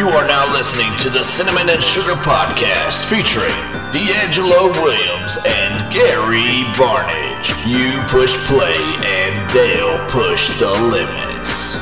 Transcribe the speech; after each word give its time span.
You 0.00 0.08
are 0.08 0.26
now 0.26 0.50
listening 0.50 0.96
to 1.00 1.10
the 1.10 1.22
Cinnamon 1.22 1.68
and 1.68 1.84
Sugar 1.84 2.14
Podcast 2.14 3.04
featuring 3.10 3.52
D'Angelo 3.92 4.72
Williams 4.80 5.36
and 5.46 5.92
Gary 5.92 6.64
Barnage. 6.78 7.66
You 7.66 7.98
push 8.08 8.34
play 8.46 8.72
and 9.04 9.50
they'll 9.50 9.98
push 10.08 10.48
the 10.58 10.70
limits. 10.70 11.74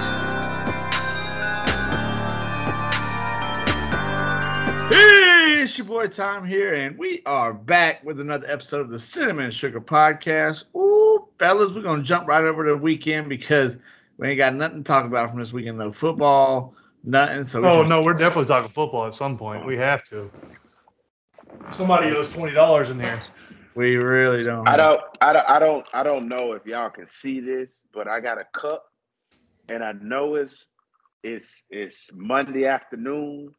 Hey, 4.93 5.63
it's 5.63 5.79
your 5.79 5.87
boy 5.87 6.09
Tom 6.09 6.45
here, 6.45 6.75
and 6.75 6.99
we 6.99 7.23
are 7.25 7.53
back 7.53 8.03
with 8.03 8.19
another 8.19 8.51
episode 8.51 8.81
of 8.81 8.91
the 8.91 8.99
Cinnamon 8.99 9.45
and 9.45 9.55
Sugar 9.55 9.81
Podcast. 9.81 10.65
Ooh, 10.75 11.25
fellas, 11.39 11.71
we're 11.71 11.83
gonna 11.83 12.03
jump 12.03 12.27
right 12.27 12.43
over 12.43 12.65
to 12.65 12.73
the 12.73 12.77
weekend 12.77 13.29
because 13.29 13.79
we 14.17 14.31
ain't 14.31 14.39
got 14.39 14.57
nothing 14.57 14.83
to 14.83 14.85
talk 14.85 15.07
about 15.07 15.31
from 15.31 15.39
this 15.39 15.53
weekend. 15.53 15.79
No 15.79 15.93
football, 15.93 16.75
nothing. 17.09 17.47
So 17.47 17.65
Oh 17.65 17.83
no, 17.83 18.03
we're 18.03 18.13
definitely 18.13 18.47
talking 18.47 18.71
football 18.71 19.07
at 19.07 19.15
some 19.15 19.37
point. 19.37 19.67
We 19.67 19.77
have 19.77 20.05
to. 20.05 20.31
Somebody 21.73 22.11
owes 22.17 22.29
twenty 22.29 22.55
dollars 22.55 22.91
in 22.91 23.01
here. 23.01 23.21
we 23.75 23.97
really 23.97 24.43
don't. 24.45 24.69
I 24.69 24.77
don't, 24.77 25.01
I 25.21 25.33
don't, 25.33 25.51
I 25.51 25.59
don't, 25.59 25.87
I 25.93 26.03
don't 26.03 26.29
know 26.29 26.53
if 26.53 26.67
y'all 26.67 26.91
can 26.91 27.07
see 27.07 27.41
this, 27.41 27.85
but 27.93 28.09
I 28.09 28.21
got 28.21 28.39
a 28.39 28.47
cup, 28.53 28.85
and 29.69 29.83
I 29.83 29.93
know 29.93 30.35
it's 30.37 30.67
it's 31.25 31.65
it's 31.71 32.11
Monday 32.15 32.67
afternoon, 32.67 33.55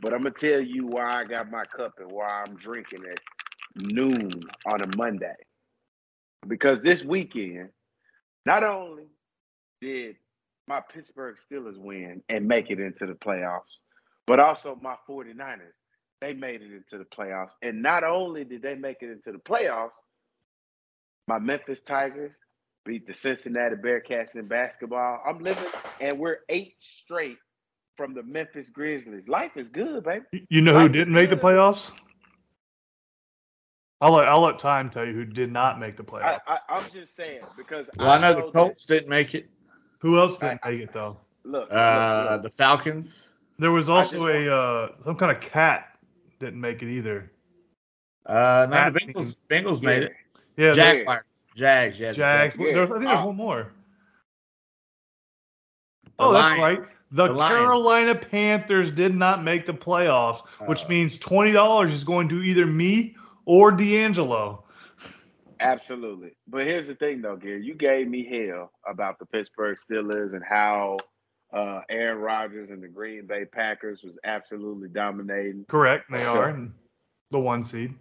but 0.00 0.12
I'm 0.12 0.22
gonna 0.22 0.30
tell 0.30 0.60
you 0.60 0.86
why 0.86 1.20
I 1.20 1.24
got 1.24 1.50
my 1.50 1.64
cup 1.64 1.94
and 1.98 2.10
why 2.10 2.44
I'm 2.46 2.56
drinking 2.56 3.04
at 3.10 3.20
noon 3.76 4.40
on 4.66 4.82
a 4.82 4.96
Monday. 4.96 5.34
Because 6.46 6.80
this 6.80 7.04
weekend, 7.04 7.68
not 8.46 8.64
only 8.64 9.06
did 9.80 10.16
my 10.68 10.80
Pittsburgh 10.92 11.36
Steelers 11.50 11.76
win 11.78 12.22
and 12.28 12.46
make 12.46 12.70
it 12.70 12.80
into 12.80 13.06
the 13.06 13.14
playoffs, 13.14 13.60
but 14.26 14.38
also 14.40 14.78
my 14.82 14.94
49ers, 15.08 15.74
they 16.20 16.32
made 16.34 16.62
it 16.62 16.70
into 16.72 16.98
the 16.98 17.04
playoffs. 17.16 17.50
And 17.62 17.82
not 17.82 18.04
only 18.04 18.44
did 18.44 18.62
they 18.62 18.74
make 18.74 18.98
it 19.00 19.10
into 19.10 19.32
the 19.32 19.38
playoffs, 19.38 19.90
my 21.28 21.38
Memphis 21.38 21.80
Tigers 21.80 22.32
beat 22.84 23.06
the 23.06 23.14
Cincinnati 23.14 23.76
Bearcats 23.76 24.34
in 24.34 24.46
basketball. 24.48 25.20
I'm 25.26 25.38
living, 25.40 25.64
and 26.00 26.18
we're 26.18 26.38
eight 26.48 26.74
straight 27.04 27.38
from 27.96 28.14
the 28.14 28.22
Memphis 28.22 28.70
Grizzlies. 28.70 29.26
Life 29.28 29.52
is 29.56 29.68
good, 29.68 30.04
baby. 30.04 30.24
You- 30.32 30.46
You 30.50 30.62
know 30.62 30.72
who 30.72 30.78
Life 30.78 30.90
is 30.90 30.92
didn't 30.94 31.12
make 31.14 31.30
the 31.30 31.36
playoffs? 31.36 31.90
I'll 34.00 34.12
let 34.12 34.26
I'll 34.26 34.40
let 34.40 34.58
time 34.58 34.90
tell 34.90 35.04
you 35.06 35.12
who 35.12 35.24
did 35.24 35.52
not 35.52 35.78
make 35.78 35.96
the 35.96 36.02
playoffs. 36.02 36.40
I, 36.48 36.58
I'm 36.68 36.82
just 36.90 37.14
saying 37.16 37.42
because 37.56 37.86
Well, 37.96 38.10
I 38.10 38.18
know 38.18 38.34
the 38.34 38.42
that- 38.42 38.52
Colts 38.52 38.84
didn't 38.84 39.08
make 39.08 39.34
it. 39.34 39.48
Who 40.02 40.18
else 40.18 40.36
didn't 40.38 40.60
I- 40.64 40.70
make 40.72 40.80
it 40.82 40.92
though? 40.92 41.16
Look, 41.44 41.70
look, 41.70 41.72
Uh, 41.72 42.28
look. 42.32 42.42
the 42.42 42.50
Falcons. 42.50 43.28
There 43.58 43.70
was 43.70 43.88
I 43.88 44.00
just 44.02 44.14
also 44.14 44.24
want- 44.26 44.34
a 44.46 44.54
uh, 44.54 44.88
some 45.04 45.16
kind 45.16 45.30
of 45.32 45.40
cat 45.40 45.96
didn't 46.40 46.60
make 46.60 46.82
it 46.82 46.88
either. 46.90 47.30
Uh, 48.26 48.66
no, 48.68 48.90
the 48.90 49.00
Pat- 49.00 49.14
Bengals. 49.14 49.34
Bengals 49.50 49.82
made 49.82 50.02
it. 50.04 50.12
Yeah, 50.56 50.70
the 50.70 50.74
Jaguars. 50.76 51.24
Jags. 51.54 51.98
Yeah. 51.98 52.12
Jags. 52.12 52.56
Yeah. 52.58 52.72
There- 52.72 52.82
I 52.84 52.86
think 52.86 53.00
there's 53.04 53.20
Uh, 53.20 53.24
one 53.26 53.36
more. 53.36 53.72
The 56.04 56.10
Oh, 56.18 56.32
that's 56.32 56.56
Lions. 56.58 56.60
right. 56.80 56.88
The, 57.12 57.26
The 57.28 57.32
Lions. 57.34 57.56
Carolina 57.58 58.14
Panthers 58.14 58.90
did 58.90 59.14
not 59.14 59.42
make 59.42 59.66
the 59.66 59.74
playoffs, 59.74 60.42
which 60.66 60.84
Uh. 60.84 60.88
means 60.88 61.16
twenty 61.18 61.52
dollars 61.52 61.92
is 61.92 62.04
going 62.04 62.28
to 62.30 62.42
either 62.42 62.66
me 62.66 63.16
or 63.44 63.70
D'Angelo. 63.70 64.61
Absolutely. 65.62 66.32
But 66.46 66.66
here's 66.66 66.86
the 66.86 66.94
thing, 66.94 67.22
though, 67.22 67.36
Gary. 67.36 67.64
You 67.64 67.74
gave 67.74 68.08
me 68.08 68.24
hell 68.24 68.70
about 68.86 69.18
the 69.18 69.26
Pittsburgh 69.26 69.78
Steelers 69.90 70.34
and 70.34 70.42
how 70.44 70.98
uh, 71.52 71.80
Aaron 71.88 72.18
Rodgers 72.18 72.70
and 72.70 72.82
the 72.82 72.88
Green 72.88 73.26
Bay 73.26 73.44
Packers 73.44 74.02
was 74.02 74.18
absolutely 74.24 74.88
dominating. 74.88 75.64
Correct, 75.68 76.04
they 76.10 76.20
Sure. 76.22 76.44
are 76.44 76.48
and 76.48 76.72
the 77.30 77.38
one 77.38 77.62
seed. 77.62 77.94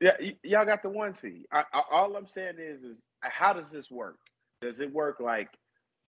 Yeah, 0.00 0.16
y- 0.20 0.36
y'all 0.42 0.64
got 0.64 0.82
the 0.82 0.88
one 0.88 1.16
seed. 1.16 1.46
I, 1.52 1.64
I, 1.72 1.82
all 1.90 2.16
I'm 2.16 2.26
saying 2.34 2.54
is, 2.58 2.82
is 2.82 2.98
how 3.20 3.52
does 3.52 3.70
this 3.70 3.90
work? 3.90 4.18
Does 4.60 4.80
it 4.80 4.92
work 4.92 5.20
like 5.20 5.48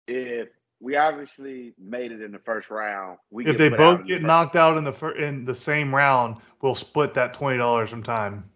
if 0.08 0.48
we 0.80 0.96
obviously 0.96 1.74
made 1.78 2.12
it 2.12 2.22
in 2.22 2.32
the 2.32 2.38
first 2.38 2.70
round? 2.70 3.18
We 3.30 3.46
if 3.46 3.58
they 3.58 3.68
both 3.68 3.98
the 4.00 4.04
get 4.04 4.14
first- 4.16 4.26
knocked 4.26 4.56
out 4.56 4.78
in 4.78 4.84
the 4.84 4.92
fir- 4.92 5.16
in 5.18 5.44
the 5.44 5.54
same 5.54 5.94
round, 5.94 6.36
we'll 6.62 6.74
split 6.74 7.12
that 7.14 7.34
twenty 7.34 7.58
dollars 7.58 7.90
from 7.90 8.02
time. 8.02 8.48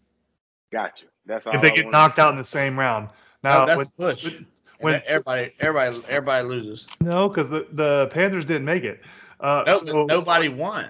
got 0.72 0.92
you. 1.02 1.08
That's 1.28 1.46
all. 1.46 1.54
if 1.54 1.60
they 1.60 1.70
I 1.70 1.74
get 1.76 1.90
knocked 1.90 2.18
out 2.18 2.32
in 2.32 2.38
the 2.38 2.44
same 2.44 2.76
round. 2.78 3.08
No, 3.44 3.50
Now, 3.50 3.66
that's 3.66 3.78
when- 3.78 3.86
a 3.86 3.90
push. 4.14 4.24
when- 4.24 4.46
when- 4.80 5.02
everybody, 5.06 5.52
everybody, 5.60 5.96
everybody 6.08 6.48
loses. 6.48 6.86
no, 7.00 7.28
because 7.28 7.48
the, 7.50 7.66
the 7.72 8.08
Panthers 8.10 8.44
didn't 8.44 8.64
make 8.64 8.82
it. 8.82 9.00
Uh, 9.38 9.62
No, 9.66 9.78
so- 9.78 10.06
nobody 10.06 10.48
won. 10.48 10.86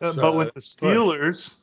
uh, 0.00 0.12
so 0.12 0.20
but 0.20 0.34
when 0.36 0.46
the 0.48 0.52
it's 0.56 0.76
Steelers, 0.76 1.54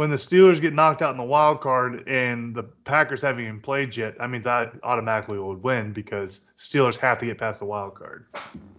when 0.00 0.08
the 0.08 0.16
Steelers 0.16 0.62
get 0.62 0.72
knocked 0.72 1.02
out 1.02 1.10
in 1.10 1.18
the 1.18 1.22
wild 1.22 1.60
card 1.60 2.08
and 2.08 2.54
the 2.54 2.62
Packers 2.62 3.20
haven't 3.20 3.44
even 3.44 3.60
played 3.60 3.94
yet, 3.94 4.16
that 4.16 4.30
means 4.30 4.46
I 4.46 4.70
automatically 4.82 5.38
would 5.38 5.62
win 5.62 5.92
because 5.92 6.40
Steelers 6.56 6.96
have 6.96 7.18
to 7.18 7.26
get 7.26 7.36
past 7.36 7.58
the 7.58 7.66
wild 7.66 7.96
card. 7.96 8.24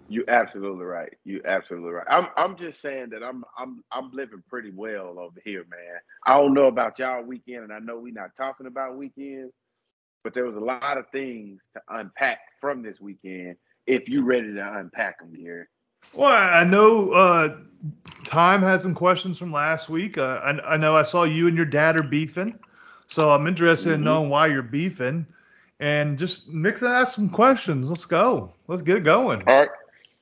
You 0.09 0.23
absolutely 0.27 0.83
right. 0.83 1.13
You 1.23 1.39
absolutely 1.45 1.91
right. 1.91 2.07
I'm 2.09 2.25
I'm 2.37 2.57
just 2.57 2.81
saying 2.81 3.09
that 3.11 3.21
I'm 3.21 3.43
I'm 3.55 3.83
I'm 3.91 4.09
living 4.11 4.41
pretty 4.49 4.71
well 4.71 5.19
over 5.19 5.39
here, 5.45 5.63
man. 5.69 5.99
I 6.25 6.39
don't 6.39 6.55
know 6.55 6.65
about 6.65 6.97
y'all 6.97 7.21
weekend, 7.21 7.65
and 7.65 7.71
I 7.71 7.77
know 7.77 7.99
we're 7.99 8.11
not 8.11 8.35
talking 8.35 8.65
about 8.65 8.97
weekends, 8.97 9.53
but 10.23 10.33
there 10.33 10.45
was 10.45 10.55
a 10.55 10.59
lot 10.59 10.97
of 10.97 11.05
things 11.11 11.61
to 11.75 11.81
unpack 11.89 12.39
from 12.59 12.81
this 12.81 12.99
weekend. 12.99 13.57
If 13.85 14.09
you 14.09 14.23
ready 14.23 14.55
to 14.55 14.77
unpack 14.79 15.19
them, 15.19 15.35
Gary. 15.39 15.67
Well, 16.13 16.29
I 16.31 16.63
know 16.63 17.12
uh, 17.12 17.57
Time 18.25 18.62
had 18.62 18.81
some 18.81 18.94
questions 18.94 19.38
from 19.38 19.51
last 19.51 19.89
week. 19.89 20.17
Uh, 20.17 20.39
I, 20.44 20.73
I 20.73 20.78
know 20.78 20.95
I 20.95 21.03
saw 21.03 21.23
you 21.23 21.47
and 21.47 21.56
your 21.56 21.66
dad 21.66 21.97
are 21.97 22.03
beefing, 22.03 22.59
so 23.07 23.29
I'm 23.31 23.47
interested 23.47 23.94
in 23.94 24.03
Mhm. 24.03 24.03
knowing 24.03 24.29
why 24.29 24.47
you're 24.47 24.61
beefing, 24.61 25.25
and 25.79 26.17
just 26.17 26.50
mix 26.50 26.81
and 26.81 26.91
ask 26.94 27.16
some 27.16 27.29
questions. 27.29 27.90
Let's 27.90 28.06
go. 28.06 28.53
Let's 28.67 28.81
get 28.81 28.97
it 28.97 29.03
going. 29.03 29.47
All 29.47 29.59
right. 29.59 29.69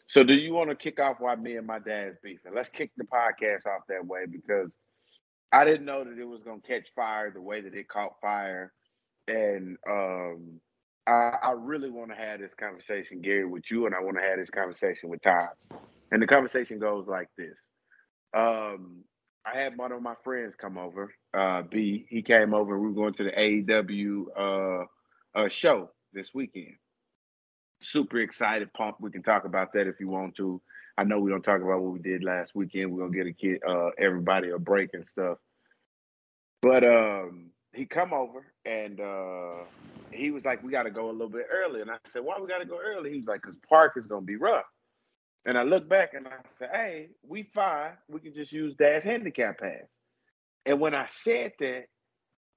So, 0.07 0.23
do 0.23 0.33
you 0.33 0.53
want 0.53 0.69
to 0.69 0.75
kick 0.75 0.99
off 0.99 1.17
why 1.19 1.35
me 1.35 1.55
and 1.57 1.67
my 1.67 1.79
dad's 1.79 2.17
beefing? 2.23 2.53
Let's 2.53 2.69
kick 2.69 2.91
the 2.97 3.03
podcast 3.05 3.65
off 3.67 3.83
that 3.89 4.05
way 4.05 4.25
because 4.25 4.71
I 5.51 5.65
didn't 5.65 5.85
know 5.85 6.03
that 6.03 6.17
it 6.17 6.25
was 6.25 6.43
going 6.43 6.61
to 6.61 6.67
catch 6.67 6.87
fire 6.95 7.31
the 7.31 7.41
way 7.41 7.61
that 7.61 7.73
it 7.75 7.87
caught 7.87 8.19
fire, 8.21 8.73
and 9.27 9.77
um, 9.89 10.59
I, 11.11 11.51
really 11.57 11.89
want 11.89 12.11
to 12.11 12.15
have 12.15 12.39
this 12.39 12.53
conversation, 12.53 13.21
Gary, 13.21 13.45
with 13.45 13.69
you, 13.71 13.85
and 13.85 13.95
I 13.95 14.01
want 14.01 14.17
to 14.17 14.23
have 14.23 14.37
this 14.37 14.49
conversation 14.49 15.09
with 15.09 15.21
Todd. 15.21 15.49
And 16.11 16.21
the 16.21 16.27
conversation 16.27 16.79
goes 16.79 17.07
like 17.07 17.29
this: 17.37 17.67
um, 18.33 19.03
I 19.45 19.57
had 19.57 19.77
one 19.77 19.91
of 19.91 20.01
my 20.01 20.15
friends 20.23 20.55
come 20.55 20.77
over. 20.77 21.13
Uh, 21.33 21.63
B, 21.63 22.05
he 22.09 22.21
came 22.21 22.53
over. 22.53 22.79
We 22.79 22.87
were 22.87 22.93
going 22.93 23.13
to 23.13 23.23
the 23.23 23.31
AEW 23.31 24.25
uh, 24.37 25.39
uh, 25.39 25.47
show 25.49 25.89
this 26.13 26.33
weekend 26.33 26.75
super 27.81 28.19
excited, 28.19 28.71
pumped. 28.73 29.01
We 29.01 29.11
can 29.11 29.23
talk 29.23 29.45
about 29.45 29.73
that 29.73 29.87
if 29.87 29.99
you 29.99 30.07
want 30.07 30.35
to. 30.37 30.61
I 30.97 31.03
know 31.03 31.19
we 31.19 31.31
don't 31.31 31.43
talk 31.43 31.61
about 31.61 31.81
what 31.81 31.93
we 31.93 31.99
did 31.99 32.23
last 32.23 32.53
weekend. 32.55 32.91
We're 32.91 33.07
gonna 33.07 33.17
get 33.17 33.27
a 33.27 33.33
kid, 33.33 33.61
uh, 33.67 33.89
everybody 33.97 34.49
a 34.49 34.59
break 34.59 34.91
and 34.93 35.07
stuff. 35.07 35.37
But 36.61 36.83
um, 36.83 37.51
he 37.73 37.85
come 37.85 38.13
over 38.13 38.45
and 38.69 39.01
uh, 39.01 39.65
he 40.11 40.31
was 40.31 40.45
like, 40.45 40.63
"We 40.63 40.71
got 40.71 40.83
to 40.83 40.91
go 40.91 41.09
a 41.09 41.11
little 41.11 41.29
bit 41.29 41.47
early." 41.51 41.81
And 41.81 41.89
I 41.89 41.97
said, 42.05 42.23
"Why 42.23 42.37
we 42.39 42.47
got 42.47 42.59
to 42.59 42.65
go 42.65 42.79
early?" 42.79 43.11
He 43.11 43.17
was 43.17 43.27
like, 43.27 43.41
"Cause 43.41 43.55
park 43.67 43.93
is 43.97 44.05
gonna 44.05 44.21
be 44.21 44.35
rough." 44.35 44.65
And 45.45 45.57
I 45.57 45.63
look 45.63 45.89
back 45.89 46.13
and 46.13 46.27
I 46.27 46.37
said, 46.59 46.69
"Hey, 46.71 47.09
we 47.27 47.43
fine. 47.53 47.93
We 48.07 48.19
can 48.19 48.33
just 48.33 48.51
use 48.51 48.75
Dad's 48.75 49.05
handicap 49.05 49.59
pass." 49.59 49.87
And 50.65 50.79
when 50.79 50.93
I 50.93 51.07
said 51.23 51.53
that, 51.59 51.85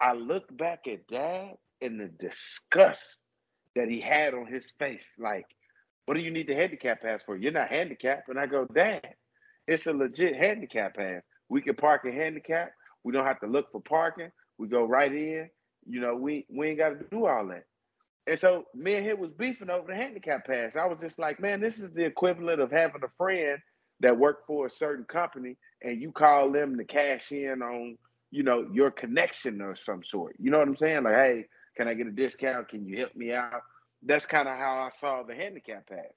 I 0.00 0.12
looked 0.12 0.55
back 0.56 0.81
at 0.87 1.06
Dad 1.06 1.55
and 1.81 2.00
the 2.00 2.09
disgust 2.09 3.19
that 3.75 3.89
he 3.89 4.00
had 4.00 4.34
on 4.34 4.47
his 4.47 4.71
face. 4.79 5.05
Like, 5.19 5.47
what 6.05 6.15
do 6.15 6.21
you 6.21 6.31
need 6.31 6.49
the 6.49 6.55
handicap 6.55 7.00
pass 7.00 7.23
for? 7.25 7.37
You're 7.37 7.53
not 7.53 7.69
handicapped. 7.71 8.29
And 8.29 8.39
I 8.39 8.47
go, 8.47 8.67
Dad, 8.67 9.15
it's 9.67 9.87
a 9.87 9.93
legit 9.93 10.37
handicap 10.37 10.97
pass. 10.97 11.23
We 11.49 11.62
can 11.62 11.75
park 11.76 12.03
a 12.06 12.12
handicap. 12.12 12.73
We 13.05 13.12
don't 13.12 13.25
have 13.25 13.41
to 13.41 13.47
look 13.47 13.70
for 13.73 13.81
parking. 13.81 14.31
We 14.58 14.69
go 14.69 14.85
right 14.85 15.12
in. 15.12 15.49
You 15.87 16.00
know, 16.00 16.14
we 16.14 16.46
we 16.49 16.69
ain't 16.69 16.79
got 16.79 16.90
to 16.90 17.05
do 17.11 17.26
all 17.26 17.46
that. 17.49 17.64
And 18.26 18.38
so 18.38 18.67
me 18.75 18.94
and 18.94 19.05
him 19.05 19.19
was 19.19 19.32
beefing 19.32 19.70
over 19.70 19.88
the 19.88 19.96
handicap 19.96 20.46
pass. 20.46 20.76
I 20.76 20.87
was 20.87 20.99
just 21.00 21.19
like, 21.19 21.40
man, 21.40 21.61
this 21.61 21.79
is 21.79 21.90
the 21.93 22.05
equivalent 22.05 22.61
of 22.61 22.70
having 22.70 23.02
a 23.02 23.08
friend 23.17 23.58
that 24.00 24.17
worked 24.19 24.46
for 24.46 24.67
a 24.67 24.70
certain 24.70 25.05
company 25.05 25.56
and 25.82 26.00
you 26.00 26.12
call 26.12 26.52
them 26.52 26.76
to 26.76 26.84
cash 26.84 27.32
in 27.32 27.62
on, 27.62 27.99
you 28.31 28.43
know, 28.43 28.69
your 28.73 28.90
connection 28.90 29.61
or 29.61 29.75
some 29.75 30.05
sort. 30.05 30.37
You 30.38 30.50
know 30.50 30.58
what 30.58 30.69
I'm 30.69 30.76
saying? 30.76 31.02
Like, 31.02 31.14
hey, 31.14 31.46
can 31.76 31.88
I 31.88 31.94
get 31.94 32.06
a 32.06 32.12
discount? 32.12 32.69
Can 32.69 32.87
you 32.87 32.99
help 32.99 33.14
me 33.17 33.32
out? 33.32 33.62
That's 34.05 34.26
kind 34.26 34.49
of 34.49 34.56
how 34.56 34.88
I 34.88 34.90
saw 35.00 35.23
the 35.23 35.34
handicap 35.34 35.88
pass. 35.88 36.12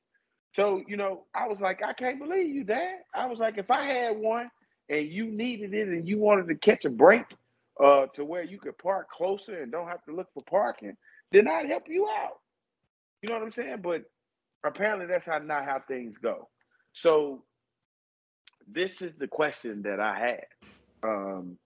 So, 0.53 0.83
you 0.87 0.97
know, 0.97 1.23
I 1.33 1.47
was 1.47 1.59
like, 1.59 1.83
I 1.83 1.93
can't 1.93 2.19
believe 2.19 2.53
you, 2.53 2.63
Dad. 2.63 2.99
I 3.13 3.27
was 3.27 3.39
like, 3.39 3.57
if 3.57 3.69
I 3.71 3.87
had 3.87 4.17
one 4.17 4.49
and 4.89 5.07
you 5.07 5.25
needed 5.25 5.73
it 5.73 5.87
and 5.87 6.07
you 6.07 6.19
wanted 6.19 6.47
to 6.47 6.55
catch 6.55 6.85
a 6.85 6.89
break 6.89 7.25
uh, 7.83 8.07
to 8.15 8.23
where 8.23 8.43
you 8.43 8.59
could 8.59 8.77
park 8.77 9.09
closer 9.09 9.61
and 9.61 9.71
don't 9.71 9.87
have 9.87 10.03
to 10.05 10.15
look 10.15 10.27
for 10.33 10.43
parking, 10.43 10.95
then 11.31 11.47
I'd 11.47 11.69
help 11.69 11.83
you 11.87 12.07
out. 12.07 12.39
You 13.21 13.29
know 13.29 13.35
what 13.35 13.43
I'm 13.45 13.51
saying? 13.51 13.77
But 13.81 14.03
apparently 14.63 15.07
that's 15.07 15.25
how 15.25 15.39
not 15.39 15.65
how 15.65 15.81
things 15.87 16.17
go. 16.17 16.49
So 16.93 17.43
this 18.67 19.01
is 19.01 19.13
the 19.17 19.27
question 19.27 19.83
that 19.83 19.99
I 19.99 20.17
had 20.17 20.45
um, 21.03 21.57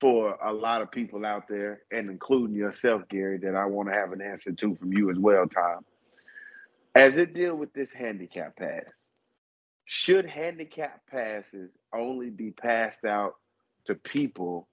for 0.00 0.36
a 0.44 0.52
lot 0.52 0.82
of 0.82 0.90
people 0.90 1.24
out 1.24 1.48
there, 1.48 1.82
and 1.90 2.10
including 2.10 2.56
yourself, 2.56 3.02
Gary, 3.08 3.38
that 3.38 3.54
I 3.54 3.66
want 3.66 3.88
to 3.88 3.94
have 3.94 4.12
an 4.12 4.20
answer 4.20 4.52
to 4.52 4.76
from 4.76 4.92
you 4.92 5.10
as 5.10 5.18
well, 5.18 5.46
Tom. 5.46 5.84
As 6.94 7.16
it 7.16 7.34
deal 7.34 7.54
with 7.54 7.72
this 7.72 7.90
handicap 7.92 8.56
pass, 8.56 8.84
should 9.84 10.26
handicap 10.26 11.00
passes 11.10 11.70
only 11.94 12.30
be 12.30 12.50
passed 12.50 13.04
out 13.04 13.34
to 13.86 13.94
people 13.94 14.68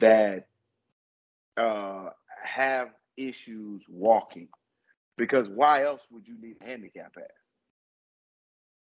that 0.00 0.48
uh, 1.56 2.10
have 2.42 2.88
issues 3.16 3.84
walking? 3.88 4.48
Because 5.16 5.48
why 5.48 5.84
else 5.84 6.00
would 6.10 6.26
you 6.26 6.36
need 6.40 6.56
a 6.60 6.64
handicap 6.64 7.14
pass? 7.14 7.24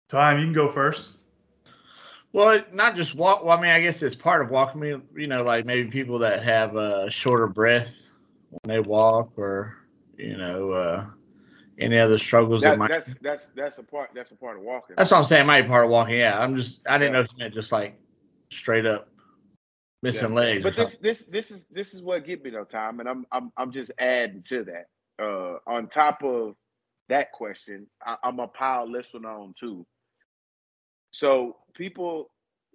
Time, 0.09 0.39
you 0.39 0.47
can 0.47 0.53
go 0.53 0.71
first. 0.71 1.11
Well, 2.33 2.62
not 2.73 2.97
just 2.97 3.15
walk. 3.15 3.45
Well, 3.45 3.56
I 3.56 3.61
mean, 3.61 3.71
I 3.71 3.81
guess 3.81 4.03
it's 4.03 4.17
part 4.17 4.43
of 4.43 4.51
walking. 4.51 4.81
Me, 4.81 4.97
you 5.17 5.27
know, 5.27 5.43
like 5.43 5.65
maybe 5.65 5.91
people 5.91 6.19
that 6.21 6.43
have 6.43 6.77
a 6.77 7.09
shorter 7.11 7.47
breath 7.47 7.95
when 8.50 8.75
they 8.75 8.81
walk, 8.81 9.33
or 9.37 9.77
you 10.17 10.37
know, 10.37 10.71
uh, 10.71 11.07
any 11.79 11.99
other 11.99 12.19
struggles 12.19 12.62
that, 12.62 12.71
That, 12.71 12.79
might. 12.79 12.91
that's 12.91 13.09
that's 13.21 13.49
that's 13.55 13.79
a 13.79 13.83
part. 13.83 14.11
That's 14.15 14.31
a 14.33 14.35
part 14.37 14.57
of 14.57 14.62
walking. 14.65 14.97
That's 14.97 15.11
what 15.11 15.19
I'm 15.19 15.25
saying. 15.25 15.43
It 15.43 15.47
might 15.47 15.62
be 15.62 15.69
part 15.69 15.85
of 15.85 15.91
walking. 15.91 16.17
Yeah, 16.17 16.39
I'm 16.39 16.57
just. 16.57 16.81
I 16.89 16.99
didn't 16.99 17.12
Yeah. 17.12 17.19
know 17.19 17.21
if 17.21 17.29
you 17.33 17.39
meant 17.39 17.55
just 17.55 17.71
like 17.73 17.99
straight 18.50 18.87
up 18.87 19.09
missing 20.05 20.31
Yeah. 20.31 20.37
legs. 20.37 20.62
But 20.65 20.77
this 20.77 20.97
this 21.03 21.25
this 21.29 21.51
is 21.53 21.67
this 21.73 21.95
is 21.95 22.03
what 22.03 22.27
get 22.27 22.45
me 22.45 22.51
though, 22.51 22.65
Tom, 22.65 23.01
and 23.01 23.09
I'm 23.09 23.27
I'm 23.33 23.53
I'm 23.59 23.73
just 23.73 23.93
adding 23.99 24.45
to 24.51 24.65
that. 24.67 24.87
Uh, 25.23 25.59
on 25.67 25.89
top 25.89 26.23
of 26.25 26.56
that 27.11 27.33
question, 27.33 27.89
I, 28.06 28.17
I'm 28.25 28.41
a 28.41 28.49
pile 28.49 28.91
this 28.93 29.09
one 29.12 29.27
on 29.27 29.55
too. 29.59 29.87
So 31.12 31.59
people, 31.75 32.31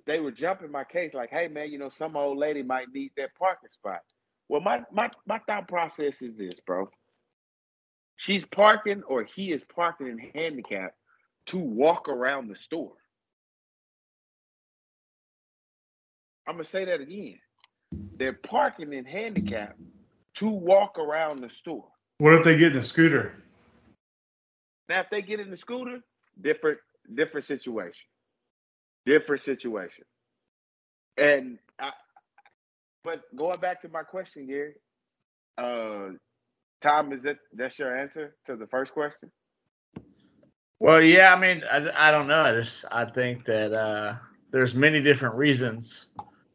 they 0.08 0.20
were 0.22 0.32
jumping 0.32 0.72
my 0.72 0.86
case 0.86 1.14
like, 1.16 1.32
"Hey 1.32 1.48
man, 1.50 1.72
you 1.72 1.80
know, 1.80 1.90
some 1.90 2.18
old 2.18 2.40
lady 2.40 2.64
might 2.64 2.90
need 2.94 3.12
that 3.18 3.36
parking 3.40 3.72
spot." 3.74 4.02
Well, 4.50 4.62
my 4.62 4.84
my 4.92 5.12
my 5.28 5.40
thought 5.48 5.70
process 5.70 6.22
is 6.22 6.36
this, 6.36 6.60
bro. 6.62 6.90
She's 8.18 8.46
parking, 8.46 9.04
or 9.04 9.24
he 9.24 9.54
is 9.54 9.64
parking 9.76 10.08
in 10.08 10.20
handicap 10.36 10.96
to 11.48 11.58
walk 11.60 12.10
around 12.10 12.50
the 12.50 12.58
store. 12.58 12.94
I'm 16.50 16.56
gonna 16.56 16.64
say 16.64 16.84
that 16.86 17.00
again. 17.00 17.38
They're 18.18 18.34
parking 18.34 18.92
in 18.92 19.06
handicap 19.06 19.78
to 20.38 20.48
walk 20.50 20.98
around 20.98 21.42
the 21.42 21.50
store. 21.52 21.86
What 22.18 22.34
if 22.34 22.44
they 22.44 22.58
get 22.58 22.72
in 22.72 22.80
a 22.80 22.84
scooter? 22.84 23.44
Now, 24.90 25.02
if 25.02 25.12
they 25.12 25.22
get 25.22 25.40
in 25.40 25.52
the 25.52 25.58
scooter, 25.58 26.00
different, 26.42 26.80
different 27.14 27.46
situation, 27.46 28.08
different 29.06 29.44
situation. 29.44 30.06
And 31.20 31.60
I, 31.80 31.92
but 33.04 33.22
going 33.36 33.60
back 33.60 33.84
to 33.84 33.90
my 33.90 34.02
question, 34.02 34.48
Gary, 34.48 34.74
uh, 35.60 36.14
Tom, 36.82 37.14
is 37.14 37.22
that 37.24 37.38
that's 37.54 37.78
your 37.78 37.96
answer 37.96 38.34
to 38.48 38.56
the 38.56 38.66
first 38.66 38.92
question? 38.92 39.30
Well, 40.80 41.00
yeah. 41.00 41.32
I 41.32 41.40
mean, 41.40 41.62
I, 41.72 42.08
I 42.08 42.10
don't 42.10 42.28
know. 42.28 42.42
I 42.42 42.60
just 42.60 42.86
I 42.92 43.06
think 43.06 43.46
that 43.46 43.72
uh, 43.72 44.16
there's 44.52 44.74
many 44.74 45.00
different 45.00 45.36
reasons 45.36 46.08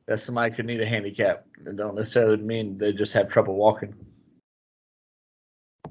that 0.06 0.20
somebody 0.20 0.54
could 0.54 0.66
need 0.66 0.80
a 0.80 0.86
handicap. 0.86 1.46
That 1.64 1.76
don't 1.76 1.94
necessarily 1.94 2.36
mean 2.36 2.78
they 2.78 2.92
just 2.92 3.12
have 3.14 3.28
trouble 3.28 3.54
walking. 3.54 3.94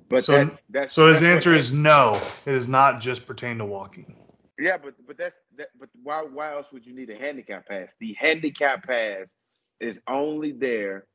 But 0.10 0.26
So- 0.26 0.46
that's, 0.46 0.62
that's 0.70 0.94
So 0.94 1.08
his 1.08 1.22
that's 1.22 1.24
what 1.24 1.32
answer 1.36 1.54
is 1.54 1.72
no. 1.72 2.20
It 2.46 2.52
does 2.52 2.68
not 2.68 3.02
just 3.02 3.26
pertain 3.26 3.58
to 3.58 3.66
walking. 3.66 4.16
Yeah, 4.60 4.78
but 4.78 4.94
but 5.08 5.18
that's 5.18 5.36
that. 5.58 5.70
But 5.80 5.90
why 6.04 6.22
why 6.22 6.54
else 6.54 6.68
would 6.72 6.86
you 6.86 6.94
need 6.94 7.10
a 7.10 7.16
handicap 7.16 7.68
pass? 7.68 7.90
The 8.00 8.14
handicap 8.20 8.86
pass 8.86 9.28
is 9.80 10.00
only 10.08 10.52
there 10.52 11.08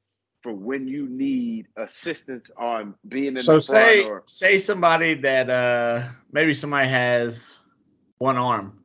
for 0.43 0.53
when 0.53 0.89
you 0.89 1.09
need 1.09 1.67
assistance 1.77 2.47
on 2.59 2.95
being 3.09 3.37
in 3.37 3.43
So 3.43 3.59
the 3.59 3.63
front 3.63 3.85
say 3.85 4.05
or 4.05 4.23
say 4.27 4.59
somebody 4.59 5.15
that 5.21 5.49
uh 5.49 6.09
maybe 6.33 6.53
somebody 6.53 6.89
has 6.89 7.59
one 8.19 8.37
arm 8.37 8.78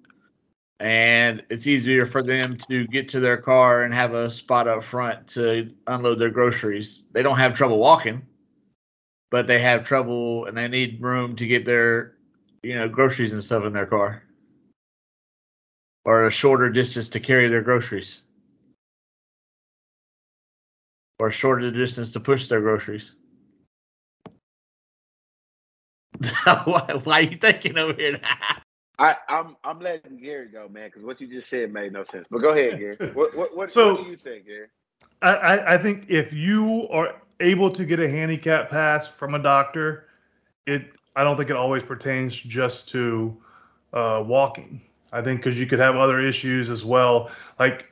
and 0.79 1.43
it's 1.49 1.67
easier 1.67 2.05
for 2.05 2.23
them 2.23 2.57
to 2.69 2.85
get 2.87 3.09
to 3.09 3.19
their 3.19 3.37
car 3.37 3.83
and 3.83 3.93
have 3.93 4.13
a 4.13 4.31
spot 4.31 4.67
up 4.67 4.83
front 4.83 5.27
to 5.29 5.71
unload 5.87 6.19
their 6.19 6.29
groceries. 6.29 7.03
They 7.11 7.23
don't 7.23 7.37
have 7.37 7.55
trouble 7.55 7.79
walking, 7.79 8.21
but 9.31 9.47
they 9.47 9.61
have 9.61 9.87
trouble 9.87 10.45
and 10.45 10.57
they 10.57 10.67
need 10.67 11.01
room 11.01 11.35
to 11.37 11.47
get 11.47 11.65
their 11.65 12.15
you 12.63 12.75
know 12.75 12.87
groceries 12.87 13.33
and 13.33 13.43
stuff 13.43 13.65
in 13.65 13.73
their 13.73 13.85
car. 13.85 14.23
Or 16.05 16.27
a 16.27 16.31
shorter 16.31 16.69
distance 16.69 17.07
to 17.09 17.19
carry 17.19 17.47
their 17.47 17.61
groceries. 17.61 18.17
Or 21.19 21.27
a 21.27 21.31
shorter 21.31 21.71
distance 21.71 22.11
to 22.11 22.19
push 22.19 22.47
their 22.47 22.59
groceries. 22.59 23.11
why, 26.43 26.99
why 27.03 27.19
are 27.19 27.21
you 27.21 27.37
thinking 27.37 27.77
over 27.77 27.93
here? 27.93 28.19
I 28.99 29.15
I'm 29.27 29.55
I'm 29.63 29.79
letting 29.79 30.17
Gary 30.17 30.47
go, 30.47 30.67
man, 30.69 30.89
because 30.89 31.03
what 31.03 31.19
you 31.19 31.27
just 31.27 31.49
said 31.49 31.73
made 31.73 31.93
no 31.93 32.03
sense. 32.03 32.27
But 32.29 32.39
go 32.39 32.49
ahead, 32.49 32.79
Gary. 32.79 32.97
What 33.13 33.35
what 33.35 33.55
what, 33.55 33.71
So- 33.71 33.95
what 33.95 34.03
do 34.03 34.09
you 34.09 34.17
think, 34.17 34.45
Gary? 34.45 34.67
I, 35.21 35.75
I, 35.75 35.77
think 35.77 36.09
if 36.09 36.33
you 36.33 36.85
are 36.91 37.15
able 37.39 37.71
to 37.71 37.85
get 37.85 37.97
a 38.01 38.09
handicap 38.09 38.69
pass 38.69 39.07
from 39.07 39.35
a 39.35 39.39
doctor, 39.39 40.09
it 40.67 40.83
I 41.15 41.23
don't 41.23 41.37
think 41.37 41.49
it 41.49 41.55
always 41.55 41.81
pertains 41.81 42.35
just 42.35 42.89
to 42.89 43.35
uh, 43.93 44.21
walking. 44.25 44.81
I 45.13 45.21
think 45.21 45.39
because 45.39 45.57
you 45.57 45.65
could 45.65 45.79
have 45.79 45.95
other 45.95 46.19
issues 46.19 46.69
as 46.69 46.83
well, 46.83 47.31
like 47.57 47.89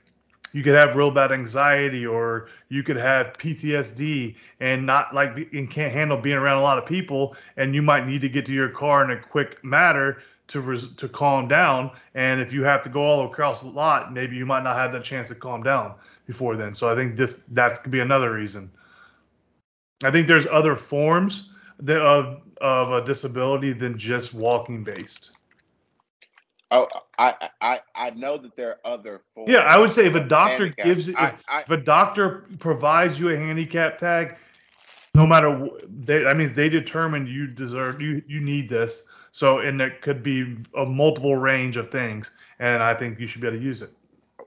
you 0.51 0.61
could 0.61 0.75
have 0.75 0.95
real 0.97 1.11
bad 1.11 1.31
anxiety 1.31 2.05
or 2.05 2.49
you 2.67 2.83
could 2.83 2.97
have 2.97 3.27
PTSD 3.37 4.35
and 4.59 4.85
not 4.85 5.15
like 5.15 5.33
be- 5.33 5.57
and 5.57 5.71
can't 5.71 5.93
handle 5.93 6.17
being 6.17 6.35
around 6.35 6.57
a 6.57 6.63
lot 6.63 6.77
of 6.77 6.85
people, 6.85 7.35
and 7.55 7.73
you 7.73 7.81
might 7.81 8.05
need 8.05 8.19
to 8.21 8.29
get 8.29 8.45
to 8.47 8.53
your 8.53 8.69
car 8.69 9.05
in 9.05 9.11
a 9.17 9.21
quick 9.21 9.63
matter 9.63 10.21
to 10.51 10.61
res- 10.61 10.93
to 10.95 11.07
calm 11.07 11.47
down. 11.47 11.91
And 12.13 12.41
if 12.41 12.53
you 12.53 12.63
have 12.63 12.81
to 12.83 12.89
go 12.89 13.01
all 13.01 13.25
across 13.25 13.61
the 13.61 13.69
lot, 13.69 14.13
maybe 14.13 14.35
you 14.35 14.45
might 14.45 14.63
not 14.63 14.75
have 14.75 14.91
that 14.91 15.03
chance 15.03 15.29
to 15.29 15.35
calm 15.35 15.63
down 15.63 15.95
before 16.27 16.55
then. 16.55 16.75
So 16.75 16.91
I 16.91 16.95
think 16.95 17.15
this 17.15 17.41
that 17.49 17.81
could 17.81 17.91
be 17.91 18.01
another 18.01 18.33
reason. 18.33 18.69
I 20.03 20.11
think 20.11 20.27
there's 20.27 20.47
other 20.47 20.75
forms 20.75 21.53
that, 21.79 22.01
of 22.01 22.41
of 22.59 22.91
a 22.91 23.05
disability 23.05 23.73
than 23.73 23.97
just 23.97 24.33
walking 24.33 24.83
based. 24.83 25.31
Oh, 26.69 26.87
I 27.17 27.49
I 27.61 27.79
I 27.95 28.09
know 28.11 28.37
that 28.37 28.55
there 28.55 28.69
are 28.69 28.93
other 28.93 29.21
forms. 29.33 29.51
Yeah, 29.51 29.59
I 29.59 29.77
would 29.77 29.91
say 29.91 30.05
if 30.05 30.15
a 30.15 30.23
doctor 30.23 30.65
handicap. 30.65 30.85
gives 30.85 31.07
it, 31.07 31.11
if, 31.11 31.33
I, 31.47 31.61
if 31.61 31.69
a 31.69 31.77
doctor 31.77 32.47
provides 32.59 33.19
you 33.19 33.29
a 33.29 33.37
handicap 33.37 33.97
tag, 33.97 34.37
no 35.15 35.25
matter 35.25 35.49
wh- 35.49 35.83
they, 36.05 36.23
that 36.23 36.37
means 36.37 36.53
they 36.53 36.69
determined 36.69 37.27
you 37.27 37.47
deserve 37.47 38.01
you 38.01 38.21
you 38.27 38.41
need 38.41 38.69
this. 38.69 39.03
So 39.31 39.59
and 39.59 39.81
it 39.81 40.01
could 40.01 40.23
be 40.23 40.57
a 40.77 40.85
multiple 40.85 41.35
range 41.35 41.77
of 41.77 41.89
things, 41.89 42.31
and 42.59 42.83
I 42.83 42.93
think 42.93 43.19
you 43.19 43.27
should 43.27 43.41
be 43.41 43.47
able 43.47 43.57
to 43.57 43.63
use 43.63 43.81
it. 43.81 43.91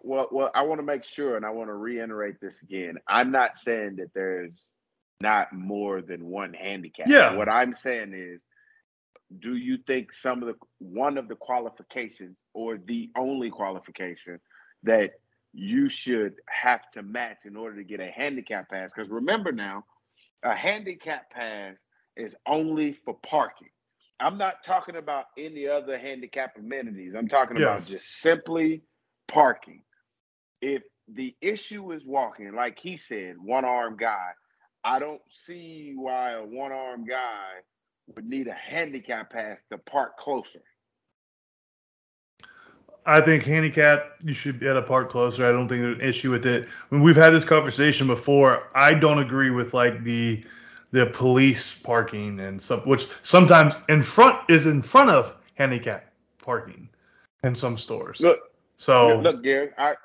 Well, 0.02 0.28
well, 0.30 0.50
I 0.54 0.62
want 0.62 0.80
to 0.80 0.84
make 0.84 1.04
sure, 1.04 1.36
and 1.36 1.46
I 1.46 1.50
want 1.50 1.70
to 1.70 1.74
reiterate 1.74 2.38
this 2.40 2.60
again. 2.62 2.98
I'm 3.08 3.30
not 3.30 3.56
saying 3.56 3.96
that 3.96 4.12
there's 4.14 4.68
not 5.20 5.52
more 5.54 6.02
than 6.02 6.26
one 6.26 6.52
handicap. 6.52 7.06
Yeah. 7.08 7.34
What 7.34 7.48
I'm 7.48 7.74
saying 7.74 8.12
is, 8.14 8.44
do 9.40 9.56
you 9.56 9.78
think 9.86 10.12
some 10.12 10.42
of 10.42 10.48
the 10.48 10.54
one 10.78 11.16
of 11.16 11.28
the 11.28 11.36
qualifications 11.36 12.36
or 12.52 12.76
the 12.76 13.10
only 13.16 13.50
qualification 13.50 14.38
that 14.82 15.12
you 15.54 15.88
should 15.88 16.34
have 16.46 16.90
to 16.92 17.02
match 17.02 17.46
in 17.46 17.56
order 17.56 17.76
to 17.76 17.84
get 17.84 18.00
a 18.00 18.10
handicap 18.10 18.68
pass? 18.68 18.92
Because 18.94 19.10
remember 19.10 19.52
now, 19.52 19.84
a 20.42 20.54
handicap 20.54 21.30
pass 21.30 21.76
is 22.16 22.34
only 22.46 22.98
for 23.04 23.14
parking. 23.14 23.68
I'm 24.20 24.38
not 24.38 24.64
talking 24.64 24.96
about 24.96 25.26
any 25.36 25.66
other 25.66 25.98
handicap 25.98 26.56
amenities. 26.58 27.14
I'm 27.16 27.28
talking 27.28 27.56
about 27.56 27.84
just 27.84 28.20
simply 28.20 28.82
parking. 29.28 29.82
If 30.62 30.82
the 31.08 31.36
issue 31.40 31.92
is 31.92 32.04
walking, 32.06 32.54
like 32.54 32.78
he 32.78 32.96
said, 32.96 33.36
one 33.38 33.64
armed 33.64 33.98
guy, 33.98 34.30
I 34.84 34.98
don't 34.98 35.20
see 35.46 35.94
why 35.96 36.32
a 36.32 36.44
one 36.44 36.72
armed 36.72 37.08
guy 37.08 37.48
would 38.14 38.26
need 38.26 38.48
a 38.48 38.54
handicap 38.54 39.30
pass 39.30 39.60
to 39.70 39.78
park 39.78 40.16
closer. 40.18 40.62
I 43.06 43.20
think 43.20 43.44
handicap, 43.44 44.14
you 44.22 44.32
should 44.32 44.58
be 44.58 44.68
at 44.68 44.76
a 44.76 44.82
park 44.82 45.10
closer. 45.10 45.46
I 45.46 45.52
don't 45.52 45.68
think 45.68 45.82
there's 45.82 45.98
an 45.98 46.08
issue 46.08 46.30
with 46.30 46.46
it. 46.46 46.66
When 46.88 47.02
we've 47.02 47.16
had 47.16 47.30
this 47.30 47.44
conversation 47.44 48.06
before, 48.06 48.70
I 48.74 48.94
don't 48.94 49.18
agree 49.18 49.50
with 49.50 49.74
like 49.74 50.04
the 50.04 50.42
the 50.94 51.06
police 51.06 51.74
parking 51.74 52.38
and 52.38 52.62
some 52.62 52.78
which 52.82 53.08
sometimes 53.22 53.74
in 53.88 54.00
front 54.00 54.38
is 54.48 54.66
in 54.66 54.80
front 54.80 55.10
of 55.10 55.34
handicap 55.54 56.06
parking 56.38 56.88
in 57.42 57.52
some 57.52 57.76
stores. 57.76 58.20
Look, 58.20 58.38
so 58.76 59.18
look, 59.18 59.42
Gary, 59.42 59.70
I 59.76 59.96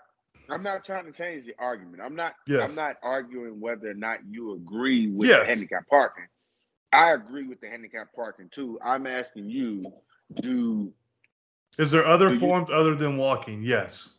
I'm 0.50 0.64
not 0.64 0.84
trying 0.84 1.06
to 1.06 1.12
change 1.12 1.46
the 1.46 1.54
argument. 1.60 2.02
I'm 2.04 2.16
not 2.16 2.34
Yes. 2.48 2.68
I'm 2.72 2.76
not 2.76 2.98
arguing 3.04 3.60
whether 3.60 3.92
or 3.92 3.94
not 3.94 4.22
you 4.28 4.54
agree 4.56 5.10
with 5.12 5.30
Yes. 5.30 5.42
the 5.46 5.54
handicap 5.54 5.88
parking. 5.88 6.26
I 6.92 7.12
agree 7.12 7.44
with 7.48 7.62
the 7.62 7.70
handicap 7.70 8.08
parking 8.16 8.50
too. 8.50 8.80
I'm 8.84 9.06
asking 9.06 9.48
you, 9.48 9.94
do 10.42 10.92
is 11.78 11.92
there 11.92 12.08
other 12.08 12.30
do 12.30 12.34
you- 12.34 12.40
forms 12.40 12.70
other 12.74 12.96
than 12.96 13.16
walking? 13.16 13.62
Yes. 13.62 14.16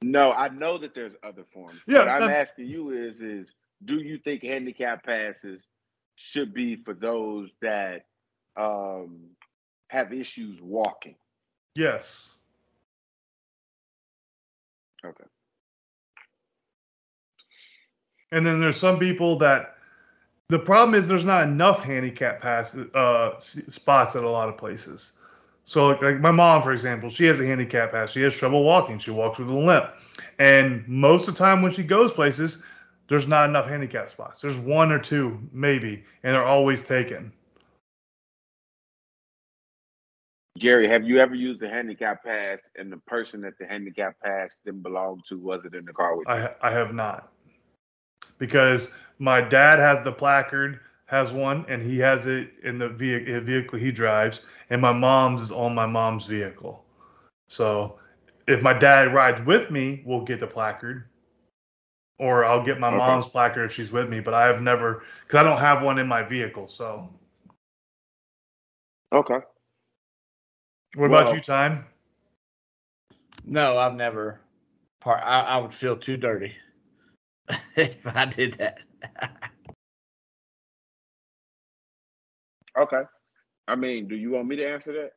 No, 0.00 0.32
I 0.32 0.48
know 0.48 0.78
that 0.78 0.94
there's 0.94 1.12
other 1.22 1.44
forms. 1.44 1.78
Yeah, 1.86 1.98
what 1.98 2.08
I'm 2.08 2.20
that- 2.22 2.38
asking 2.48 2.68
you 2.68 2.92
is, 2.92 3.20
is 3.20 3.52
do 3.84 3.96
you 3.98 4.16
think 4.16 4.42
handicap 4.42 5.04
passes 5.04 5.66
should 6.16 6.52
be 6.52 6.76
for 6.76 6.94
those 6.94 7.50
that 7.62 8.06
um, 8.56 9.20
have 9.88 10.12
issues 10.12 10.60
walking? 10.60 11.14
Yes. 11.76 12.32
Okay. 15.04 15.24
And 18.32 18.44
then 18.44 18.60
there's 18.60 18.78
some 18.78 18.98
people 18.98 19.38
that 19.38 19.76
the 20.48 20.58
problem 20.58 20.98
is 20.98 21.06
there's 21.06 21.24
not 21.24 21.44
enough 21.44 21.80
handicap 21.80 22.40
pass 22.40 22.74
uh, 22.74 23.38
spots 23.38 24.16
at 24.16 24.24
a 24.24 24.28
lot 24.28 24.48
of 24.48 24.56
places. 24.56 25.12
So 25.64 25.88
like, 25.88 26.02
like 26.02 26.20
my 26.20 26.30
mom, 26.30 26.62
for 26.62 26.72
example, 26.72 27.10
she 27.10 27.24
has 27.24 27.40
a 27.40 27.46
handicap 27.46 27.92
pass. 27.92 28.12
She 28.12 28.22
has 28.22 28.34
trouble 28.34 28.64
walking. 28.64 28.98
She 28.98 29.10
walks 29.10 29.38
with 29.38 29.48
a 29.48 29.54
limp, 29.54 29.90
and 30.38 30.86
most 30.88 31.28
of 31.28 31.34
the 31.34 31.38
time 31.38 31.62
when 31.62 31.72
she 31.72 31.82
goes 31.82 32.12
places, 32.12 32.62
there's 33.08 33.26
not 33.26 33.48
enough 33.48 33.66
handicap 33.66 34.10
spots. 34.10 34.40
There's 34.40 34.56
one 34.56 34.90
or 34.92 34.98
two 34.98 35.38
maybe, 35.52 36.04
and 36.22 36.34
they're 36.34 36.44
always 36.44 36.82
taken. 36.82 37.32
Gary, 40.58 40.88
have 40.88 41.04
you 41.04 41.18
ever 41.18 41.34
used 41.34 41.62
a 41.62 41.68
handicap 41.68 42.24
pass 42.24 42.60
and 42.76 42.90
the 42.90 42.96
person 42.96 43.42
that 43.42 43.58
the 43.58 43.66
handicap 43.66 44.16
pass 44.22 44.56
didn't 44.64 44.82
belong 44.82 45.22
to 45.28 45.38
wasn't 45.38 45.74
in 45.74 45.84
the 45.84 45.92
car 45.92 46.16
with 46.16 46.26
you? 46.26 46.34
I 46.34 46.54
I 46.62 46.70
have 46.70 46.94
not 46.94 47.30
because 48.38 48.90
my 49.18 49.40
dad 49.40 49.78
has 49.78 50.02
the 50.02 50.12
placard, 50.12 50.80
has 51.06 51.32
one, 51.32 51.64
and 51.68 51.82
he 51.82 51.98
has 51.98 52.26
it 52.26 52.50
in 52.64 52.78
the 52.78 52.88
vehicle, 52.88 53.40
vehicle 53.40 53.78
he 53.78 53.90
drives, 53.90 54.42
and 54.70 54.80
my 54.80 54.92
mom's 54.92 55.42
is 55.42 55.50
on 55.50 55.74
my 55.74 55.86
mom's 55.86 56.26
vehicle. 56.26 56.84
So 57.48 57.98
if 58.48 58.62
my 58.62 58.72
dad 58.72 59.14
rides 59.14 59.40
with 59.46 59.70
me, 59.70 60.02
we'll 60.04 60.24
get 60.24 60.40
the 60.40 60.46
placard, 60.46 61.08
or 62.18 62.44
I'll 62.44 62.64
get 62.64 62.80
my 62.80 62.90
Okay. 62.90 62.98
mom's 62.98 63.26
placard 63.26 63.64
if 63.66 63.72
she's 63.72 63.92
with 63.92 64.08
me. 64.08 64.20
But 64.20 64.34
I 64.34 64.46
have 64.46 64.62
never 64.62 65.04
because 65.26 65.40
I 65.40 65.42
don't 65.42 65.58
have 65.58 65.82
one 65.82 65.98
in 65.98 66.06
my 66.06 66.22
vehicle. 66.22 66.68
So 66.68 67.08
Okay. 69.12 69.38
what 70.96 71.06
about 71.06 71.32
you, 71.32 71.40
time? 71.40 71.84
No, 73.44 73.78
I've 73.78 73.94
never. 73.94 74.40
Part. 75.00 75.22
I, 75.24 75.40
I 75.42 75.58
would 75.58 75.74
feel 75.74 75.96
too 75.96 76.16
dirty 76.16 76.54
if 77.76 78.06
I 78.06 78.24
did 78.26 78.54
that. 78.54 78.80
Okay. 82.78 83.02
I 83.68 83.74
mean, 83.76 84.08
do 84.08 84.16
you 84.16 84.30
want 84.30 84.48
me 84.48 84.56
to 84.56 84.66
answer 84.66 84.92
that? 84.92 85.12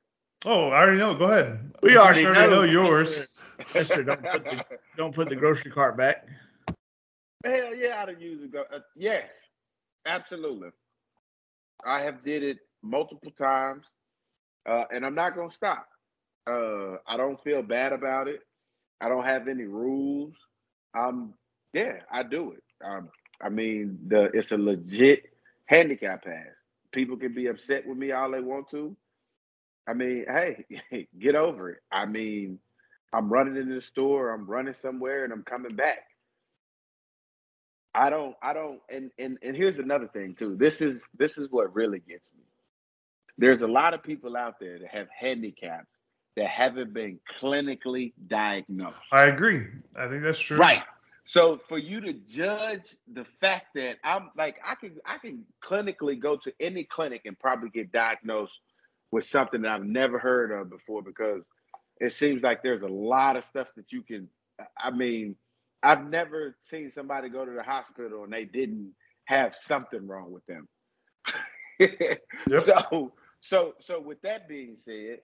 Oh, 0.46 0.70
I 0.70 0.80
already 0.80 0.98
know. 0.98 1.16
Go 1.16 1.26
ahead. 1.26 1.72
We 1.84 1.98
already 1.98 2.26
I 2.26 2.48
know, 2.48 2.64
yours. 2.64 3.28
Mister, 3.78 4.04
don't 4.04 4.22
put 4.32 4.44
the 4.44 4.64
don't 4.98 5.14
put 5.14 5.30
the 5.30 5.36
grocery 5.36 5.72
cart 5.72 5.98
back. 5.98 6.28
Hell 7.46 7.76
yeah, 7.76 8.02
I'd 8.02 8.10
have 8.10 8.22
used 8.22 8.54
it. 8.54 8.68
Uh, 8.74 8.80
yes, 8.96 9.30
absolutely. 10.06 10.70
I 11.86 12.02
have 12.02 12.24
did 12.24 12.44
it 12.44 12.60
multiple 12.84 13.32
times, 13.32 13.86
uh, 14.68 14.86
and 14.94 15.06
I'm 15.06 15.16
not 15.16 15.36
gonna 15.36 15.54
stop. 15.54 15.88
Uh, 16.48 16.98
I 17.08 17.18
don't 17.18 17.42
feel 17.44 17.62
bad 17.64 17.94
about 17.94 18.28
it. 18.28 18.42
I 19.02 19.10
don't 19.10 19.26
have 19.26 19.48
any 19.48 19.66
rules. 19.66 20.36
Um, 20.98 21.34
yeah, 21.74 22.02
I 22.12 22.24
do 22.24 22.54
it. 22.54 22.64
Um, 22.84 23.10
I 23.42 23.50
mean, 23.50 24.00
the 24.08 24.26
it's 24.34 24.52
a 24.52 24.58
legit 24.58 25.26
handicap 25.68 26.26
pass. 26.26 26.48
People 26.92 27.18
can 27.18 27.34
be 27.34 27.48
upset 27.48 27.88
with 27.88 27.98
me 27.98 28.12
all 28.12 28.32
they 28.32 28.42
want 28.42 28.70
to. 28.72 28.96
I 29.88 29.94
mean, 29.94 30.26
hey, 30.28 31.08
get 31.20 31.36
over 31.36 31.72
it. 31.72 31.80
I 31.92 32.06
mean, 32.06 32.60
I'm 33.14 33.32
running 33.32 33.58
into 33.58 33.76
the 33.76 33.82
store, 33.82 34.32
I'm 34.32 34.48
running 34.48 34.76
somewhere, 34.76 35.26
and 35.26 35.34
I'm 35.34 35.44
coming 35.44 35.76
back. 35.76 36.00
I 38.00 38.10
don't, 38.10 38.34
I 38.42 38.54
don't, 38.54 38.80
and 38.90 39.12
and 39.20 39.38
and 39.42 39.58
here's 39.58 39.78
another 39.78 40.08
thing 40.08 40.34
too. 40.34 40.56
This 40.56 40.80
is 40.80 41.04
this 41.18 41.38
is 41.38 41.50
what 41.52 41.76
really 41.76 42.00
gets 42.00 42.32
me. 42.34 42.44
There's 43.38 43.62
a 43.62 43.68
lot 43.68 43.94
of 43.94 44.02
people 44.02 44.38
out 44.38 44.58
there 44.58 44.80
that 44.80 44.88
have 44.88 45.08
handicaps 45.10 45.90
that 46.38 46.48
haven't 46.48 46.94
been 46.94 47.20
clinically 47.38 48.14
diagnosed. 48.28 48.96
I 49.12 49.26
agree. 49.26 49.68
I 49.98 50.08
think 50.08 50.24
that's 50.24 50.40
true. 50.40 50.56
Right. 50.56 50.82
So 51.26 51.58
for 51.58 51.78
you 51.78 52.00
to 52.00 52.14
judge 52.14 52.96
the 53.12 53.26
fact 53.42 53.68
that 53.76 53.98
I'm 54.06 54.32
like 54.38 54.56
I 54.66 54.76
can 54.76 54.96
I 55.06 55.18
can 55.18 55.44
clinically 55.62 56.18
go 56.18 56.38
to 56.38 56.54
any 56.62 56.86
clinic 56.86 57.24
and 57.26 57.38
probably 57.38 57.70
get 57.70 57.92
diagnosed 57.92 58.58
with 59.12 59.26
something 59.26 59.64
that 59.64 59.72
I've 59.72 59.84
never 59.84 60.20
heard 60.20 60.54
of 60.54 60.70
before 60.70 61.02
because 61.04 61.44
it 62.00 62.14
seems 62.14 62.44
like 62.44 62.64
there's 62.64 62.84
a 62.84 62.88
lot 62.88 63.36
of 63.36 63.44
stuff 63.44 63.68
that 63.76 63.92
you 63.92 64.04
can 64.04 64.30
I 64.78 64.92
mean 64.92 65.36
I've 65.84 66.10
never 66.10 66.58
seen 66.70 66.92
somebody 66.92 67.30
go 67.30 67.46
to 67.46 67.52
the 67.52 67.64
hospital 67.64 68.24
and 68.26 68.34
they 68.34 68.46
didn't 68.46 68.94
have 69.26 69.56
something 69.62 70.08
wrong 70.08 70.32
with 70.32 70.46
them. 70.48 70.68
Yep. 72.48 72.66
So 72.66 73.14
so 73.42 73.74
so 73.82 74.02
with 74.02 74.22
that 74.24 74.50
being 74.50 74.78
said, 74.86 75.20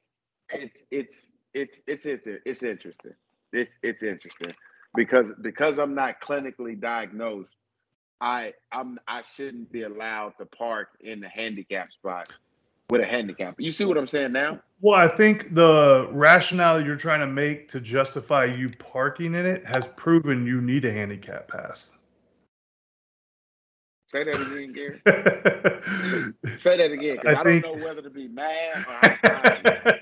it's 0.52 0.76
it's 0.92 1.18
it's 1.54 1.80
it's 1.88 2.06
it's 2.06 2.28
it's 2.46 2.64
interesting. 2.64 3.14
It's 3.54 3.72
it's 3.84 4.04
interesting 4.04 4.54
because 4.96 5.28
because 5.42 5.78
I'm 5.80 5.96
not 5.96 6.22
clinically 6.22 6.80
diagnosed, 6.80 7.56
I 8.22 8.54
I'm 8.72 9.00
I 9.08 9.24
shouldn't 9.36 9.72
be 9.72 9.84
allowed 9.84 10.34
to 10.40 10.46
park 10.48 10.90
in 11.02 11.22
the 11.22 11.30
handicap 11.30 11.92
spot 11.94 12.30
with 12.90 13.02
a 13.02 13.06
handicap. 13.06 13.56
You 13.58 13.72
see 13.72 13.86
what 13.86 13.98
I'm 13.98 14.08
saying 14.08 14.32
now? 14.32 14.60
Well, 14.82 14.96
I 15.00 15.08
think 15.08 15.56
the 15.56 16.08
rationale 16.12 16.84
you're 16.84 16.96
trying 16.96 17.22
to 17.22 17.28
make 17.28 17.70
to 17.72 17.80
justify 17.80 18.46
you 18.46 18.70
parking 18.78 19.34
in 19.34 19.46
it 19.46 19.66
has 19.66 19.88
proven 19.88 20.46
you 20.46 20.62
need 20.62 20.86
a 20.86 20.92
handicap 20.92 21.48
pass. 21.48 21.92
Say 24.08 24.24
that 24.24 24.36
again, 24.36 24.72
Gary. 24.74 24.98
Say 26.58 26.78
that 26.78 26.92
again, 26.92 27.18
because 27.22 27.36
I 27.36 27.40
I, 27.40 27.44
think- 27.44 27.64
don't 27.64 27.80
know 27.80 27.86
whether 27.86 28.02
to 28.04 28.10
be 28.10 28.28
mad 28.28 28.86
or 28.88 28.94
I'm. 29.02 30.02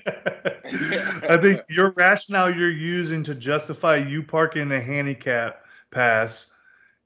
I 1.30 1.36
think 1.38 1.62
your 1.70 1.90
rationale 1.92 2.54
you're 2.54 2.70
using 2.70 3.22
to 3.24 3.34
justify 3.34 3.96
you 3.96 4.22
parking 4.22 4.70
a 4.72 4.80
handicap 4.80 5.64
pass 5.90 6.48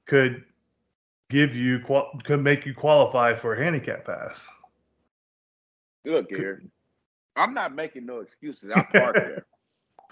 could 0.06 0.44
give 1.30 1.54
you 1.54 1.78
qual- 1.80 2.18
could 2.24 2.42
make 2.42 2.66
you 2.66 2.74
qualify 2.74 3.34
for 3.34 3.54
a 3.54 3.62
handicap 3.62 4.04
pass. 4.04 4.44
Look, 6.04 6.28
Gary, 6.30 6.62
I'm 7.36 7.54
not 7.54 7.74
making 7.74 8.06
no 8.06 8.20
excuses. 8.20 8.70
I 8.74 8.82
park 8.82 9.16
there. 9.24 9.46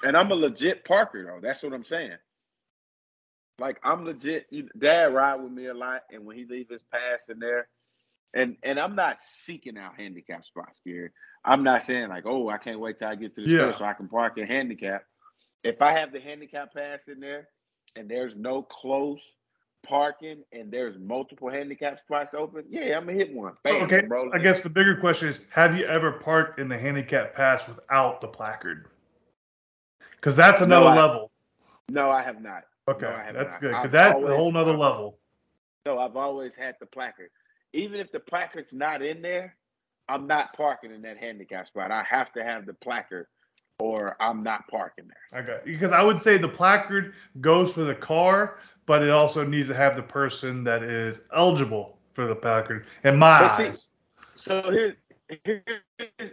And 0.04 0.16
I'm 0.16 0.30
a 0.30 0.34
legit 0.34 0.84
parker 0.84 1.24
though. 1.24 1.46
That's 1.46 1.62
what 1.62 1.72
I'm 1.72 1.84
saying. 1.84 2.16
Like 3.58 3.78
I'm 3.82 4.04
legit. 4.04 4.46
Dad 4.78 5.14
ride 5.14 5.36
with 5.36 5.52
me 5.52 5.66
a 5.66 5.74
lot, 5.74 6.02
and 6.12 6.26
when 6.26 6.36
he 6.36 6.44
leave 6.44 6.68
his 6.68 6.82
pass 6.82 7.28
in 7.28 7.38
there, 7.38 7.68
and 8.34 8.56
and 8.62 8.78
I'm 8.78 8.94
not 8.94 9.18
seeking 9.44 9.78
out 9.78 9.96
handicap 9.96 10.44
spots, 10.44 10.80
Gary. 10.86 11.10
I'm 11.44 11.62
not 11.62 11.82
saying 11.82 12.08
like, 12.08 12.26
oh, 12.26 12.48
I 12.50 12.58
can't 12.58 12.80
wait 12.80 12.98
till 12.98 13.08
I 13.08 13.14
get 13.14 13.34
to 13.36 13.42
the 13.42 13.48
Yeah. 13.48 13.58
store 13.58 13.78
so 13.78 13.84
I 13.84 13.94
can 13.94 14.08
park 14.08 14.36
in 14.36 14.46
handicap. 14.46 15.04
If 15.64 15.80
I 15.80 15.92
have 15.92 16.12
the 16.12 16.20
handicap 16.20 16.74
pass 16.74 17.08
in 17.08 17.20
there, 17.20 17.48
and 17.96 18.08
there's 18.08 18.34
no 18.36 18.62
close 18.62 19.36
parking, 19.86 20.42
and 20.52 20.70
there's 20.70 20.98
multiple 20.98 21.48
handicap 21.48 21.98
spots 22.00 22.34
open, 22.34 22.64
yeah, 22.68 22.96
I'm 22.96 23.06
gonna 23.06 23.12
hit 23.16 23.32
one. 23.32 23.54
Bam, 23.62 23.84
okay, 23.84 24.06
I 24.32 24.38
guess 24.38 24.60
the 24.60 24.68
bigger 24.68 24.96
question 24.96 25.28
is: 25.28 25.40
Have 25.50 25.76
you 25.76 25.84
ever 25.86 26.12
parked 26.12 26.58
in 26.58 26.68
the 26.68 26.76
handicap 26.78 27.34
pass 27.34 27.66
without 27.68 28.20
the 28.20 28.28
placard? 28.28 28.88
Because 30.12 30.36
that's 30.36 30.60
No, 30.60 30.66
another 30.66 30.88
I- 30.88 30.96
level. 30.96 31.30
No, 31.88 32.10
I 32.10 32.22
have 32.22 32.42
not. 32.42 32.64
Okay, 32.88 33.06
No, 33.06 33.12
have 33.12 33.34
that's 33.34 33.54
not. 33.54 33.60
good 33.60 33.70
because 33.74 33.92
that's 33.92 34.20
a 34.20 34.36
whole 34.36 34.50
nother 34.52 34.72
I've- 34.72 34.80
level. 34.80 35.18
No, 35.84 35.98
I've 36.00 36.16
always 36.16 36.54
had 36.54 36.76
the 36.80 36.86
placard. 36.86 37.30
Even 37.72 38.00
if 38.00 38.10
the 38.10 38.18
placard's 38.20 38.72
not 38.72 39.02
in 39.02 39.22
there, 39.22 39.56
I'm 40.08 40.26
not 40.26 40.52
parking 40.56 40.90
in 40.92 41.02
that 41.02 41.16
handicap 41.18 41.68
spot. 41.68 41.90
I 41.92 42.02
have 42.02 42.32
to 42.32 42.42
have 42.42 42.66
the 42.66 42.74
placard 42.74 43.26
or 43.78 44.16
I'm 44.20 44.42
not 44.42 44.66
parking 44.68 45.08
there. 45.32 45.42
Okay, 45.42 45.60
because 45.64 45.92
I 45.92 46.02
would 46.02 46.20
say 46.20 46.38
the 46.38 46.48
placard 46.48 47.14
goes 47.40 47.72
for 47.72 47.84
the 47.84 47.94
car, 47.94 48.58
but 48.86 49.02
it 49.02 49.10
also 49.10 49.44
needs 49.44 49.68
to 49.68 49.74
have 49.74 49.96
the 49.96 50.02
person 50.02 50.64
that 50.64 50.82
is 50.82 51.20
eligible 51.34 51.98
for 52.14 52.26
the 52.26 52.34
placard. 52.34 52.86
In 53.04 53.18
my 53.18 53.38
But 53.38 53.56
see- 53.56 53.64
eyes, 53.68 53.88
So 54.36 54.62
here's 54.70 54.94
here's 55.44 55.62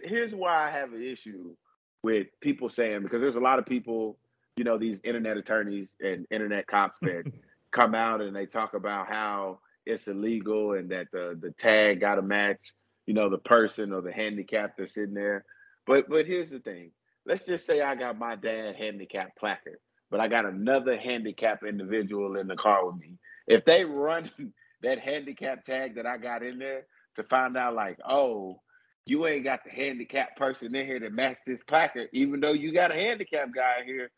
here's 0.03 0.35
why 0.35 0.67
I 0.67 0.71
have 0.71 0.93
an 0.93 1.01
issue 1.03 1.55
with 2.03 2.27
people 2.41 2.69
saying 2.69 3.01
because 3.03 3.21
there's 3.21 3.35
a 3.35 3.39
lot 3.41 3.59
of 3.59 3.65
people, 3.65 4.17
you 4.57 4.63
know, 4.63 4.77
these 4.77 4.99
internet 5.03 5.37
attorneys 5.37 5.95
and 6.01 6.25
internet 6.31 6.67
cops 6.67 6.99
that 7.01 7.25
come 7.71 7.95
out 7.95 8.21
and 8.21 8.35
they 8.35 8.45
talk 8.45 8.73
about 8.75 9.07
how 9.09 9.59
it's 9.85 10.07
illegal 10.07 10.73
and 10.73 10.89
that 10.91 11.07
the 11.11 11.37
the 11.41 11.51
tag 11.51 12.01
got 12.01 12.15
to 12.15 12.21
match, 12.21 12.59
you 13.07 13.13
know, 13.13 13.29
the 13.29 13.37
person 13.39 13.91
or 13.93 14.01
the 14.01 14.11
handicap 14.11 14.77
that's 14.77 14.97
in 14.97 15.13
there. 15.13 15.45
But 15.87 16.09
but 16.09 16.25
here's 16.25 16.49
the 16.49 16.59
thing. 16.59 16.91
Let's 17.25 17.45
just 17.45 17.65
say 17.65 17.81
I 17.81 17.95
got 17.95 18.17
my 18.19 18.35
dad 18.35 18.75
handicap 18.75 19.35
placard, 19.37 19.79
but 20.11 20.19
I 20.19 20.27
got 20.27 20.45
another 20.45 20.97
handicap 20.97 21.63
individual 21.63 22.37
in 22.37 22.47
the 22.47 22.55
car 22.55 22.85
with 22.85 22.97
me. 22.97 23.17
If 23.47 23.65
they 23.65 23.83
run 23.83 24.29
that 24.83 24.99
handicap 24.99 25.65
tag 25.65 25.95
that 25.95 26.05
I 26.05 26.17
got 26.17 26.43
in 26.43 26.59
there 26.59 26.85
to 27.15 27.23
find 27.23 27.57
out 27.57 27.75
like, 27.75 27.97
oh, 28.07 28.59
you 29.05 29.27
ain't 29.27 29.43
got 29.43 29.63
the 29.63 29.71
handicap 29.71 30.35
person 30.37 30.73
in 30.75 30.85
here 30.85 30.99
to 30.99 31.09
match 31.09 31.37
this 31.45 31.61
placard, 31.67 32.09
even 32.13 32.39
though 32.39 32.53
you 32.53 32.73
got 32.73 32.91
a 32.91 32.95
handicap 32.95 33.49
guy 33.53 33.83
here. 33.85 34.11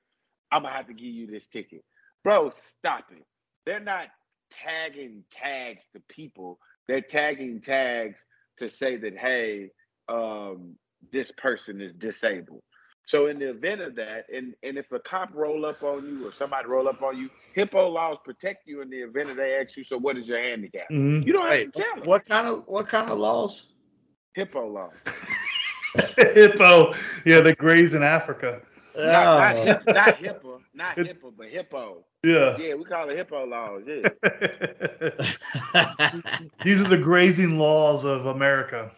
I'm 0.51 0.63
gonna 0.63 0.75
have 0.75 0.87
to 0.87 0.93
give 0.93 1.07
you 1.07 1.27
this 1.27 1.47
ticket. 1.47 1.83
Bro, 2.23 2.53
stop 2.79 3.05
it. 3.11 3.23
They're 3.65 3.79
not 3.79 4.09
tagging 4.51 5.23
tags 5.31 5.83
to 5.93 6.01
people. 6.07 6.59
They're 6.87 7.01
tagging 7.01 7.61
tags 7.61 8.17
to 8.59 8.69
say 8.69 8.97
that, 8.97 9.17
hey, 9.17 9.69
um, 10.07 10.75
this 11.11 11.31
person 11.37 11.81
is 11.81 11.93
disabled. 11.93 12.61
So 13.07 13.27
in 13.27 13.37
the 13.39 13.49
event 13.51 13.81
of 13.81 13.95
that, 13.95 14.25
and, 14.33 14.55
and 14.63 14.77
if 14.77 14.91
a 14.91 14.99
cop 14.99 15.29
roll 15.33 15.65
up 15.65 15.83
on 15.83 16.05
you 16.05 16.27
or 16.27 16.31
somebody 16.33 16.67
roll 16.67 16.87
up 16.87 17.01
on 17.03 17.17
you, 17.17 17.29
HIPPO 17.55 17.93
laws 17.93 18.17
protect 18.25 18.67
you 18.67 18.81
in 18.81 18.89
the 18.89 18.97
event 18.97 19.29
of 19.29 19.37
they 19.37 19.55
ask 19.59 19.77
you, 19.77 19.83
so 19.83 19.97
what 19.97 20.17
is 20.17 20.27
your 20.27 20.39
handicap? 20.41 20.89
Mhm. 20.91 21.25
You 21.25 21.33
don't 21.33 21.43
have 21.43 21.51
Hey, 21.51 21.65
to 21.65 21.71
tell 21.71 21.95
them. 21.97 22.05
what 22.05 22.25
kind 22.25 22.47
of 22.47 22.63
what 22.67 22.87
kind 22.87 23.11
of 23.11 23.19
laws? 23.19 23.63
HIPPO 24.35 24.73
laws. 24.73 24.93
Hippo, 26.17 26.93
yeah, 27.25 27.39
the 27.41 27.55
grays 27.55 27.93
in 27.93 28.03
Africa. 28.03 28.61
Not, 28.97 29.05
not, 29.05 29.55
Oh. 29.57 29.63
hip, 29.65 29.83
not 29.87 30.15
hippo, 30.17 30.61
not 30.73 30.97
It- 30.97 31.07
HIPAA, 31.21 31.31
but 31.37 31.47
HIPPO. 31.51 32.03
Yeah. 32.23 32.57
Yeah, 32.57 32.73
we 32.73 32.83
call 32.85 33.09
it 33.09 33.17
HIPPO 33.17 33.47
laws. 33.47 33.83
Yeah. 33.85 34.09
These 36.63 36.81
are 36.81 36.87
the 36.87 36.97
grazing 36.97 37.57
laws 37.59 38.03
of 38.03 38.25
America. 38.25 38.91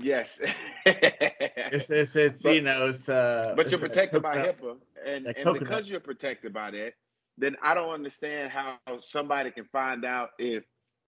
Yes. 0.00 0.38
it's, 0.86 1.90
it's, 1.90 2.16
it's 2.16 2.42
But- 2.42 2.54
you 2.54 2.62
know 2.62 2.86
it's 2.88 3.08
uh 3.08 3.54
But 3.56 3.70
you're 3.70 3.80
protected 3.80 4.22
by 4.22 4.34
coconut- 4.36 4.60
HIPAA, 4.60 4.76
and, 5.06 5.26
and 5.26 5.36
coconut. 5.36 5.60
because 5.60 5.88
you're 5.88 6.00
protected 6.00 6.52
by 6.52 6.70
that, 6.72 6.94
then 7.38 7.56
I 7.62 7.74
don't 7.74 7.90
understand 7.90 8.50
how 8.52 8.78
somebody 9.08 9.50
can 9.50 9.64
find 9.66 10.04
out 10.04 10.30
if 10.38 10.64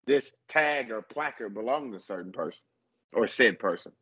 this 0.07 0.33
tag 0.49 0.91
or 0.91 1.03
placard 1.03 1.55
belongs 1.55 1.95
to 1.95 2.01
a 2.01 2.03
certain 2.03 2.33
person 2.33 2.59
or 3.13 3.27
said 3.29 3.59
person. 3.59 3.93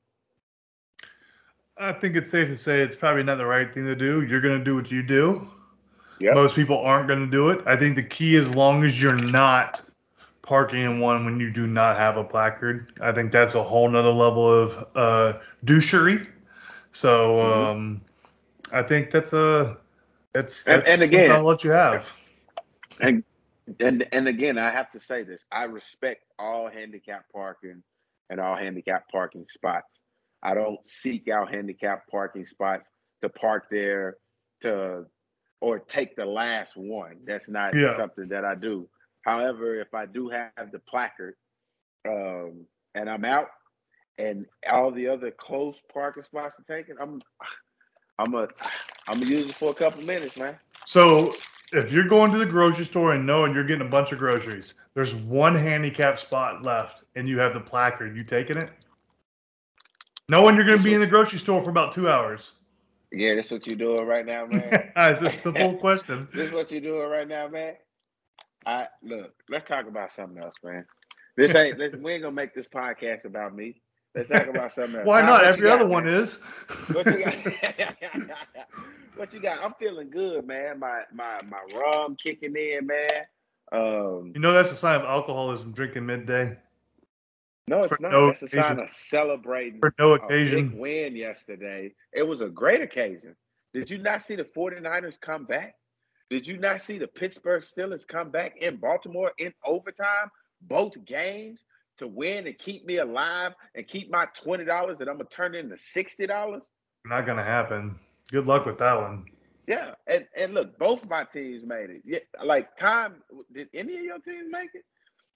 I 1.77 1.93
think 1.93 2.15
it's 2.15 2.31
safe 2.31 2.49
to 2.49 2.57
say 2.57 2.81
it's 2.81 2.95
probably 2.95 3.25
not 3.25 3.37
the 3.37 3.47
right 3.47 3.73
thing 3.73 3.85
to 3.87 3.97
do. 3.97 4.23
You're 4.23 4.41
going 4.41 4.59
to 4.59 4.65
do 4.65 4.77
what 4.77 4.91
you 4.93 5.03
do. 5.03 5.49
Yep. 6.21 6.35
Most 6.35 6.55
people 6.55 6.79
aren't 6.79 7.09
going 7.09 7.19
to 7.25 7.31
do 7.31 7.51
it. 7.51 7.61
I 7.67 7.77
think 7.77 7.97
the 7.97 8.03
key, 8.03 8.37
as 8.37 8.55
long 8.55 8.85
as 8.85 9.03
you're 9.03 9.17
not 9.17 9.83
parking 10.45 10.83
in 10.83 11.01
one 11.01 11.25
when 11.25 11.41
you 11.41 11.51
do 11.51 11.67
not 11.67 11.97
have 11.97 12.17
a 12.19 12.25
placard, 12.25 12.93
I 13.01 13.13
think 13.13 13.33
that's 13.33 13.55
a 13.55 13.63
whole 13.63 13.89
nother 13.89 14.13
level 14.13 14.49
of 14.49 14.87
uh, 14.95 15.39
douchery. 15.65 16.27
So 16.93 17.37
Mhm. 17.37 17.67
um, 17.71 18.01
I 18.73 18.83
think 18.83 19.11
that's 19.11 19.33
a 19.33 19.79
that's, 20.33 20.67
And- 20.67 20.81
that's 20.83 20.89
and 20.91 21.01
something 21.01 21.19
again- 21.19 21.31
I'll 21.33 21.45
let 21.45 21.65
you 21.65 21.71
have. 21.71 22.13
And 23.01 23.25
and 23.81 24.07
and 24.13 24.29
again, 24.29 24.59
I 24.59 24.71
have 24.71 24.91
to 24.93 25.01
say 25.01 25.23
this: 25.23 25.45
I 25.51 25.65
respect 25.65 26.25
all 26.39 26.69
handicap 26.69 27.25
parking 27.33 27.83
and 28.31 28.39
all 28.39 28.55
handicap 28.57 29.09
parking 29.11 29.47
spots. 29.49 29.89
I 30.43 30.55
don't 30.55 30.79
seek 30.87 31.29
out 31.29 31.51
handicap 31.51 32.07
parking 32.11 32.45
spots 32.47 32.87
to 33.23 33.29
park 33.31 33.69
there 33.71 34.19
to 34.61 35.07
or 35.61 35.79
take 35.79 36.15
the 36.15 36.27
last 36.27 36.77
one. 36.77 37.17
That's 37.25 37.49
not 37.49 37.75
Yeah. 37.75 37.97
something 37.97 38.29
that 38.29 38.45
I 38.45 38.55
do. 38.55 38.87
However, 39.25 39.81
if 39.81 39.95
I 39.95 40.07
do 40.07 40.29
have 40.29 40.71
the 40.73 40.79
placard 40.79 41.35
um, 42.07 42.67
and 42.95 43.09
I'm 43.09 43.25
out, 43.25 43.49
and 44.19 44.47
all 44.71 44.91
the 44.91 45.09
other 45.09 45.31
close 45.31 45.75
parking 45.93 46.25
spots 46.25 46.55
are 46.59 46.77
taken, 46.77 46.97
I'm 47.01 47.21
I'm 48.19 48.35
a 48.35 48.49
I'm 49.09 49.21
gonna 49.21 49.27
use 49.27 49.49
it 49.49 49.57
for 49.57 49.71
a 49.71 49.75
couple 49.75 50.03
minutes, 50.03 50.37
man. 50.37 50.57
So 50.85 51.35
if 51.73 51.93
you're 51.93 52.07
going 52.07 52.31
to 52.33 52.39
the 52.39 52.47
grocery 52.47 52.85
store 52.85 53.13
and 53.13 53.27
knowing 53.27 53.55
you're 53.55 53.65
getting 53.65 53.87
a 53.87 53.91
bunch 53.91 54.13
of 54.13 54.19
groceries, 54.19 54.75
there's 54.95 55.15
one 55.15 55.55
handicap 55.55 56.19
spot 56.19 56.63
left, 56.63 57.03
and 57.17 57.29
you 57.29 57.39
have 57.39 57.55
the 57.55 57.61
placard. 57.61 58.17
You 58.17 58.23
taking 58.23 58.57
it? 58.57 58.71
Knowing 60.29 60.55
you're 60.55 60.65
going 60.65 60.79
to 60.79 60.85
be 60.85 60.95
in 60.95 61.01
the 61.01 61.07
grocery 61.07 61.39
store 61.39 61.63
for 61.63 61.71
about 61.71 61.93
two 61.93 62.09
hours. 62.09 62.53
Yeah, 63.13 63.35
that's 63.35 63.51
what 63.51 63.67
you're 63.67 63.77
doing 63.77 64.07
right 64.07 64.25
now, 64.25 64.47
man. 64.47 64.91
That's 64.97 65.43
the 65.45 65.53
full 65.53 65.77
question. 65.77 66.27
this 66.33 66.49
is 66.49 66.53
what 66.53 66.73
you're 66.73 66.81
doing 66.81 67.09
right 67.09 67.29
now, 67.29 67.47
man. 67.47 67.75
I 68.67 68.89
look. 69.03 69.35
Let's 69.49 69.65
talk 69.65 69.87
about 69.87 70.13
something 70.13 70.43
else, 70.43 70.55
man. 70.63 70.85
This 71.37 71.55
ain't. 71.55 71.79
This, 71.79 71.95
we 71.95 72.13
ain't 72.13 72.23
gonna 72.23 72.35
make 72.35 72.55
this 72.55 72.67
podcast 72.69 73.25
about 73.25 73.55
me. 73.55 73.81
Let's 74.15 74.29
talk 74.29 74.47
about 74.47 74.73
something 74.73 74.97
else. 75.01 75.07
Why 75.07 75.23
not? 75.23 75.43
you 75.43 75.49
Every 75.49 75.63
got, 75.63 75.81
other 75.81 75.87
one 75.87 76.05
man? 76.05 76.15
is. 76.15 76.37
What 76.93 77.07
you 77.07 77.19
got? 77.25 77.35
what 79.17 79.33
you 79.33 79.41
got? 79.41 79.63
I'm 79.63 79.75
feeling 79.79 80.11
good, 80.11 80.47
man. 80.47 80.79
My 80.79 81.03
my 81.13 81.41
my 81.49 81.61
rum 81.79 82.17
kicking 82.17 82.55
in, 82.57 82.87
man. 82.87 83.11
Um, 83.73 84.33
You 84.35 84.41
know 84.41 84.53
that's 84.53 84.71
a 84.71 84.77
sign 84.77 85.01
of 85.01 85.07
alcoholism. 85.07 85.73
Drinking 85.73 86.07
midday 86.07 86.57
no, 87.67 87.83
it's 87.85 87.99
not. 87.99 88.13
no 88.13 88.27
That's 88.27 88.43
a 88.43 88.49
sign 88.49 88.79
of 88.79 88.91
celebrating 88.91 89.81
for 89.81 89.95
no 89.99 90.13
a 90.13 90.19
big 90.29 90.31
occasion. 90.53 90.79
win 90.79 91.17
yesterday. 91.17 91.95
It 92.13 92.23
was 92.23 92.41
a 92.41 92.49
great 92.49 92.83
occasion. 92.83 93.35
Did 93.73 93.91
you 93.91 93.99
not 93.99 94.23
see 94.23 94.37
the 94.37 94.45
49ers 94.45 95.21
come 95.21 95.45
back? 95.45 95.77
Did 96.31 96.47
you 96.47 96.57
not 96.57 96.81
see 96.81 96.99
the 96.99 97.09
Pittsburgh 97.09 97.63
Steelers 97.63 98.07
come 98.07 98.31
back 98.31 98.63
in 98.63 98.77
Baltimore 98.77 99.33
in 99.39 99.53
overtime, 99.65 100.31
both 100.63 100.93
games, 101.05 101.61
to 101.99 102.09
win 102.09 102.47
and 102.47 102.59
keep 102.59 102.85
me 102.87 102.99
alive 102.99 103.55
and 103.75 103.87
keep 103.87 104.11
my 104.11 104.27
$20 104.45 104.67
that 104.99 105.09
I'm 105.09 105.17
going 105.17 105.19
to 105.19 105.25
turn 105.37 105.55
into 105.55 105.77
$60? 105.77 106.63
Not 107.07 107.27
gonna 107.27 107.45
happen. 107.45 107.99
Good 108.31 108.47
luck 108.47 108.65
with 108.65 108.79
that 108.79 108.95
one. 108.95 109.27
Yeah. 109.67 109.93
And, 110.07 110.27
and 110.37 110.55
look, 110.55 110.79
both 110.79 111.09
my 111.09 111.25
teams 111.25 111.65
made 111.65 111.91
it. 111.91 112.03
Yeah, 112.05 112.19
like, 112.43 112.77
time, 112.77 113.23
did 113.53 113.69
any 113.75 113.99
of 113.99 114.05
your 114.05 114.19
teams 114.21 114.49
make 114.51 114.71
it? 114.75 114.85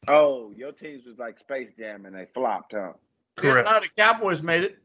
Oh, 0.06 0.52
your 0.56 0.72
teams 0.72 1.04
was 1.04 1.18
like 1.18 1.38
Space 1.38 1.70
Jam 1.78 2.06
and 2.06 2.16
they 2.16 2.26
flopped, 2.32 2.72
huh? 2.74 2.92
Correct. 3.36 3.68
No, 3.70 3.80
the 3.80 3.88
Cowboys 3.96 4.42
made 4.42 4.64
it. 4.64 4.78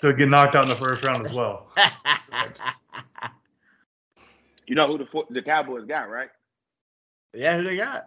To 0.00 0.12
get 0.12 0.28
knocked 0.28 0.54
out 0.54 0.64
in 0.64 0.68
the 0.68 0.76
first 0.76 1.04
round 1.04 1.26
as 1.26 1.32
well. 1.32 1.68
You 4.66 4.74
know 4.74 4.86
who 4.86 4.98
the, 4.98 5.24
the 5.30 5.42
Cowboys 5.42 5.84
got, 5.84 6.08
right? 6.08 6.30
yeah, 7.34 7.56
who 7.56 7.64
they 7.64 7.76
got? 7.76 8.06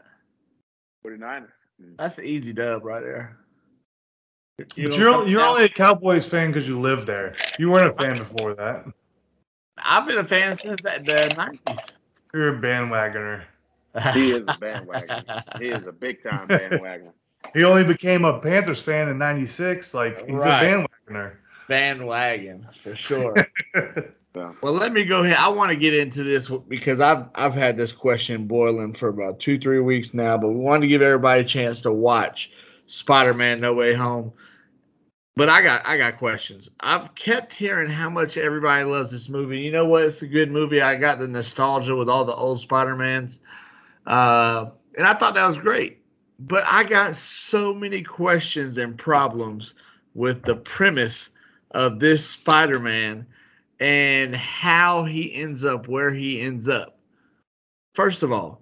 49ers. 1.05 1.47
Mm. 1.81 1.97
That's 1.97 2.17
an 2.17 2.25
easy 2.25 2.53
dub 2.53 2.83
right 2.83 3.01
there. 3.03 3.37
But 4.57 4.75
you're 4.77 4.91
you're 5.27 5.39
down- 5.39 5.49
only 5.49 5.65
a 5.65 5.69
Cowboys 5.69 6.27
fan 6.27 6.51
because 6.51 6.67
you 6.67 6.79
live 6.79 7.05
there. 7.05 7.35
You 7.59 7.69
weren't 7.69 7.93
a 7.95 8.01
fan 8.01 8.17
before 8.17 8.55
that. 8.55 8.85
I've 9.77 10.07
been 10.07 10.17
a 10.17 10.23
fan 10.27 10.55
since 10.57 10.81
the 10.81 11.33
nineties. 11.37 11.91
You're 12.33 12.57
a 12.57 12.61
bandwagoner. 12.61 13.43
He 14.13 14.31
is 14.31 14.47
a 14.47 14.53
bandwagon. 14.59 15.23
He 15.59 15.69
is 15.69 15.85
a 15.87 15.91
big 15.91 16.23
time 16.23 16.47
bandwagon. 16.47 17.11
He 17.53 17.63
only 17.63 17.83
became 17.83 18.25
a 18.25 18.39
Panthers 18.39 18.81
fan 18.81 19.09
in 19.09 19.17
'96. 19.19 19.93
Like 19.93 20.25
he's 20.25 20.35
Right. 20.35 20.63
a 20.63 20.87
bandwagoner. 21.11 21.33
bandwagon 21.67 22.67
for 22.83 22.95
sure. 22.95 23.35
So, 24.37 24.55
Well, 24.61 24.73
let 24.73 24.93
me 24.93 25.03
go 25.03 25.23
ahead. 25.23 25.37
I 25.37 25.47
want 25.47 25.71
to 25.71 25.75
get 25.75 25.95
into 25.95 26.23
this 26.23 26.47
because 26.67 26.99
I've 26.99 27.25
I've 27.33 27.55
had 27.55 27.75
this 27.75 27.91
question 27.91 28.45
boiling 28.45 28.93
for 28.93 29.09
about 29.09 29.39
two 29.39 29.57
three 29.57 29.79
weeks 29.79 30.13
now, 30.13 30.37
but 30.37 30.49
we 30.49 30.57
wanted 30.57 30.81
to 30.81 30.87
give 30.87 31.01
everybody 31.01 31.41
a 31.41 31.45
chance 31.45 31.81
to 31.81 31.91
watch 31.91 32.51
Spider-Man: 32.85 33.59
No 33.59 33.73
Way 33.73 33.95
Home. 33.95 34.31
But 35.35 35.49
I 35.49 35.63
got 35.63 35.85
I 35.85 35.97
got 35.97 36.19
questions. 36.19 36.69
I've 36.79 37.15
kept 37.15 37.51
hearing 37.51 37.89
how 37.89 38.11
much 38.11 38.37
everybody 38.37 38.83
loves 38.83 39.09
this 39.09 39.27
movie. 39.27 39.59
You 39.59 39.71
know 39.71 39.85
what? 39.85 40.03
It's 40.03 40.21
a 40.21 40.27
good 40.27 40.51
movie. 40.51 40.81
I 40.81 40.95
got 40.95 41.17
the 41.17 41.27
nostalgia 41.27 41.95
with 41.95 42.09
all 42.09 42.23
the 42.23 42.35
old 42.35 42.61
Spider-Mans, 42.61 43.39
uh, 44.05 44.67
and 44.97 45.07
I 45.07 45.15
thought 45.15 45.33
that 45.33 45.47
was 45.47 45.57
great. 45.57 45.99
But 46.39 46.63
I 46.67 46.83
got 46.83 47.15
so 47.15 47.73
many 47.73 48.03
questions 48.03 48.77
and 48.77 48.97
problems 48.97 49.73
with 50.13 50.43
the 50.43 50.55
premise 50.55 51.29
of 51.71 51.99
this 51.99 52.23
Spider-Man 52.23 53.25
and 53.79 54.35
how 54.35 55.03
he 55.03 55.33
ends 55.33 55.63
up 55.63 55.87
where 55.87 56.13
he 56.13 56.41
ends 56.41 56.67
up. 56.67 56.97
First 57.95 58.23
of 58.23 58.31
all, 58.31 58.61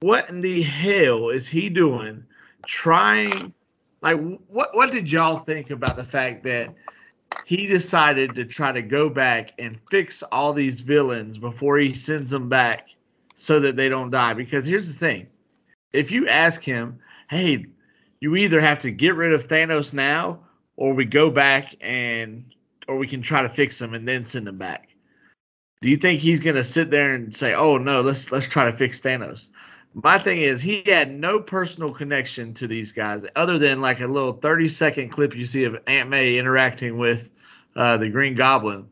what 0.00 0.28
in 0.28 0.40
the 0.40 0.62
hell 0.62 1.30
is 1.30 1.48
he 1.48 1.68
doing 1.68 2.22
trying 2.66 3.52
like 4.02 4.18
what 4.48 4.74
what 4.74 4.90
did 4.90 5.10
y'all 5.10 5.40
think 5.40 5.70
about 5.70 5.96
the 5.96 6.04
fact 6.04 6.42
that 6.44 6.74
he 7.44 7.66
decided 7.66 8.34
to 8.34 8.44
try 8.44 8.72
to 8.72 8.82
go 8.82 9.08
back 9.08 9.52
and 9.58 9.78
fix 9.90 10.22
all 10.32 10.52
these 10.52 10.80
villains 10.80 11.38
before 11.38 11.78
he 11.78 11.94
sends 11.94 12.30
them 12.30 12.48
back 12.48 12.88
so 13.36 13.60
that 13.60 13.76
they 13.76 13.88
don't 13.88 14.10
die 14.10 14.34
because 14.34 14.66
here's 14.66 14.88
the 14.88 14.94
thing. 14.94 15.26
If 15.92 16.10
you 16.10 16.28
ask 16.28 16.62
him, 16.62 16.98
"Hey, 17.30 17.66
you 18.20 18.36
either 18.36 18.60
have 18.60 18.78
to 18.80 18.90
get 18.90 19.14
rid 19.14 19.32
of 19.32 19.46
Thanos 19.48 19.92
now 19.92 20.40
or 20.76 20.92
we 20.92 21.04
go 21.04 21.30
back 21.30 21.74
and 21.80 22.44
or 22.88 22.96
we 22.96 23.06
can 23.06 23.22
try 23.22 23.42
to 23.42 23.48
fix 23.48 23.78
them 23.78 23.94
and 23.94 24.06
then 24.06 24.24
send 24.24 24.46
them 24.46 24.58
back. 24.58 24.88
Do 25.82 25.90
you 25.90 25.96
think 25.96 26.20
he's 26.20 26.40
gonna 26.40 26.64
sit 26.64 26.90
there 26.90 27.14
and 27.14 27.34
say, 27.34 27.54
"Oh 27.54 27.76
no, 27.78 28.00
let's 28.00 28.32
let's 28.32 28.46
try 28.46 28.64
to 28.64 28.76
fix 28.76 29.00
Thanos"? 29.00 29.48
My 29.94 30.18
thing 30.18 30.40
is, 30.40 30.60
he 30.60 30.82
had 30.86 31.12
no 31.12 31.38
personal 31.40 31.92
connection 31.92 32.54
to 32.54 32.66
these 32.66 32.92
guys 32.92 33.24
other 33.34 33.58
than 33.58 33.80
like 33.80 34.00
a 34.00 34.06
little 34.06 34.32
thirty 34.32 34.68
second 34.68 35.10
clip 35.10 35.34
you 35.34 35.46
see 35.46 35.64
of 35.64 35.76
Aunt 35.86 36.08
May 36.08 36.38
interacting 36.38 36.98
with 36.98 37.30
uh, 37.76 37.96
the 37.98 38.08
Green 38.08 38.34
Goblin. 38.34 38.86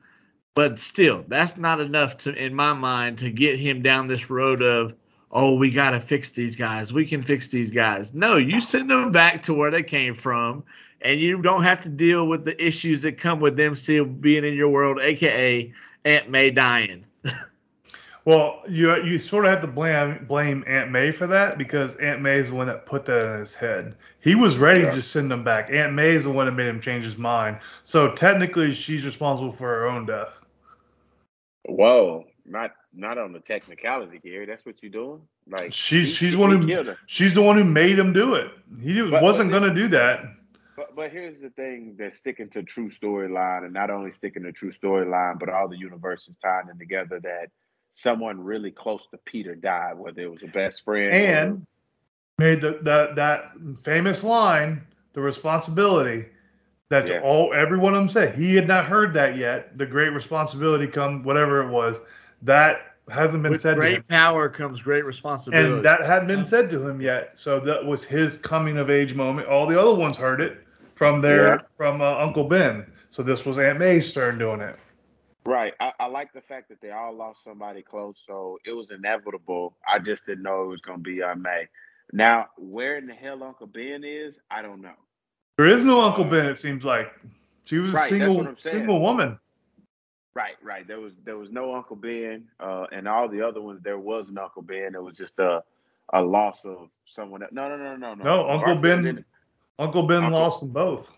But 0.55 0.79
still, 0.79 1.25
that's 1.27 1.57
not 1.57 1.81
enough 1.81 2.17
to, 2.19 2.33
in 2.33 2.55
my 2.55 2.73
mind, 2.75 3.19
to 3.19 3.31
get 3.31 3.59
him 3.59 3.83
down 3.83 4.07
this 4.07 4.31
road 4.31 4.63
of, 4.63 4.95
"Oh, 5.31 5.57
we 5.57 5.71
got 5.71 5.91
to 5.93 6.01
fix 6.01 6.33
these 6.33 6.55
guys. 6.55 6.93
We 6.93 7.07
can 7.07 7.23
fix 7.23 7.49
these 7.49 7.71
guys." 7.71 8.15
No, 8.15 8.37
you 8.37 8.61
send 8.61 8.91
them 8.91 9.11
back 9.11 9.43
to 9.45 9.55
where 9.55 9.71
they 9.71 9.83
came 9.83 10.15
from 10.15 10.65
and 11.05 11.21
you 11.21 11.41
don't 11.43 11.63
have 11.63 11.83
to 11.83 11.89
deal 11.89 12.27
with 12.27 12.45
the 12.45 12.61
issues 12.65 13.03
that 13.03 13.19
come 13.19 13.39
with 13.41 13.57
them 13.57 13.77
still 13.77 14.05
being 14.05 14.45
in 14.45 14.55
your 14.55 14.71
world, 14.71 14.99
aka 15.01 15.73
Aunt 16.05 16.31
May 16.31 16.51
dying. 16.51 17.05
Well, 18.27 18.63
you 18.67 18.97
you 19.05 19.19
sort 19.19 19.45
of 19.45 19.51
have 19.51 19.61
to 19.61 19.67
blame 19.67 20.25
blame 20.27 20.65
Aunt 20.67 20.91
May 20.91 21.11
for 21.11 21.27
that 21.27 21.59
because 21.59 21.95
Aunt 21.97 22.23
May 22.23 22.37
is 22.39 22.49
the 22.49 22.55
one 22.55 22.67
that 22.69 22.87
put 22.87 23.05
that 23.05 23.35
in 23.35 23.39
his 23.39 23.53
head. 23.53 23.97
He 24.21 24.35
was 24.35 24.57
ready 24.57 24.81
Yeah. 24.81 24.93
to 24.93 24.97
just 24.97 25.13
send 25.13 25.31
them 25.31 25.45
back. 25.45 25.69
Aunt 25.71 25.93
May 25.93 26.13
is 26.13 26.25
the 26.25 26.31
one 26.31 26.47
that 26.47 26.53
made 26.53 26.69
him 26.69 26.81
change 26.81 27.05
his 27.05 27.19
mind. 27.19 27.59
So 27.85 28.13
technically, 28.15 28.73
she's 28.73 29.05
responsible 29.05 29.53
for 29.53 29.67
her 29.69 29.87
own 29.87 30.07
death. 30.07 30.39
Whoa, 31.67 32.25
not 32.47 32.73
not 32.95 33.19
on 33.19 33.35
the 33.35 33.41
technicality, 33.41 34.21
Gary. 34.25 34.47
That's 34.47 34.65
what 34.65 34.77
you're 34.83 34.91
doing. 34.91 35.21
Like 35.47 35.75
She's- 35.75 36.09
she's 36.09 36.33
he 36.33 36.37
one 36.37 36.51
who- 36.63 36.67
her. 36.83 36.97
She's 37.05 37.35
the 37.35 37.43
one 37.43 37.59
who 37.59 37.65
made 37.65 37.99
him 37.99 38.15
do 38.15 38.37
it. 38.37 38.51
He 38.81 39.03
But- 39.11 39.23
wasn't 39.23 39.51
going 39.51 39.65
to 39.65 39.75
do 39.75 39.87
that. 39.89 40.25
But 40.77 40.97
but 40.97 41.11
here's 41.13 41.41
the 41.41 41.51
thing 41.51 41.97
that 41.99 42.17
sticking 42.17 42.49
to 42.51 42.63
true 42.63 42.91
storyline, 42.91 43.65
and 43.65 43.73
not 43.73 43.91
only 43.91 44.13
sticking 44.13 44.43
to 44.45 44.53
true 44.53 44.73
storyline, 44.73 45.39
but 45.39 45.49
all 45.49 45.69
the 45.69 45.79
universes 45.79 46.35
tying 46.43 46.67
them 46.67 46.79
together. 46.79 47.21
That 47.21 47.49
someone 47.95 48.41
really 48.41 48.71
close 48.71 49.03
to 49.13 49.19
Peter 49.25 49.55
died, 49.55 49.97
whether 49.97 50.23
it 50.23 50.31
was 50.31 50.43
a 50.43 50.49
best 50.49 50.83
friend 50.85 51.13
And 51.15 51.67
made 52.39 52.61
the, 52.61 52.81
that 52.83 53.15
that 53.17 53.53
famous 53.83 54.25
line, 54.25 54.83
the 55.13 55.21
responsibility 55.21 56.27
that 56.89 57.09
Yeah. 57.09 57.21
all 57.21 57.55
every 57.55 57.79
one 57.79 57.95
of 57.95 58.01
them 58.01 58.09
said. 58.09 58.35
He 58.35 58.55
had 58.57 58.67
not 58.67 58.85
heard 58.87 59.15
that 59.15 59.37
yet. 59.37 59.79
The 59.79 59.87
great 59.87 60.11
responsibility 60.11 60.87
come 60.87 61.23
whatever 61.23 61.63
it 61.63 61.71
was. 61.71 62.01
That 62.43 62.97
hasn't 63.09 63.43
been 63.43 63.53
With 63.53 63.61
said 63.61 63.77
to 63.77 63.83
him. 63.83 63.93
great 63.93 64.09
power 64.09 64.49
comes 64.49 64.81
great 64.81 65.05
responsibility. 65.05 65.73
and 65.77 65.85
that 65.85 66.01
hadn't 66.03 66.27
been 66.29 66.45
said 66.45 66.69
to 66.71 66.87
him 66.89 67.01
yet. 67.01 67.39
So 67.39 67.61
that 67.61 67.85
was 67.85 68.03
his 68.05 68.37
coming 68.39 68.77
of 68.79 68.91
age 68.91 69.15
moment. 69.15 69.47
All 69.49 69.67
the 69.67 69.81
other 69.81 69.95
ones 69.95 70.17
heard 70.17 70.41
it 70.41 70.64
from 71.05 71.21
their 71.21 71.49
Yeah. 71.49 71.59
from 71.77 72.01
uh, 72.01 72.15
Uncle 72.19 72.45
Ben. 72.45 72.87
So 73.11 73.23
this 73.23 73.45
was 73.45 73.59
Aunt 73.59 73.79
May's 73.79 74.13
turn 74.13 74.39
doing 74.39 74.61
it. 74.61 74.77
Right. 75.47 75.75
I, 75.79 75.93
I 76.01 76.07
like 76.07 76.33
the 76.33 76.41
fact 76.41 76.69
that 76.71 76.81
they 76.81 76.91
all 76.91 77.15
lost 77.15 77.45
somebody 77.45 77.83
close, 77.83 78.17
so 78.27 78.59
it 78.65 78.73
was 78.73 78.91
inevitable. 78.91 79.77
I 79.87 79.99
just 79.99 80.25
didn't 80.25 80.43
know 80.43 80.63
it 80.65 80.69
was 80.69 80.81
going 80.81 80.99
to 80.99 81.03
be 81.03 81.23
Aunt 81.23 81.41
May. 81.41 81.69
Now, 82.13 82.47
where 82.57 82.97
in 82.97 83.07
the 83.07 83.15
hell 83.15 83.43
Uncle 83.43 83.67
Ben 83.67 84.03
is, 84.05 84.39
I 84.51 84.63
don't 84.63 84.81
know. 84.81 84.95
There 85.59 85.67
is 85.67 85.85
no 85.85 86.01
Uncle 86.01 86.25
Ben. 86.25 86.47
It 86.47 86.59
seems 86.59 86.83
like 86.85 87.13
she 87.65 87.79
was 87.79 87.93
Right, 87.93 88.07
a 88.07 88.09
single 88.09 88.37
what 88.37 88.47
I'm 88.47 88.57
saying. 88.57 88.77
single 88.77 89.01
woman. 89.01 89.39
Right, 90.35 90.57
right. 90.63 90.87
There 90.89 90.99
was 91.01 91.13
there 91.25 91.37
was 91.37 91.51
no 91.51 91.75
Uncle 91.75 91.95
Ben, 91.97 92.45
uh, 92.59 92.87
and 92.91 93.07
all 93.07 93.29
the 93.29 93.41
other 93.47 93.61
ones 93.61 93.81
there 93.85 93.99
was 93.99 94.29
an 94.29 94.39
Uncle 94.39 94.63
Ben. 94.63 94.95
It 94.95 95.03
was 95.03 95.17
just 95.17 95.39
a 95.39 95.63
a 96.13 96.21
loss 96.23 96.59
of 96.65 96.89
someone. 97.07 97.43
Else. 97.43 97.53
No, 97.53 97.69
no, 97.69 97.77
no, 97.77 97.95
no, 97.97 98.15
no. 98.15 98.25
No, 98.25 98.51
Uncle 98.51 98.75
Garfield 98.75 98.83
Ben. 99.05 99.25
Uncle 99.79 100.05
Ben 100.07 100.25
Uncle- 100.25 100.41
lost 100.41 100.61
them 100.61 100.71
both. 100.71 101.11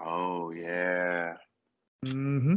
Oh 0.00 0.50
yeah. 0.50 1.34
hmm 2.06 2.56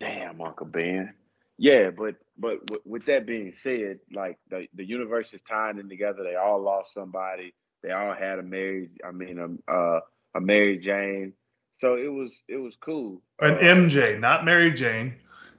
Damn, 0.00 0.40
Uncle 0.40 0.66
Ben. 0.66 1.14
Yeah, 1.56 1.90
but 1.90 2.16
but 2.36 2.68
with, 2.70 2.80
with 2.84 3.06
that 3.06 3.26
being 3.26 3.52
said, 3.52 4.00
like 4.12 4.38
the 4.50 4.66
the 4.74 4.84
universe 4.84 5.32
is 5.34 5.42
tying 5.42 5.76
them 5.76 5.88
together. 5.88 6.22
They 6.24 6.34
all 6.34 6.60
lost 6.60 6.92
somebody. 6.92 7.54
They 7.82 7.90
all 7.90 8.12
had 8.14 8.38
a 8.38 8.42
Mary. 8.42 8.90
I 9.06 9.12
mean, 9.12 9.38
a 9.38 9.72
uh, 9.72 10.00
a 10.34 10.40
Mary 10.40 10.78
Jane. 10.78 11.32
So 11.80 11.96
it 11.96 12.12
was 12.12 12.32
it 12.48 12.56
was 12.56 12.76
cool. 12.80 13.22
An 13.40 13.54
Uh, 13.54 13.58
MJ, 13.58 14.18
not 14.18 14.44
Mary 14.44 14.72
Jane, 14.72 15.14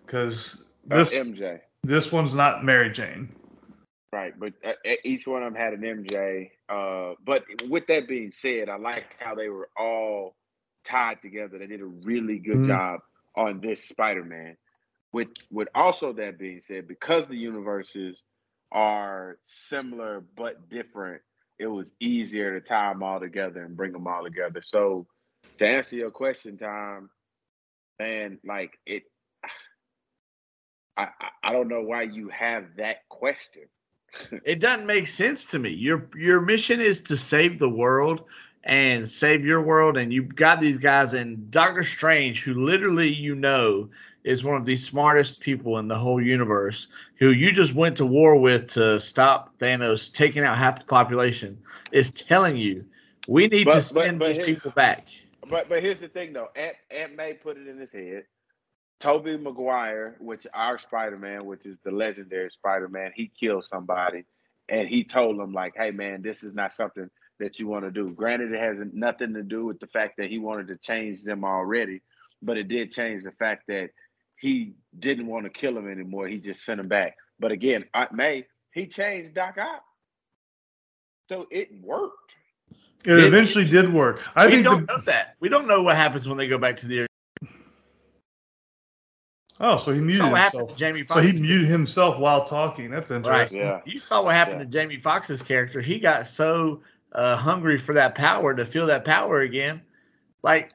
because 0.05 0.65
uh, 0.91 0.97
this 0.97 1.15
MJ. 1.15 1.59
this 1.83 2.11
one's 2.11 2.35
not 2.35 2.63
Mary 2.65 2.89
Jane. 2.91 3.33
Right, 4.15 4.39
but 4.39 4.53
uh, 4.65 4.73
each 5.05 5.27
one 5.27 5.43
of 5.43 5.53
them 5.53 5.61
had 5.61 5.73
an 5.73 5.81
MJ. 5.81 6.51
Uh, 6.69 7.15
but 7.25 7.45
with 7.69 7.87
that 7.89 8.07
being 8.07 8.31
said, 8.33 8.69
I 8.69 8.77
like 8.77 9.05
how 9.19 9.35
they 9.35 9.49
were 9.49 9.69
all 9.77 10.37
tied 10.85 11.21
together. 11.21 11.59
They 11.59 11.67
did 11.67 11.81
a 11.81 11.85
really 11.87 12.39
good 12.39 12.63
Mhm. 12.63 12.65
job 12.65 13.01
on 13.37 13.61
this 13.61 13.85
Spider-Man. 13.89 14.57
With 15.13 15.29
with 15.51 15.69
also 15.75 16.13
that 16.13 16.39
being 16.39 16.61
said, 16.61 16.87
because 16.87 17.27
the 17.27 17.37
universes 17.37 18.21
are 18.71 19.39
similar 19.45 20.21
but 20.37 20.69
different, 20.69 21.23
it 21.59 21.67
was 21.67 21.93
easier 21.99 22.59
to 22.59 22.67
tie 22.67 22.93
them 22.93 23.03
all 23.03 23.19
together 23.21 23.63
and 23.63 23.77
bring 23.77 23.93
them 23.93 24.07
all 24.07 24.23
together. 24.23 24.61
So 24.63 25.07
to 25.59 25.67
answer 25.67 25.97
your 25.97 26.11
question, 26.11 26.57
Tom, 26.57 27.11
man, 27.99 28.39
like 28.45 28.79
it, 28.85 29.03
I 30.97 31.09
I, 31.21 31.29
I 31.45 31.53
don't 31.53 31.69
know 31.69 31.83
why 31.83 32.03
you 32.03 32.29
have 32.29 32.77
that 32.77 33.07
question. 33.09 33.63
It 34.45 34.59
doesn't 34.59 34.85
make 34.85 35.07
sense 35.07 35.45
to 35.47 35.59
me. 35.59 35.69
Your 35.69 36.07
your 36.15 36.41
mission 36.41 36.79
is 36.79 37.01
to 37.01 37.17
save 37.17 37.59
the 37.59 37.69
world 37.69 38.23
and 38.63 39.09
save 39.09 39.45
your 39.45 39.61
world, 39.61 39.97
and 39.97 40.11
you've 40.13 40.35
got 40.35 40.59
these 40.59 40.77
guys 40.77 41.13
and 41.13 41.49
Doctor 41.51 41.83
Strange, 41.83 42.41
who 42.43 42.65
literally 42.65 43.07
you 43.09 43.35
know 43.35 43.89
is 44.23 44.43
one 44.43 44.55
of 44.55 44.65
the 44.65 44.75
smartest 44.75 45.39
people 45.39 45.77
in 45.77 45.87
the 45.87 45.97
whole 45.97 46.19
universe, 46.19 46.87
who 47.19 47.29
you 47.29 47.51
just 47.51 47.75
went 47.75 47.95
to 47.97 48.05
war 48.07 48.35
with 48.35 48.71
to 48.71 48.99
stop 48.99 49.53
Thanos 49.59 50.11
taking 50.11 50.43
out 50.43 50.57
half 50.57 50.79
the 50.79 50.85
population, 50.85 51.55
is 51.91 52.11
telling 52.11 52.57
you 52.57 52.83
we 53.27 53.47
need 53.47 53.65
But- 53.65 53.83
to 53.83 53.93
but- 53.93 54.03
send 54.03 54.19
but 54.19 54.27
these 54.29 54.37
here- 54.37 54.45
people 54.45 54.71
back. 54.71 55.05
But 55.47 55.69
but 55.69 55.83
here's 55.83 55.99
the 55.99 56.07
thing 56.07 56.33
though, 56.33 56.49
Aunt 56.55 56.75
Aunt 56.89 57.15
May 57.15 57.33
put 57.33 57.57
it 57.57 57.67
in 57.67 57.77
his 57.77 57.91
head. 57.91 58.25
Tobey 58.99 59.37
Maguire, 59.37 60.15
which 60.19 60.47
our 60.53 60.79
Spider 60.79 61.17
Man, 61.17 61.45
which 61.45 61.65
is 61.65 61.77
the 61.83 61.91
legendary 61.91 62.49
Spider 62.49 62.87
Man, 62.87 63.11
he 63.15 63.31
killed 63.39 63.65
somebody, 63.65 64.23
and 64.69 64.87
he 64.87 65.03
told 65.03 65.39
him 65.39 65.51
like, 65.53 65.73
"Hey 65.75 65.91
man, 65.91 66.21
this 66.21 66.43
is 66.43 66.53
not 66.53 66.73
something 66.73 67.09
that 67.39 67.59
you 67.59 67.67
want 67.67 67.85
to 67.85 67.91
do." 67.91 68.11
Granted, 68.11 68.51
it 68.53 68.59
has 68.59 68.79
nothing 68.93 69.33
to 69.33 69.43
do 69.43 69.65
with 69.65 69.79
the 69.79 69.87
fact 69.87 70.17
that 70.17 70.29
he 70.29 70.39
wanted 70.39 70.67
to 70.69 70.77
change 70.77 71.23
them 71.23 71.43
already, 71.43 72.01
but 72.41 72.57
it 72.57 72.67
did 72.67 72.91
change 72.91 73.23
the 73.23 73.31
fact 73.33 73.63
that 73.67 73.89
he 74.37 74.75
didn't 74.97 75.27
want 75.27 75.45
to 75.45 75.49
kill 75.49 75.77
him 75.77 75.89
anymore. 75.89 76.27
He 76.27 76.37
just 76.39 76.63
sent 76.63 76.79
him 76.79 76.87
back. 76.87 77.15
But 77.39 77.51
again, 77.51 77.85
Aunt 77.93 78.13
May, 78.13 78.45
he 78.73 78.87
changed 78.87 79.33
Doc 79.33 79.57
Ock, 79.57 79.83
so 81.29 81.47
it 81.51 81.69
worked. 81.81 82.33
It 83.05 83.17
It- 83.19 83.23
eventually 83.25 83.65
did 83.65 83.93
work. 83.93 84.21
I 84.35 84.45
we 84.47 84.53
think. 84.53 84.63
don't 84.63 84.87
The, 84.87 84.93
know 84.97 85.01
that. 85.05 85.35
We 85.39 85.49
don't 85.49 85.67
know 85.67 85.83
what 85.83 85.95
happens 85.95 86.27
when 86.27 86.37
they 86.37 86.47
go 86.47 86.57
back 86.57 86.77
to 86.77 86.87
the. 86.87 87.05
Oh, 89.59 89.77
so 89.77 89.93
he 89.93 90.01
muted 90.01 90.21
saw 90.21 90.31
what 90.31 90.39
happened 90.39 90.61
himself. 90.61 90.77
to 90.77 90.79
Jamie 90.79 91.05
So 91.07 91.21
he 91.21 91.31
muted 91.39 91.67
himself 91.67 92.19
while 92.19 92.45
talking. 92.45 92.89
That's 92.89 93.11
Right. 93.11 93.49
interesting. 93.49 93.61
Yeah. 93.61 93.81
You 93.85 93.99
saw 93.99 94.23
what 94.23 94.35
happened 94.35 94.59
Yeah. 94.59 94.65
to 94.65 94.71
Jamie 94.71 94.99
Foxx's 94.99 95.41
character. 95.41 95.81
He 95.81 95.99
got 95.99 96.27
so 96.27 96.81
uh, 97.13 97.35
hungry 97.35 97.77
for 97.77 97.93
that 97.93 98.15
power 98.15 98.53
to 98.53 98.65
feel 98.65 98.87
that 98.87 99.05
power 99.05 99.41
again. 99.41 99.81
Like, 100.43 100.71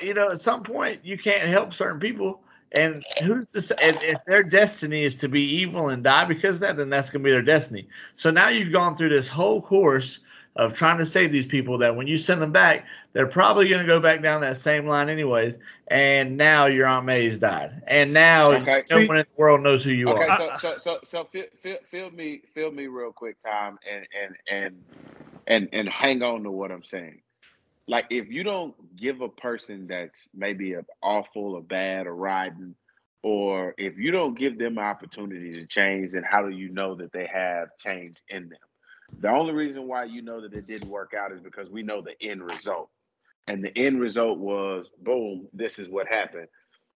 you 0.00 0.14
know, 0.14 0.30
at 0.30 0.40
some 0.40 0.62
point 0.62 1.00
you 1.04 1.18
can't 1.18 1.48
help 1.48 1.72
certain 1.74 2.00
people. 2.00 2.42
And 2.72 3.04
who's 3.18 3.46
to 3.54 3.62
say 3.62 3.76
if, 3.80 4.02
if 4.02 4.24
their 4.26 4.42
destiny 4.42 5.04
is 5.04 5.14
to 5.16 5.28
be 5.28 5.40
evil 5.40 5.88
and 5.90 6.02
die 6.02 6.24
because 6.24 6.56
of 6.56 6.60
that, 6.60 6.76
then 6.76 6.90
that's 6.90 7.10
going 7.10 7.22
to 7.22 7.26
be 7.26 7.32
their 7.32 7.42
destiny. 7.42 7.88
So 8.16 8.30
now 8.30 8.48
you've 8.48 8.72
gone 8.72 8.96
through 8.96 9.10
this 9.10 9.28
whole 9.28 9.60
course 9.62 10.18
of 10.56 10.74
trying 10.74 10.98
to 10.98 11.06
save 11.06 11.32
these 11.32 11.46
people 11.46 11.78
that 11.78 11.96
when 11.96 12.06
you 12.06 12.18
send 12.18 12.42
them 12.42 12.52
back, 12.52 12.84
they're 13.12 13.26
probably 13.26 13.68
going 13.68 13.80
to 13.80 13.86
go 13.86 14.00
back 14.00 14.22
down 14.22 14.42
that 14.42 14.56
same 14.56 14.86
line 14.86 15.08
anyways. 15.08 15.56
And 15.88 16.36
now 16.36 16.66
your 16.66 16.86
Aunt 16.86 17.06
May's 17.06 17.38
died. 17.38 17.82
And 17.86 18.12
now 18.12 18.52
Okay. 18.52 18.84
no 18.90 18.98
See- 18.98 19.08
one 19.08 19.18
in 19.18 19.24
the 19.34 19.40
world 19.40 19.62
knows 19.62 19.82
who 19.82 19.90
you 19.90 20.10
Okay, 20.10 20.28
are. 20.28 20.38
so 20.38 20.50
so 20.60 20.78
so 20.82 20.98
so 21.10 21.24
feel, 21.32 21.44
feel, 21.90 22.10
me 22.10 22.42
feel 22.54 22.70
me 22.70 22.86
real 22.86 23.12
quick, 23.12 23.36
Tom, 23.46 23.78
and 23.90 24.06
and 24.22 24.36
and 24.50 24.84
and 25.46 25.68
and 25.72 25.88
hang 25.88 26.22
on 26.22 26.42
to 26.42 26.50
what 26.50 26.70
I'm 26.70 26.84
saying. 26.84 27.22
Like 27.88 28.06
if 28.10 28.28
you 28.28 28.44
don't 28.44 28.74
give 28.96 29.20
a 29.22 29.28
person 29.28 29.86
that's 29.88 30.28
maybe 30.34 30.74
a 30.74 30.84
awful 31.02 31.54
or 31.54 31.62
bad 31.62 32.06
or 32.06 32.14
riding, 32.14 32.74
or 33.22 33.74
if 33.78 33.96
you 33.96 34.10
don't 34.10 34.38
give 34.38 34.58
them 34.58 34.78
an 34.78 34.84
opportunity 34.84 35.52
to 35.60 35.66
change, 35.66 36.12
then 36.12 36.24
how 36.28 36.42
do 36.42 36.50
you 36.50 36.68
know 36.70 36.94
that 36.96 37.12
they 37.12 37.26
have 37.32 37.68
change 37.78 38.18
in 38.28 38.48
them? 38.48 38.58
The 39.20 39.30
only 39.30 39.52
reason 39.52 39.86
why 39.86 40.04
you 40.04 40.22
know 40.22 40.40
that 40.40 40.52
it 40.52 40.66
didn't 40.66 40.88
work 40.88 41.12
out 41.18 41.32
is 41.32 41.40
because 41.40 41.68
we 41.68 41.82
know 41.82 42.02
the 42.02 42.20
end 42.20 42.42
result. 42.42 42.90
And 43.48 43.62
the 43.64 43.76
end 43.76 44.00
result 44.00 44.38
was 44.38 44.86
boom, 45.00 45.48
this 45.52 45.78
is 45.78 45.88
what 45.88 46.06
happened 46.08 46.48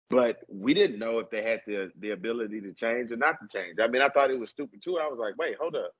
but 0.09 0.37
we 0.47 0.73
didn't 0.73 0.99
know 0.99 1.19
if 1.19 1.29
they 1.29 1.41
had 1.43 1.61
the 1.65 1.91
the 1.99 2.11
ability 2.11 2.61
to 2.61 2.73
change 2.73 3.11
or 3.11 3.17
not 3.17 3.37
to 3.41 3.47
change. 3.47 3.77
I 3.81 3.87
mean, 3.87 4.01
I 4.01 4.09
thought 4.09 4.29
it 4.29 4.39
was 4.39 4.49
stupid 4.49 4.81
too. 4.83 4.97
I 4.97 5.07
was 5.07 5.17
like, 5.19 5.37
wait, 5.37 5.55
hold 5.59 5.75
up, 5.75 5.91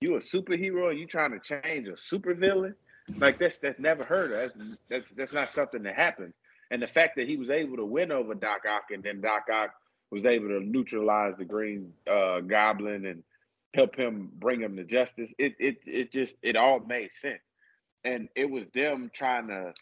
you 0.00 0.16
a 0.16 0.20
superhero 0.20 0.90
and 0.90 0.98
you 0.98 1.06
trying 1.06 1.32
to 1.32 1.40
change 1.40 1.88
a 1.88 1.92
supervillain? 1.92 2.74
Like 3.18 3.38
that's 3.38 3.58
that's 3.58 3.78
never 3.78 4.04
heard 4.04 4.32
of. 4.32 4.52
That's, 4.52 4.76
that's 4.88 5.10
that's 5.16 5.32
not 5.32 5.50
something 5.50 5.82
that 5.84 5.94
happened. 5.94 6.32
And 6.70 6.82
the 6.82 6.88
fact 6.88 7.16
that 7.16 7.28
he 7.28 7.36
was 7.36 7.50
able 7.50 7.76
to 7.76 7.84
win 7.84 8.10
over 8.10 8.34
Doc 8.34 8.62
Ock 8.68 8.86
and 8.90 9.02
then 9.02 9.20
Doc 9.20 9.44
Ock 9.52 9.70
was 10.10 10.24
able 10.24 10.48
to 10.48 10.60
neutralize 10.60 11.34
the 11.38 11.44
Green 11.44 11.92
uh, 12.10 12.40
Goblin 12.40 13.06
and 13.06 13.22
help 13.76 13.96
him 13.96 14.30
bring 14.38 14.62
him 14.62 14.76
to 14.76 14.84
justice, 14.84 15.32
it 15.38 15.54
it 15.60 15.76
it 15.86 16.12
just 16.12 16.34
it 16.42 16.56
all 16.56 16.80
made 16.80 17.10
sense. 17.22 17.42
And 18.04 18.28
it 18.36 18.50
was 18.50 18.66
them 18.74 19.10
trying 19.14 19.48
to 19.48 19.74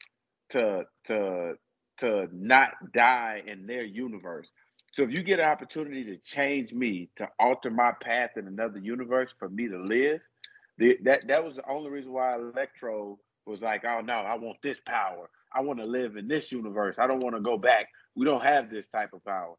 to 0.50 0.84
to 1.06 1.54
to 2.00 2.28
not 2.32 2.72
die 2.94 3.42
in 3.46 3.66
their 3.66 3.84
universe. 3.84 4.48
So 4.92 5.02
if 5.04 5.12
you 5.12 5.22
get 5.22 5.40
an 5.40 5.46
opportunity 5.46 6.04
to 6.06 6.18
change 6.18 6.72
me, 6.72 7.10
to 7.16 7.28
alter 7.40 7.70
my 7.70 7.92
path 8.02 8.32
in 8.36 8.48
another 8.48 8.80
universe 8.80 9.32
for 9.38 9.48
me 9.48 9.68
to 9.68 9.78
live, 9.78 10.20
the, 10.78 10.98
that 11.04 11.28
that 11.28 11.44
was 11.44 11.56
the 11.56 11.68
only 11.70 11.90
reason 11.90 12.12
why 12.12 12.36
Electro 12.36 13.18
was 13.46 13.62
like, 13.62 13.84
"Oh 13.86 14.02
no, 14.02 14.14
I 14.14 14.36
want 14.36 14.58
this 14.62 14.80
power. 14.86 15.30
I 15.52 15.62
want 15.62 15.80
to 15.80 15.86
live 15.86 16.16
in 16.16 16.28
this 16.28 16.52
universe. 16.52 16.96
I 16.98 17.06
don't 17.06 17.22
want 17.22 17.36
to 17.36 17.42
go 17.42 17.58
back. 17.58 17.86
We 18.16 18.26
don't 18.26 18.42
have 18.42 18.70
this 18.70 18.86
type 18.92 19.12
of 19.14 19.24
power 19.24 19.54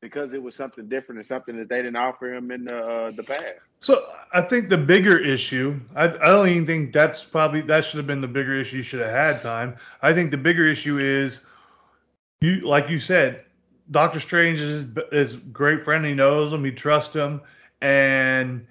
because 0.00 0.32
it 0.32 0.42
was 0.42 0.54
something 0.54 0.88
different 0.88 1.18
and 1.18 1.26
something 1.26 1.56
that 1.56 1.68
they 1.68 1.78
didn't 1.78 1.96
offer 1.96 2.32
him 2.32 2.50
in 2.50 2.64
the 2.64 2.76
uh, 2.76 3.10
the 3.16 3.22
past. 3.22 3.60
So 3.80 4.06
I 4.32 4.42
think 4.42 4.68
the 4.68 4.76
bigger 4.76 5.18
issue, 5.18 5.80
I, 5.94 6.04
I 6.04 6.30
don't 6.30 6.48
even 6.48 6.66
think 6.66 6.92
that's 6.92 7.24
probably 7.24 7.62
that 7.62 7.84
should 7.84 7.98
have 7.98 8.06
been 8.06 8.20
the 8.20 8.28
bigger 8.28 8.58
issue. 8.58 8.78
You 8.78 8.82
should 8.82 9.00
have 9.00 9.10
had 9.10 9.40
time. 9.40 9.76
I 10.02 10.12
think 10.12 10.30
the 10.30 10.36
bigger 10.36 10.66
issue 10.66 10.98
is 10.98 11.44
you, 12.40 12.60
like 12.60 12.88
you 12.88 12.98
said, 12.98 13.44
Doctor 13.90 14.20
Strange 14.20 14.58
is 14.58 14.84
his 15.12 15.36
great 15.36 15.84
friend. 15.84 16.04
He 16.04 16.14
knows 16.14 16.52
him. 16.52 16.64
He 16.64 16.72
trusts 16.72 17.14
him, 17.14 17.40
and 17.80 18.66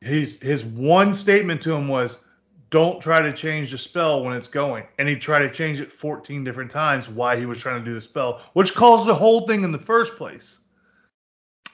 his 0.00 0.40
his 0.40 0.64
one 0.64 1.14
statement 1.14 1.62
to 1.62 1.74
him 1.74 1.88
was, 1.88 2.24
"Don't 2.70 3.00
try 3.00 3.20
to 3.20 3.32
change 3.32 3.70
the 3.70 3.78
spell 3.78 4.24
when 4.24 4.36
it's 4.36 4.48
going." 4.48 4.84
And 4.98 5.08
he 5.08 5.16
tried 5.16 5.40
to 5.40 5.50
change 5.50 5.80
it 5.80 5.92
14 5.92 6.44
different 6.44 6.70
times. 6.70 7.08
Why 7.08 7.36
he 7.36 7.46
was 7.46 7.60
trying 7.60 7.78
to 7.78 7.84
do 7.84 7.94
the 7.94 8.00
spell, 8.00 8.42
which 8.54 8.74
caused 8.74 9.06
the 9.06 9.14
whole 9.14 9.46
thing 9.46 9.64
in 9.64 9.72
the 9.72 9.78
first 9.78 10.16
place. 10.16 10.60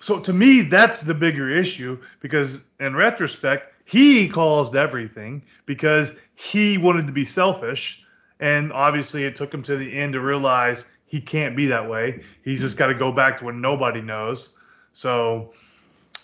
So 0.00 0.18
to 0.18 0.33
me, 0.33 0.62
that's 0.62 1.00
the 1.00 1.14
bigger 1.14 1.48
issue 1.48 1.98
because 2.20 2.62
in 2.81 2.96
retrospect, 2.96 3.72
he 3.85 4.28
caused 4.28 4.74
everything 4.74 5.42
because 5.66 6.12
he 6.35 6.76
wanted 6.78 7.07
to 7.07 7.12
be 7.12 7.24
selfish. 7.24 8.05
And 8.40 8.72
obviously, 8.72 9.24
it 9.24 9.37
took 9.37 9.55
him 9.55 9.62
to 9.62 9.76
the 9.76 9.96
end 9.96 10.14
to 10.14 10.20
realize 10.20 10.87
he 11.07 11.20
can't 11.20 11.55
be 11.55 11.66
that 11.66 11.88
way. 11.88 12.24
He's 12.42 12.61
just 12.61 12.76
got 12.76 12.88
to 12.88 12.94
go 12.94 13.12
back 13.12 13.38
to 13.38 13.44
what 13.44 13.55
nobody 13.55 14.00
knows. 14.00 14.57
So 14.92 15.52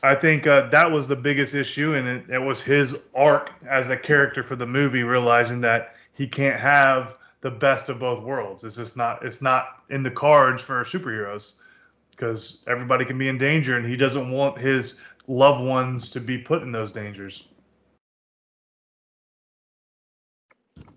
I 0.03 0.15
think 0.15 0.47
uh, 0.47 0.69
that 0.69 0.91
was 0.91 1.09
the 1.09 1.17
biggest 1.17 1.55
issue. 1.55 1.95
And 1.95 2.07
it, 2.07 2.31
it 2.31 2.39
was 2.39 2.61
his 2.61 2.97
arc 3.15 3.51
as 3.69 3.89
a 3.89 3.97
character 3.97 4.43
for 4.43 4.57
the 4.57 4.67
movie, 4.67 5.03
realizing 5.03 5.61
that 5.63 5.95
he 6.13 6.27
can't 6.27 6.59
have 6.61 7.17
the 7.41 7.51
best 7.51 7.89
of 7.89 7.99
both 7.99 8.23
worlds. 8.23 8.65
It's 8.65 8.77
just 8.77 8.97
not, 8.97 9.25
it's 9.25 9.43
not 9.43 9.83
in 9.91 10.03
the 10.03 10.11
cards 10.11 10.63
for 10.63 10.83
superheroes 10.85 11.55
because 12.11 12.65
everybody 12.67 13.05
can 13.05 13.17
be 13.17 13.29
in 13.29 13.39
danger 13.39 13.77
and 13.77 13.87
he 13.87 13.97
doesn't 13.97 14.31
want 14.31 14.59
his 14.59 14.95
loved 15.29 15.65
ones 15.65 16.11
to 16.11 16.21
be 16.21 16.39
put 16.39 16.63
in 16.63 16.73
those 16.73 16.91
dangers. 16.91 17.45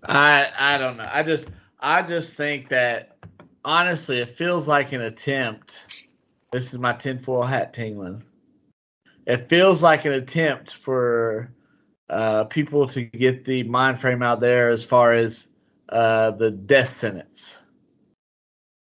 I 0.04 0.48
I 0.58 0.78
don't 0.78 0.96
know. 0.96 1.08
I 1.12 1.22
just 1.22 1.46
I 1.80 2.02
just 2.02 2.34
think 2.34 2.68
that 2.70 3.16
honestly, 3.64 4.18
it 4.18 4.36
feels 4.36 4.66
like 4.66 4.92
an 4.92 5.02
attempt. 5.02 5.78
This 6.50 6.72
is 6.72 6.78
my 6.78 6.92
tinfoil 6.92 7.42
hat 7.42 7.72
tingling. 7.72 8.22
It 9.26 9.48
feels 9.48 9.82
like 9.82 10.04
an 10.04 10.12
attempt 10.12 10.74
for 10.74 11.52
uh, 12.10 12.44
people 12.44 12.86
to 12.88 13.02
get 13.02 13.44
the 13.44 13.62
mind 13.64 14.00
frame 14.00 14.22
out 14.22 14.40
there 14.40 14.70
as 14.70 14.82
far 14.82 15.14
as 15.14 15.48
uh, 15.88 16.32
the 16.32 16.50
death 16.50 16.92
sentence. 16.92 17.56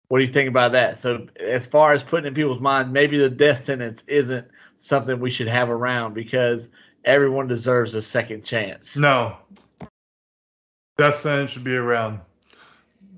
What 0.07 0.19
do 0.19 0.25
you 0.25 0.31
think 0.31 0.49
about 0.49 0.71
that? 0.73 0.99
So, 0.99 1.27
as 1.39 1.65
far 1.65 1.93
as 1.93 2.03
putting 2.03 2.27
in 2.27 2.33
people's 2.33 2.61
mind, 2.61 2.93
maybe 2.93 3.17
the 3.17 3.29
death 3.29 3.65
sentence 3.65 4.03
isn't 4.07 4.47
something 4.77 5.19
we 5.19 5.31
should 5.31 5.47
have 5.47 5.69
around 5.69 6.13
because 6.13 6.69
everyone 7.05 7.47
deserves 7.47 7.95
a 7.95 8.01
second 8.01 8.43
chance. 8.43 8.95
No. 8.95 9.37
Death 10.97 11.15
sentence 11.15 11.51
should 11.51 11.63
be 11.63 11.75
around. 11.75 12.19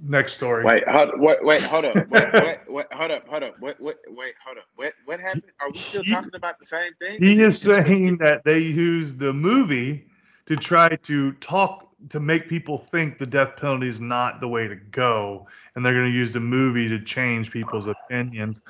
Next 0.08 0.34
story. 0.34 0.64
Wait, 0.64 0.88
hold, 0.88 1.20
wait, 1.20 1.44
wait, 1.44 1.64
hold 1.64 1.86
up, 1.86 1.96
wait, 2.10 2.34
wait, 2.34 2.60
wait, 2.68 2.86
hold 2.92 3.12
up, 3.12 3.28
hold 3.28 3.44
up, 3.44 3.60
wait, 3.60 3.80
wait, 3.80 3.96
wait, 4.10 4.34
hold 4.46 4.58
up. 4.60 4.66
What, 4.76 4.94
what 5.06 5.20
happened? 5.20 5.52
Are 5.62 5.72
we 5.72 5.80
still 5.80 6.04
He- 6.04 6.12
talking 6.12 6.36
about 6.36 6.60
the 6.60 6.66
same 6.66 6.92
thing? 7.00 7.18
He 7.18 7.42
is 7.42 7.60
saying 7.60 8.18
that 8.18 8.44
they 8.44 8.60
used 8.60 9.18
the 9.18 9.34
movie 9.34 10.08
to 10.46 10.56
try 10.56 10.96
to 10.96 11.32
talk 11.34 11.90
to 12.10 12.20
make 12.20 12.48
people 12.48 12.78
think 12.78 13.18
the 13.18 13.26
death 13.26 13.56
penalty 13.56 13.88
is 13.88 14.00
not 14.00 14.40
the 14.42 14.48
way 14.48 14.68
to 14.68 14.76
go, 14.76 15.48
and 15.76 15.84
they're 15.84 15.94
going 15.94 16.12
to 16.12 16.16
use 16.16 16.32
the 16.32 16.40
movie 16.40 16.88
to 16.88 17.00
change 17.04 17.50
people's 17.50 17.88
opinions. 17.88 18.62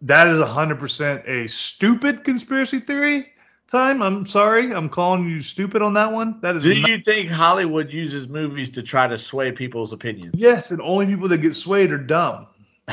That 0.00 0.26
is 0.26 0.40
100% 0.40 1.28
a 1.28 1.48
stupid 1.48 2.24
conspiracy 2.24 2.80
theory. 2.80 3.32
Time. 3.68 4.02
I'm 4.02 4.26
sorry. 4.26 4.72
I'm 4.74 4.88
calling 4.90 5.26
you 5.28 5.40
stupid 5.42 5.80
on 5.80 5.94
that 5.94 6.12
one. 6.12 6.38
That 6.42 6.56
is 6.56 6.62
Do 6.64 6.78
not- 6.78 6.90
you 6.90 7.00
think 7.00 7.30
Hollywood 7.30 7.90
uses 7.90 8.28
movies 8.28 8.70
to 8.72 8.82
try 8.82 9.06
to 9.06 9.18
sway 9.18 9.50
people's 9.52 9.92
opinions? 9.92 10.34
yes, 10.36 10.70
and 10.72 10.80
only 10.82 11.06
people 11.06 11.28
that 11.28 11.38
get 11.38 11.56
swayed 11.56 11.90
are 11.90 11.98
dumb. 11.98 12.46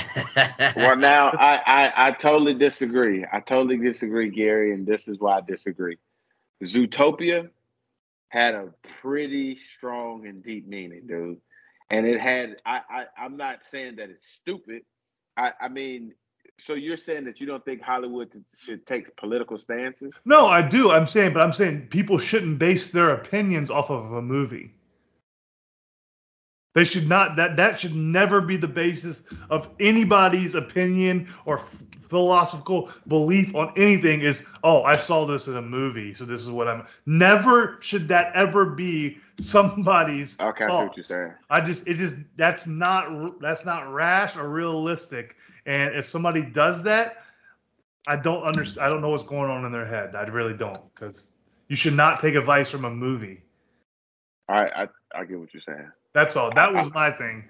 Well, 0.76 0.96
now 0.96 1.30
I, 1.32 1.62
I 1.66 2.08
I 2.08 2.12
totally 2.12 2.54
disagree. 2.54 3.26
I 3.32 3.40
totally 3.40 3.78
disagree, 3.78 4.30
Gary, 4.30 4.72
and 4.74 4.86
this 4.86 5.08
is 5.08 5.20
why 5.20 5.38
I 5.40 5.42
disagree. 5.42 5.98
Zootopia 6.64 7.50
had 8.30 8.54
a 8.54 8.70
pretty 9.02 9.60
strong 9.78 10.28
and 10.28 10.44
deep 10.44 10.68
meaning, 10.68 11.08
dude, 11.08 11.38
and 11.90 12.06
it 12.06 12.20
had. 12.22 12.58
I, 12.66 12.82
I 12.90 13.06
I'm 13.18 13.36
not 13.36 13.60
saying 13.70 13.96
that 13.98 14.10
it's 14.12 14.28
stupid. 14.28 14.84
I 15.36 15.54
I 15.60 15.68
mean, 15.70 16.14
so 16.66 16.74
you're 16.74 16.98
saying 16.98 17.26
that 17.26 17.40
you 17.40 17.48
don't 17.48 17.64
think 17.66 17.82
Hollywood 17.82 18.44
should 18.56 18.86
take 18.86 19.16
political 19.16 19.58
stances? 19.58 20.14
No, 20.26 20.48
I 20.48 20.62
do. 20.62 20.92
I'm 20.92 21.08
saying, 21.08 21.34
but 21.34 21.44
I'm 21.44 21.54
saying 21.54 21.88
people 21.90 22.18
shouldn't 22.18 22.60
base 22.60 22.90
their 22.90 23.12
opinions 23.12 23.70
off 23.70 23.90
of 23.90 24.14
a 24.14 24.22
movie. 24.22 24.74
They 26.76 26.84
should 26.84 27.10
not 27.10 27.36
that 27.36 27.58
that 27.58 27.80
should 27.80 27.96
never 27.96 28.42
be 28.42 28.56
the 28.56 28.68
basis 28.68 29.24
of 29.50 29.70
anybody's 29.80 30.54
opinion 30.54 31.28
or 31.46 31.58
f- 31.58 31.84
philosophical 32.10 32.92
belief 33.08 33.56
on 33.56 33.74
anything 33.76 34.22
is 34.22 34.44
oh 34.64 34.84
I 34.84 34.96
saw 34.96 35.26
this 35.26 35.48
in 35.48 35.58
a 35.58 35.62
movie 35.62 36.14
so 36.14 36.26
this 36.26 36.42
is 36.42 36.52
what 36.52 36.68
I'm 36.68 36.86
never 37.08 37.80
should 37.82 38.08
that 38.10 38.32
ever 38.36 38.66
be 38.66 39.18
somebody's 39.40 40.40
Okay, 40.40 40.66
I 40.66 40.68
see 40.68 40.74
what 40.76 40.98
you're 40.98 41.04
saying. 41.04 41.34
I 41.50 41.60
just 41.60 41.88
it 41.88 41.96
just 41.96 42.18
that's 42.38 42.68
not 42.68 43.42
that's 43.42 43.66
not 43.66 43.92
rash 43.92 44.38
or 44.38 44.48
realistic. 44.48 45.38
And 45.70 45.96
if 45.96 46.08
somebody 46.08 46.42
does 46.42 46.82
that, 46.84 47.18
I 48.08 48.16
don't 48.16 48.42
understand. 48.42 48.84
I 48.84 48.90
don't 48.90 49.02
know 49.02 49.10
what's 49.10 49.24
going 49.24 49.52
on 49.52 49.66
in 49.66 49.72
their 49.72 49.86
head. 49.86 50.16
I 50.16 50.24
really 50.24 50.56
don't 50.56 50.80
because 50.96 51.34
you 51.68 51.76
should 51.76 51.94
not 51.94 52.20
take 52.20 52.34
advice 52.34 52.72
from 52.72 52.86
a 52.86 52.90
movie. 52.90 53.44
I 54.48 54.66
I 54.66 54.88
I 55.14 55.26
get 55.26 55.40
what 55.40 55.54
you're 55.54 55.62
saying. 55.62 55.92
That's 56.14 56.36
all. 56.36 56.52
That 56.56 56.74
was 56.74 56.92
my 56.92 57.12
thing. 57.12 57.44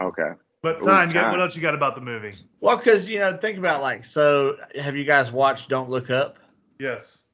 Okay. 0.00 0.30
But 0.62 0.82
time, 0.82 1.12
get 1.12 1.20
time. 1.20 1.32
what 1.32 1.40
else 1.40 1.54
you 1.54 1.60
got 1.60 1.74
about 1.74 1.96
the 1.96 2.00
movie? 2.00 2.34
well, 2.60 2.78
because 2.78 3.04
you 3.04 3.18
know, 3.18 3.36
think 3.36 3.58
about 3.58 3.82
like, 3.82 4.06
so 4.06 4.56
have 4.80 4.96
you 4.96 5.04
guys 5.04 5.30
watched 5.30 5.68
Don't 5.68 5.90
Look 5.90 6.08
Up? 6.08 6.38
Yes. 6.80 7.24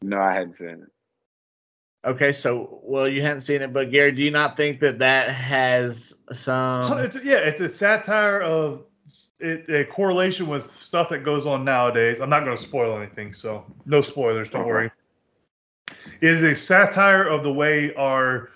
No, 0.00 0.18
I 0.18 0.32
hadn't 0.32 0.56
seen 0.56 0.68
it. 0.68 2.08
Okay, 2.08 2.32
so 2.32 2.80
well, 2.82 3.06
you 3.06 3.20
hadn't 3.20 3.42
seen 3.42 3.60
it, 3.60 3.74
but 3.74 3.90
Gary, 3.90 4.12
do 4.12 4.22
you 4.22 4.30
not 4.30 4.56
think 4.56 4.80
that 4.80 4.98
that 5.00 5.30
has 5.30 6.14
some? 6.32 6.98
it's, 6.98 7.18
yeah, 7.22 7.36
it's 7.36 7.60
a 7.60 7.68
satire 7.68 8.40
of 8.40 8.84
it, 9.40 9.68
a 9.68 9.84
correlation 9.84 10.46
with 10.46 10.70
stuff 10.70 11.08
that 11.10 11.24
goes 11.24 11.46
on 11.46 11.64
nowadays. 11.64 12.20
I'm 12.20 12.30
not 12.30 12.44
going 12.44 12.56
to 12.56 12.62
spoil 12.62 12.96
anything, 12.96 13.34
so 13.34 13.64
no 13.86 14.00
spoilers. 14.00 14.48
Don't 14.50 14.66
worry. 14.66 14.90
It 16.20 16.34
is 16.36 16.42
a 16.42 16.54
satire 16.54 17.24
of 17.24 17.42
the 17.42 17.52
way 17.52 17.94
our 17.94 18.50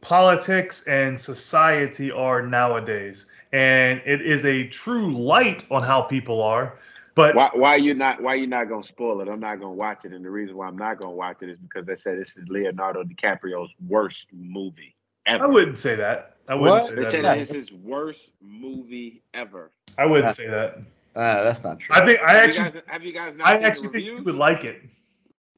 politics 0.00 0.86
and 0.86 1.18
society 1.18 2.12
are 2.12 2.42
nowadays, 2.42 3.26
and 3.52 4.00
it 4.04 4.22
is 4.22 4.44
a 4.44 4.68
true 4.68 5.12
light 5.12 5.64
on 5.70 5.82
how 5.82 6.02
people 6.02 6.42
are. 6.42 6.78
But 7.14 7.36
Why 7.36 7.50
why 7.54 7.76
you 7.76 7.94
not 7.94 8.20
why 8.20 8.34
you 8.34 8.46
not 8.46 8.68
gonna 8.68 8.82
spoil 8.82 9.20
it? 9.20 9.28
I'm 9.28 9.38
not 9.40 9.60
gonna 9.60 9.72
watch 9.72 10.04
it, 10.04 10.12
and 10.12 10.24
the 10.24 10.30
reason 10.30 10.56
why 10.56 10.66
I'm 10.66 10.76
not 10.76 11.00
gonna 11.00 11.14
watch 11.14 11.42
it 11.42 11.48
is 11.48 11.58
because 11.58 11.86
they 11.86 11.94
said 11.94 12.18
this 12.18 12.36
is 12.36 12.48
Leonardo 12.48 13.04
DiCaprio's 13.04 13.70
worst 13.86 14.26
movie 14.32 14.96
ever. 15.26 15.44
I 15.44 15.46
wouldn't 15.46 15.78
say 15.78 15.94
that. 15.94 16.33
I 16.48 16.54
wouldn't 16.54 16.82
What? 16.82 16.86
say 16.86 16.96
They 16.96 17.04
that. 17.04 17.10
said 17.10 17.24
at 17.24 17.26
all. 17.26 17.36
this 17.36 17.50
is 17.50 17.56
his 17.56 17.72
worst 17.72 18.30
movie 18.40 19.22
ever. 19.34 19.70
I 19.98 20.06
wouldn't 20.06 20.34
say 20.34 20.48
that. 20.48 20.78
Uh, 21.14 21.44
that's 21.44 21.62
not 21.62 21.78
true. 21.80 21.96
I 21.96 22.04
think 22.04 22.20
I 22.20 22.32
have 22.32 22.44
actually, 22.44 22.64
you 22.66 22.70
guys, 22.72 22.82
have 22.86 23.04
you 23.04 23.12
guys 23.12 23.34
not 23.36 23.46
I 23.48 23.56
seen 23.56 23.62
actually 23.62 23.88
the 23.88 23.92
think 23.92 24.04
you 24.04 24.22
would 24.24 24.34
like 24.36 24.64
it. 24.64 24.82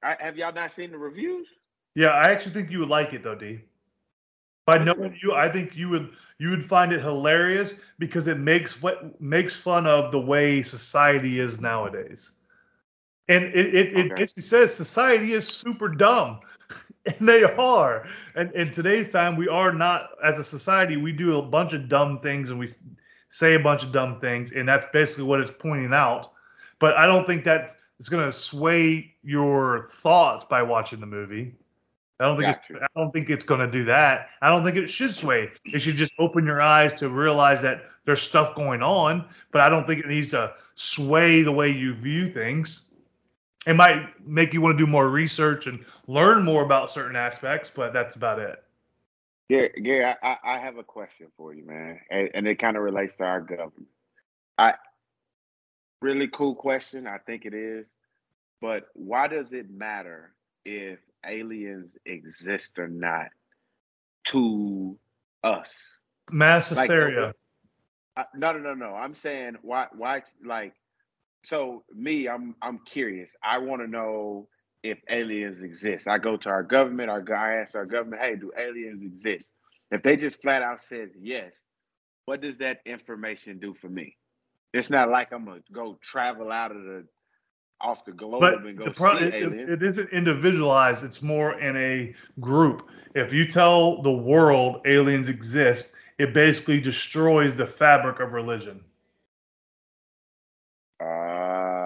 I, 0.02 0.16
have 0.20 0.36
y'all 0.36 0.52
not 0.52 0.70
seen 0.72 0.92
the 0.92 0.98
reviews? 0.98 1.46
Yeah, 1.94 2.08
I 2.08 2.30
actually 2.30 2.52
think 2.52 2.70
you 2.70 2.78
would 2.80 2.88
like 2.88 3.12
it 3.12 3.22
though, 3.22 3.34
D. 3.34 3.60
By 4.66 4.78
knowing 4.78 5.18
you, 5.22 5.32
I 5.32 5.50
think 5.50 5.76
you 5.76 5.88
would 5.88 6.10
you 6.38 6.50
would 6.50 6.64
find 6.64 6.92
it 6.92 7.00
hilarious 7.00 7.74
because 7.98 8.26
it 8.26 8.38
makes 8.38 8.80
what 8.82 9.20
makes 9.20 9.54
fun 9.54 9.86
of 9.86 10.12
the 10.12 10.20
way 10.20 10.62
society 10.62 11.38
is 11.40 11.60
nowadays. 11.60 12.32
And 13.28 13.44
it 13.44 13.74
it, 13.74 13.96
it 13.96 14.12
Okay. 14.12 14.16
basically 14.16 14.42
says 14.42 14.74
society 14.74 15.32
is 15.32 15.46
super 15.46 15.88
dumb. 15.88 16.40
And 17.06 17.16
they 17.28 17.44
are. 17.44 18.06
And 18.34 18.52
in 18.52 18.70
today's 18.70 19.12
time, 19.12 19.36
we 19.36 19.48
are 19.48 19.72
not 19.72 20.10
as 20.24 20.38
a 20.38 20.44
society, 20.44 20.96
we 20.96 21.12
do 21.12 21.38
a 21.38 21.42
bunch 21.42 21.72
of 21.72 21.88
dumb 21.88 22.20
things 22.20 22.50
and 22.50 22.58
we 22.58 22.68
say 23.28 23.54
a 23.54 23.60
bunch 23.60 23.82
of 23.82 23.92
dumb 23.92 24.20
things, 24.20 24.52
and 24.52 24.68
that's 24.68 24.86
basically 24.86 25.24
what 25.24 25.40
it's 25.40 25.50
pointing 25.50 25.92
out. 25.92 26.32
But 26.78 26.96
I 26.96 27.06
don't 27.06 27.26
think 27.26 27.44
that 27.44 27.76
it's 27.98 28.08
gonna 28.08 28.32
sway 28.32 29.14
your 29.22 29.86
thoughts 29.88 30.44
by 30.44 30.62
watching 30.62 31.00
the 31.00 31.06
movie. 31.06 31.54
I 32.18 32.24
don't 32.24 32.38
think 32.38 32.56
it's. 32.56 32.82
I 32.82 32.86
don't 32.98 33.12
think 33.12 33.28
it's 33.28 33.44
going 33.44 33.60
to 33.60 33.70
do 33.70 33.84
that. 33.84 34.28
I 34.40 34.48
don't 34.48 34.64
think 34.64 34.76
it 34.76 34.88
should 34.88 35.14
sway. 35.14 35.50
It 35.66 35.80
should 35.80 35.96
just 35.96 36.14
open 36.18 36.46
your 36.46 36.62
eyes 36.62 36.94
to 36.94 37.10
realize 37.10 37.60
that 37.62 37.82
there's 38.06 38.22
stuff 38.22 38.54
going 38.54 38.82
on, 38.82 39.26
but 39.52 39.60
I 39.60 39.68
don't 39.68 39.86
think 39.86 40.00
it 40.00 40.08
needs 40.08 40.30
to 40.30 40.54
sway 40.76 41.42
the 41.42 41.52
way 41.52 41.68
you 41.70 41.94
view 41.94 42.32
things. 42.32 42.85
It 43.66 43.74
might 43.74 44.26
make 44.26 44.54
you 44.54 44.60
want 44.60 44.78
to 44.78 44.84
do 44.84 44.90
more 44.90 45.08
research 45.08 45.66
and 45.66 45.84
learn 46.06 46.44
more 46.44 46.62
about 46.62 46.90
certain 46.90 47.16
aspects, 47.16 47.70
but 47.74 47.92
that's 47.92 48.14
about 48.14 48.38
it. 48.38 48.62
Gary, 49.50 49.72
Gary 49.82 50.14
I, 50.22 50.36
I, 50.44 50.58
have 50.58 50.76
a 50.76 50.84
question 50.84 51.28
for 51.36 51.52
you, 51.52 51.64
man, 51.66 52.00
and, 52.10 52.30
and 52.34 52.48
it 52.48 52.56
kind 52.56 52.76
of 52.76 52.82
relates 52.82 53.14
to 53.16 53.24
our 53.24 53.40
government. 53.40 53.88
I 54.58 54.74
really 56.00 56.28
cool 56.28 56.54
question. 56.54 57.06
I 57.06 57.18
think 57.18 57.44
it 57.44 57.54
is, 57.54 57.86
but 58.60 58.84
why 58.94 59.28
does 59.28 59.52
it 59.52 59.70
matter 59.70 60.32
if 60.64 60.98
aliens 61.24 61.90
exist 62.06 62.78
or 62.78 62.88
not 62.88 63.28
to 64.24 64.96
us? 65.44 65.72
Mass 66.30 66.68
hysteria. 66.68 67.34
Uh, 68.16 68.24
no, 68.34 68.52
no, 68.52 68.58
no, 68.58 68.74
no. 68.74 68.94
I'm 68.94 69.14
saying 69.14 69.56
why, 69.62 69.86
why, 69.94 70.22
like, 70.44 70.74
so 71.46 71.84
me, 71.94 72.28
I'm, 72.28 72.56
I'm 72.60 72.80
curious. 72.80 73.30
I 73.42 73.58
want 73.58 73.80
to 73.80 73.86
know 73.86 74.48
if 74.82 74.98
aliens 75.08 75.62
exist. 75.62 76.08
I 76.08 76.18
go 76.18 76.36
to 76.36 76.48
our 76.48 76.64
government. 76.64 77.08
Our 77.08 77.20
guy 77.22 77.54
asks 77.54 77.76
our 77.76 77.86
government, 77.86 78.20
"Hey, 78.20 78.34
do 78.34 78.50
aliens 78.58 79.02
exist?" 79.02 79.50
If 79.92 80.02
they 80.02 80.16
just 80.16 80.42
flat 80.42 80.62
out 80.62 80.82
says 80.82 81.10
yes, 81.20 81.54
what 82.24 82.40
does 82.40 82.56
that 82.58 82.80
information 82.84 83.60
do 83.60 83.74
for 83.80 83.88
me? 83.88 84.16
It's 84.74 84.90
not 84.90 85.08
like 85.08 85.32
I'm 85.32 85.44
gonna 85.44 85.60
go 85.72 85.98
travel 86.02 86.50
out 86.50 86.72
of 86.72 86.82
the 86.82 87.04
off 87.80 88.04
the 88.04 88.12
globe 88.12 88.40
But 88.40 88.64
and 88.64 88.76
go 88.76 88.90
pro- 88.90 89.18
see 89.18 89.24
it, 89.26 89.34
aliens. 89.34 89.70
it 89.70 89.82
isn't 89.82 90.10
individualized. 90.10 91.04
It's 91.04 91.22
more 91.22 91.60
in 91.60 91.76
a 91.76 92.14
group. 92.40 92.88
If 93.14 93.32
you 93.32 93.46
tell 93.46 94.02
the 94.02 94.12
world 94.12 94.80
aliens 94.86 95.28
exist, 95.28 95.94
it 96.18 96.34
basically 96.34 96.80
destroys 96.80 97.54
the 97.54 97.66
fabric 97.66 98.18
of 98.18 98.32
religion, 98.32 98.82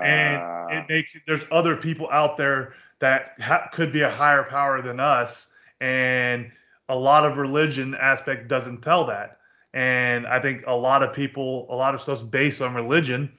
and 0.02 0.42
Ah, 0.42 0.68
it 0.68 0.84
makes 0.88 1.14
it, 1.14 1.22
there's 1.26 1.44
other 1.50 1.76
people 1.76 2.08
out 2.10 2.36
there 2.36 2.74
that 3.00 3.34
ha- 3.40 3.68
could 3.72 3.92
be 3.92 4.02
a 4.02 4.10
higher 4.10 4.44
power 4.44 4.82
than 4.82 5.00
us, 5.00 5.52
and 5.80 6.50
a 6.88 6.94
lot 6.96 7.24
of 7.24 7.36
religion 7.38 7.94
aspect 7.94 8.48
doesn't 8.48 8.82
tell 8.82 9.04
that. 9.06 9.38
And 9.74 10.26
I 10.26 10.40
think 10.40 10.64
a 10.66 10.74
lot 10.74 11.02
of 11.02 11.12
people, 11.14 11.66
a 11.70 11.76
lot 11.76 11.94
of 11.94 12.00
stuff's 12.00 12.22
based 12.22 12.60
on 12.60 12.74
religion. 12.74 13.32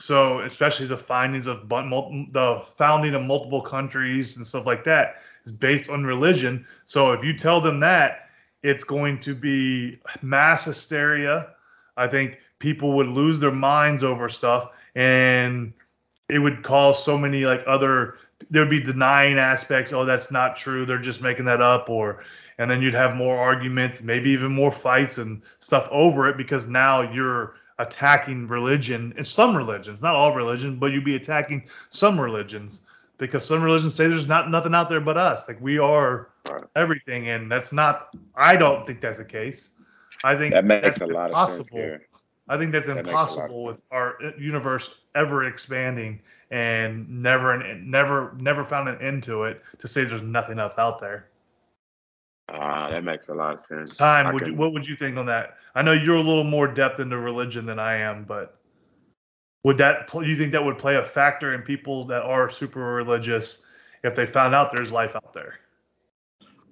So, 0.00 0.40
especially 0.40 0.86
the 0.86 0.96
findings 0.96 1.46
of 1.46 1.68
the 1.68 2.62
founding 2.76 3.14
of 3.14 3.22
multiple 3.22 3.62
countries 3.62 4.36
and 4.36 4.46
stuff 4.46 4.66
like 4.66 4.84
that 4.84 5.16
is 5.44 5.52
based 5.52 5.88
on 5.90 6.04
religion. 6.04 6.66
So, 6.84 7.12
if 7.12 7.24
you 7.24 7.32
tell 7.36 7.60
them 7.60 7.80
that, 7.80 8.28
it's 8.62 8.84
going 8.84 9.20
to 9.20 9.34
be 9.34 9.98
mass 10.22 10.64
hysteria. 10.64 11.50
I 11.96 12.06
think 12.08 12.38
people 12.58 12.92
would 12.96 13.08
lose 13.08 13.40
their 13.40 13.52
minds 13.52 14.04
over 14.04 14.28
stuff, 14.28 14.70
and 14.94 15.72
it 16.28 16.38
would 16.38 16.62
cause 16.62 17.02
so 17.02 17.18
many 17.18 17.44
like 17.44 17.62
other. 17.66 18.18
There 18.50 18.62
would 18.62 18.70
be 18.70 18.82
denying 18.82 19.38
aspects. 19.38 19.92
Oh, 19.92 20.04
that's 20.04 20.30
not 20.30 20.56
true. 20.56 20.86
They're 20.86 20.98
just 20.98 21.20
making 21.20 21.44
that 21.46 21.60
up, 21.60 21.88
or 21.88 22.24
and 22.58 22.70
then 22.70 22.82
you'd 22.82 22.94
have 22.94 23.14
more 23.14 23.38
arguments, 23.38 24.02
maybe 24.02 24.30
even 24.30 24.52
more 24.52 24.72
fights 24.72 25.18
and 25.18 25.42
stuff 25.60 25.88
over 25.90 26.28
it 26.28 26.36
because 26.36 26.66
now 26.66 27.12
you're 27.12 27.54
attacking 27.78 28.46
religion 28.48 29.14
and 29.16 29.26
some 29.26 29.56
religions, 29.56 30.02
not 30.02 30.16
all 30.16 30.34
religions, 30.34 30.76
but 30.78 30.92
you'd 30.92 31.04
be 31.04 31.14
attacking 31.14 31.68
some 31.90 32.20
religions 32.20 32.80
because 33.18 33.44
some 33.44 33.62
religions 33.62 33.94
say 33.94 34.08
there's 34.08 34.26
not 34.26 34.50
nothing 34.50 34.74
out 34.74 34.88
there 34.88 35.00
but 35.00 35.16
us. 35.16 35.46
Like 35.46 35.60
we 35.60 35.78
are 35.78 36.30
everything, 36.76 37.28
and 37.28 37.50
that's 37.50 37.72
not. 37.72 38.08
I 38.34 38.56
don't 38.56 38.86
think 38.86 39.00
that's 39.00 39.18
the 39.18 39.24
case. 39.24 39.70
I 40.24 40.36
think 40.36 40.52
that 40.52 40.64
makes 40.64 41.00
a 41.00 41.06
lot 41.06 41.26
of 41.26 41.30
impossible. 41.30 41.64
sense. 41.64 41.70
Gary. 41.70 42.00
I 42.48 42.56
think 42.56 42.72
that's 42.72 42.86
That 42.86 42.96
makes 42.96 43.08
a 43.08 43.10
lot 43.10 43.24
of 43.24 43.30
impossible 43.30 43.64
with 43.64 43.78
our 43.90 44.18
universe 44.38 44.90
ever 45.14 45.44
expanding 45.44 46.20
and 46.50 47.22
never 47.22 47.52
an 47.52 47.90
never 47.90 48.34
never 48.38 48.64
found 48.64 48.88
an 48.88 49.00
end 49.00 49.22
to 49.24 49.44
it 49.44 49.62
to 49.78 49.88
say 49.88 50.04
there's 50.04 50.22
nothing 50.22 50.58
else 50.58 50.78
out 50.78 50.98
there. 50.98 51.28
Ah, 52.48 52.88
that 52.88 53.04
makes 53.04 53.28
a 53.28 53.34
lot 53.34 53.58
of 53.58 53.66
sense. 53.66 53.96
Time, 53.96 54.26
I 54.26 54.32
would 54.32 54.46
you 54.46 54.54
what 54.54 54.72
would 54.72 54.86
you 54.86 54.96
think 54.96 55.18
on 55.18 55.26
that? 55.26 55.58
I 55.74 55.82
know 55.82 55.92
you're 55.92 56.16
a 56.16 56.22
little 56.22 56.44
more 56.44 56.66
depth 56.66 57.00
into 57.00 57.18
religion 57.18 57.66
than 57.66 57.78
I 57.78 57.96
am, 57.96 58.24
but 58.24 58.58
would 59.64 59.76
that 59.78 60.06
pl- 60.06 60.26
you 60.26 60.36
think 60.36 60.52
that 60.52 60.64
would 60.64 60.78
play 60.78 60.96
a 60.96 61.04
factor 61.04 61.52
in 61.52 61.62
people 61.62 62.04
that 62.04 62.22
are 62.22 62.48
super 62.48 62.80
religious 62.80 63.62
if 64.02 64.14
they 64.14 64.24
found 64.24 64.54
out 64.54 64.74
there's 64.74 64.92
life 64.92 65.14
out 65.14 65.34
there? 65.34 65.58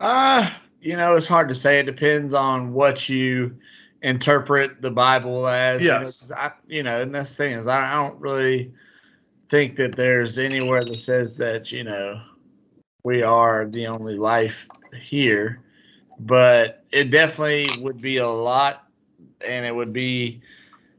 Uh, 0.00 0.50
you 0.80 0.96
know, 0.96 1.16
it's 1.16 1.26
hard 1.26 1.48
to 1.48 1.54
say. 1.54 1.80
It 1.80 1.84
depends 1.84 2.32
on 2.32 2.72
what 2.72 3.08
you 3.08 3.56
interpret 4.02 4.82
the 4.82 4.90
Bible 4.90 5.46
as. 5.46 5.82
you 5.82 6.30
know, 6.30 6.36
I, 6.36 6.52
you 6.66 6.82
know, 6.82 7.00
and 7.00 7.14
that's 7.14 7.30
the 7.30 7.36
thing 7.36 7.52
is, 7.52 7.66
I, 7.66 7.92
I 7.92 7.94
don't 7.94 8.20
really 8.20 8.72
think 9.48 9.76
that 9.76 9.96
there's 9.96 10.38
anywhere 10.38 10.82
that 10.82 10.98
says 10.98 11.36
that 11.36 11.70
you 11.70 11.84
know 11.84 12.20
we 13.04 13.22
are 13.22 13.66
the 13.66 13.86
only 13.86 14.16
life 14.16 14.66
here, 15.00 15.62
but 16.18 16.84
it 16.90 17.10
definitely 17.10 17.66
would 17.82 18.00
be 18.00 18.18
a 18.18 18.28
lot, 18.28 18.84
and 19.46 19.64
it 19.64 19.74
would 19.74 19.92
be 19.92 20.42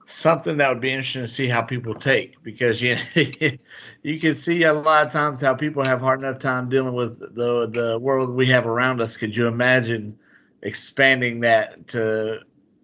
something 0.07 0.55
that 0.57 0.69
would 0.69 0.79
be 0.79 0.91
interesting 0.91 1.21
to 1.21 1.27
see 1.27 1.49
how 1.49 1.62
people 1.62 1.93
take 1.93 2.41
because 2.41 2.81
you 2.81 2.97
you 4.03 4.19
can 4.19 4.33
see 4.33 4.63
a 4.63 4.73
lot 4.73 5.05
of 5.05 5.12
times 5.12 5.41
how 5.41 5.53
people 5.53 5.83
have 5.83 5.99
hard 5.99 6.19
enough 6.19 6.39
time 6.39 6.69
dealing 6.69 6.93
with 6.93 7.19
the 7.36 7.67
the 7.67 7.99
world 7.99 8.29
we 8.29 8.47
have 8.47 8.65
around 8.65 9.01
us. 9.01 9.17
Could 9.17 9.36
you 9.36 9.47
imagine 9.47 10.17
expanding 10.62 11.41
that 11.41 11.88
to 11.89 12.39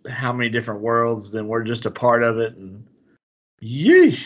how 0.10 0.34
many 0.34 0.50
different 0.50 0.82
worlds? 0.82 1.32
Then 1.32 1.48
we're 1.48 1.64
just 1.64 1.86
a 1.86 1.92
part 1.92 2.24
of 2.24 2.38
it, 2.40 2.56
and 2.56 2.86
yeesh. 3.62 4.20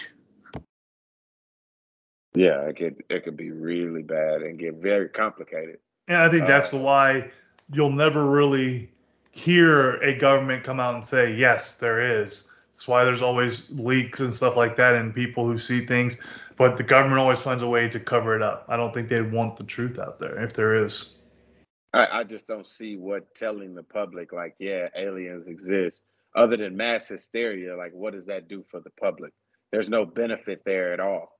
Yeah, 2.33 2.61
it 2.61 2.77
could 2.77 3.03
it 3.09 3.23
could 3.23 3.37
be 3.37 3.51
really 3.51 4.03
bad 4.03 4.41
and 4.41 4.59
get 4.59 4.75
very 4.75 5.09
complicated. 5.09 5.79
And 6.07 6.17
I 6.17 6.29
think 6.29 6.45
that's 6.47 6.73
Uh, 6.73 6.77
the 6.77 6.83
why 6.83 7.31
you'll 7.73 7.91
never 7.91 8.25
really 8.25 8.91
hear 9.31 9.95
a 9.97 10.15
government 10.15 10.63
come 10.63 10.79
out 10.79 10.95
and 10.95 11.03
say, 11.03 11.33
yes, 11.33 11.75
there 11.75 11.99
is. 11.99 12.49
That's 12.73 12.87
why 12.87 13.03
there's 13.03 13.21
always 13.21 13.69
leaks 13.71 14.19
and 14.19 14.33
stuff 14.33 14.55
like 14.55 14.75
that 14.77 14.95
and 14.95 15.13
people 15.13 15.45
who 15.45 15.57
see 15.57 15.85
things. 15.85 16.17
But 16.57 16.77
the 16.77 16.83
government 16.83 17.19
always 17.19 17.39
finds 17.39 17.61
a 17.63 17.67
way 17.67 17.87
to 17.89 17.99
cover 17.99 18.35
it 18.35 18.41
up. 18.41 18.65
I 18.67 18.77
don't 18.77 18.93
think 18.93 19.09
they'd 19.09 19.31
want 19.31 19.57
the 19.57 19.63
truth 19.63 19.99
out 19.99 20.17
there 20.17 20.41
if 20.43 20.53
there 20.53 20.83
is. 20.83 21.13
I, 21.93 22.19
I 22.19 22.23
just 22.23 22.47
don't 22.47 22.67
see 22.67 22.97
what 22.97 23.33
telling 23.35 23.73
the 23.73 23.83
public 23.83 24.33
like, 24.33 24.55
yeah, 24.59 24.87
aliens 24.95 25.47
exist, 25.47 26.01
other 26.35 26.57
than 26.57 26.75
mass 26.75 27.07
hysteria. 27.07 27.75
Like, 27.75 27.93
what 27.93 28.13
does 28.13 28.25
that 28.25 28.47
do 28.47 28.65
for 28.69 28.79
the 28.79 28.91
public? 28.99 29.33
There's 29.71 29.89
no 29.89 30.05
benefit 30.05 30.61
there 30.65 30.93
at 30.93 30.99
all. 30.99 31.39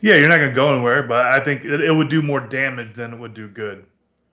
Yeah, 0.00 0.14
you're 0.16 0.28
not 0.28 0.38
going 0.38 0.50
to 0.50 0.54
go 0.54 0.72
anywhere, 0.72 1.02
but 1.02 1.26
I 1.26 1.40
think 1.40 1.64
it, 1.64 1.80
it 1.80 1.92
would 1.92 2.08
do 2.08 2.22
more 2.22 2.40
damage 2.40 2.94
than 2.94 3.12
it 3.12 3.18
would 3.18 3.34
do 3.34 3.48
good. 3.48 3.84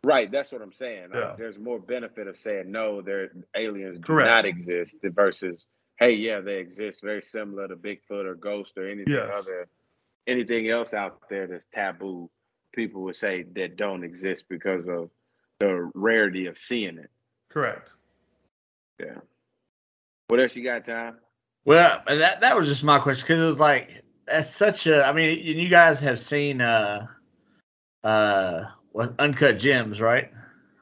Right, 0.03 0.31
that's 0.31 0.51
what 0.51 0.61
I'm 0.61 0.71
saying. 0.71 1.09
Like, 1.11 1.35
there's 1.37 1.57
more 1.57 1.79
benefit 1.79 2.27
of 2.27 2.37
saying 2.37 2.71
no, 2.71 3.01
there 3.01 3.31
aliens 3.55 3.99
do 4.05 4.13
not 4.19 4.45
exist 4.45 4.97
versus 5.01 5.65
hey, 5.97 6.11
yeah, 6.11 6.41
they 6.41 6.59
exist. 6.59 7.01
Very 7.01 7.21
similar 7.21 7.67
to 7.67 7.75
Bigfoot 7.75 8.25
or 8.25 8.35
ghost 8.35 8.73
or 8.77 8.87
anything 8.87 9.13
Yes. 9.13 9.31
other, 9.33 9.67
anything 10.27 10.69
else 10.69 10.93
out 10.93 11.21
there 11.29 11.47
that's 11.47 11.65
taboo. 11.73 12.29
People 12.75 13.01
would 13.03 13.15
say 13.15 13.43
that 13.55 13.77
don't 13.77 14.03
exist 14.03 14.43
because 14.49 14.87
of 14.87 15.09
the 15.59 15.89
rarity 15.95 16.47
of 16.47 16.57
seeing 16.57 16.97
it. 16.97 17.09
Correct. 17.49 17.93
Yeah. 18.99 19.19
What 20.27 20.39
else 20.39 20.55
you 20.55 20.63
got, 20.63 20.85
Tom? 20.85 21.15
Well, 21.65 22.01
that 22.07 22.41
that 22.41 22.57
was 22.57 22.67
just 22.67 22.83
my 22.83 22.99
question 22.99 23.23
because 23.23 23.39
it 23.39 23.45
was 23.45 23.59
like 23.59 24.03
that's 24.27 24.49
such 24.49 24.87
a. 24.87 25.05
I 25.05 25.13
mean, 25.13 25.39
you 25.39 25.69
guys 25.69 25.99
have 25.99 26.19
seen 26.19 26.61
uh 26.61 27.07
uh 28.03 28.65
what 28.91 29.13
Uncut 29.19 29.59
Gems, 29.59 29.99
right? 29.99 30.31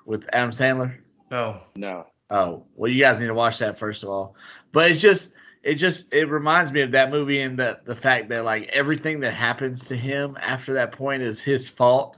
With 0.06 0.26
Adam 0.34 0.52
Sandler. 0.52 0.98
No. 1.32 1.62
No. 1.76 2.08
Oh, 2.30 2.64
well, 2.76 2.92
you 2.92 3.00
guys 3.02 3.20
need 3.20 3.28
to 3.28 3.34
watch 3.34 3.60
that 3.60 3.78
first 3.78 4.02
of 4.02 4.10
all. 4.10 4.36
But 4.72 4.90
it's 4.92 5.02
just, 5.02 5.30
it 5.64 5.76
just, 5.76 6.06
it 6.12 6.30
reminds 6.30 6.72
me 6.72 6.82
of 6.82 6.92
that 6.92 7.10
movie 7.10 7.40
and 7.40 7.58
the 7.58 7.80
the 7.86 7.96
fact 7.96 8.30
that 8.30 8.44
like 8.44 8.70
everything 8.74 9.22
that 9.22 9.34
happens 9.34 9.86
to 9.86 9.96
him 9.96 10.38
after 10.42 10.74
that 10.74 10.92
point 10.92 11.24
is 11.24 11.40
his 11.40 11.68
fault, 11.68 12.18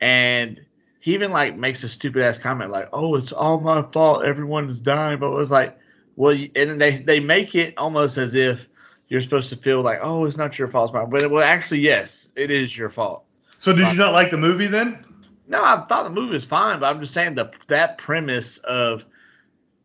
and 0.00 0.60
he 1.00 1.14
even 1.14 1.30
like 1.30 1.56
makes 1.56 1.84
a 1.84 1.88
stupid 1.88 2.22
ass 2.22 2.38
comment 2.38 2.70
like, 2.70 2.88
"Oh, 2.92 3.14
it's 3.16 3.32
all 3.32 3.60
my 3.60 3.82
fault. 3.92 4.24
Everyone 4.24 4.68
is 4.70 4.80
dying." 4.80 5.18
But 5.18 5.32
it 5.32 5.36
was 5.36 5.50
like, 5.50 5.78
well, 6.16 6.36
and 6.56 6.80
they 6.80 6.98
they 6.98 7.20
make 7.20 7.54
it 7.54 7.74
almost 7.76 8.16
as 8.16 8.34
if 8.34 8.58
you're 9.08 9.20
supposed 9.20 9.50
to 9.50 9.56
feel 9.56 9.82
like, 9.82 9.98
"Oh, 10.02 10.24
it's 10.24 10.36
not 10.36 10.58
your 10.58 10.68
fault, 10.68 10.90
it's 10.90 10.94
mine." 10.94 11.10
But 11.10 11.30
well, 11.30 11.44
actually, 11.44 11.80
yes, 11.80 12.28
it 12.36 12.50
is 12.50 12.76
your 12.76 12.88
fault. 12.88 13.24
So 13.58 13.72
did 13.72 13.88
you 13.88 13.98
not 13.98 14.12
like 14.12 14.30
the 14.30 14.38
movie 14.38 14.66
then? 14.66 15.04
No, 15.46 15.62
I 15.62 15.84
thought 15.88 16.04
the 16.04 16.10
movie 16.10 16.32
was 16.32 16.44
fine, 16.44 16.80
but 16.80 16.86
I'm 16.86 17.00
just 17.00 17.14
saying 17.14 17.34
the 17.34 17.50
that 17.68 17.98
premise 17.98 18.58
of 18.58 19.04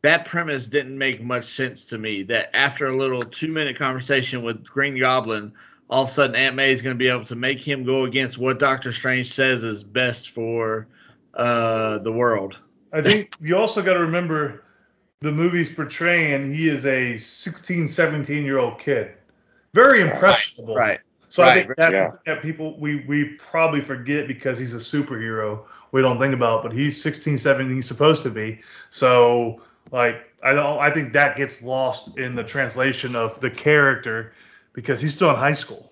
that 0.03 0.25
premise 0.25 0.67
didn't 0.67 0.97
make 0.97 1.23
much 1.23 1.55
sense 1.55 1.83
to 1.85 1.97
me. 1.97 2.23
That 2.23 2.55
after 2.55 2.87
a 2.87 2.95
little 2.95 3.21
two 3.23 3.47
minute 3.47 3.77
conversation 3.77 4.43
with 4.43 4.63
Green 4.65 4.99
Goblin, 4.99 5.51
all 5.89 6.03
of 6.03 6.09
a 6.09 6.11
sudden 6.11 6.35
Aunt 6.35 6.55
May 6.55 6.71
is 6.71 6.81
going 6.81 6.95
to 6.95 6.99
be 6.99 7.07
able 7.07 7.25
to 7.25 7.35
make 7.35 7.59
him 7.59 7.83
go 7.83 8.03
against 8.03 8.37
what 8.37 8.59
Doctor 8.59 8.91
Strange 8.91 9.33
says 9.33 9.63
is 9.63 9.83
best 9.83 10.29
for 10.29 10.87
uh, 11.33 11.97
the 11.99 12.11
world. 12.11 12.59
I 12.91 13.01
think 13.01 13.33
you 13.41 13.57
also 13.57 13.81
got 13.81 13.93
to 13.93 13.99
remember 13.99 14.63
the 15.21 15.31
movie's 15.31 15.69
portraying 15.69 16.53
he 16.53 16.67
is 16.67 16.85
a 16.85 17.17
16, 17.17 17.87
17 17.87 18.43
year 18.43 18.59
old 18.59 18.79
kid. 18.79 19.13
Very 19.73 20.01
impressionable. 20.01 20.75
Right. 20.75 20.99
So 21.29 21.41
I 21.43 21.47
Right. 21.47 21.65
think 21.65 21.77
that's 21.77 21.93
Yeah. 21.93 22.05
the 22.07 22.11
thing 22.11 22.19
that 22.25 22.41
people 22.43 22.77
we 22.77 23.05
we 23.07 23.23
probably 23.39 23.81
forget 23.81 24.27
because 24.27 24.59
he's 24.59 24.73
a 24.75 24.77
superhero. 24.77 25.61
we 25.93 26.01
don't 26.01 26.17
think 26.19 26.33
about. 26.33 26.63
But 26.63 26.73
he's 26.73 26.99
16, 27.01 27.37
17. 27.37 27.75
He's 27.75 27.87
supposed 27.87 28.23
to 28.23 28.29
be. 28.31 28.59
So 28.89 29.61
like 29.93 30.25
I 30.43 30.53
don't. 30.53 30.79
I 30.79 30.91
think 30.91 31.13
that 31.13 31.37
gets 31.37 31.61
lost 31.61 32.17
in 32.17 32.35
the 32.35 32.43
translation 32.43 33.15
of 33.15 33.39
the 33.39 33.49
character 33.49 34.33
because 34.73 34.99
he's 34.99 35.13
still 35.13 35.29
in 35.29 35.35
high 35.35 35.53
school. 35.53 35.91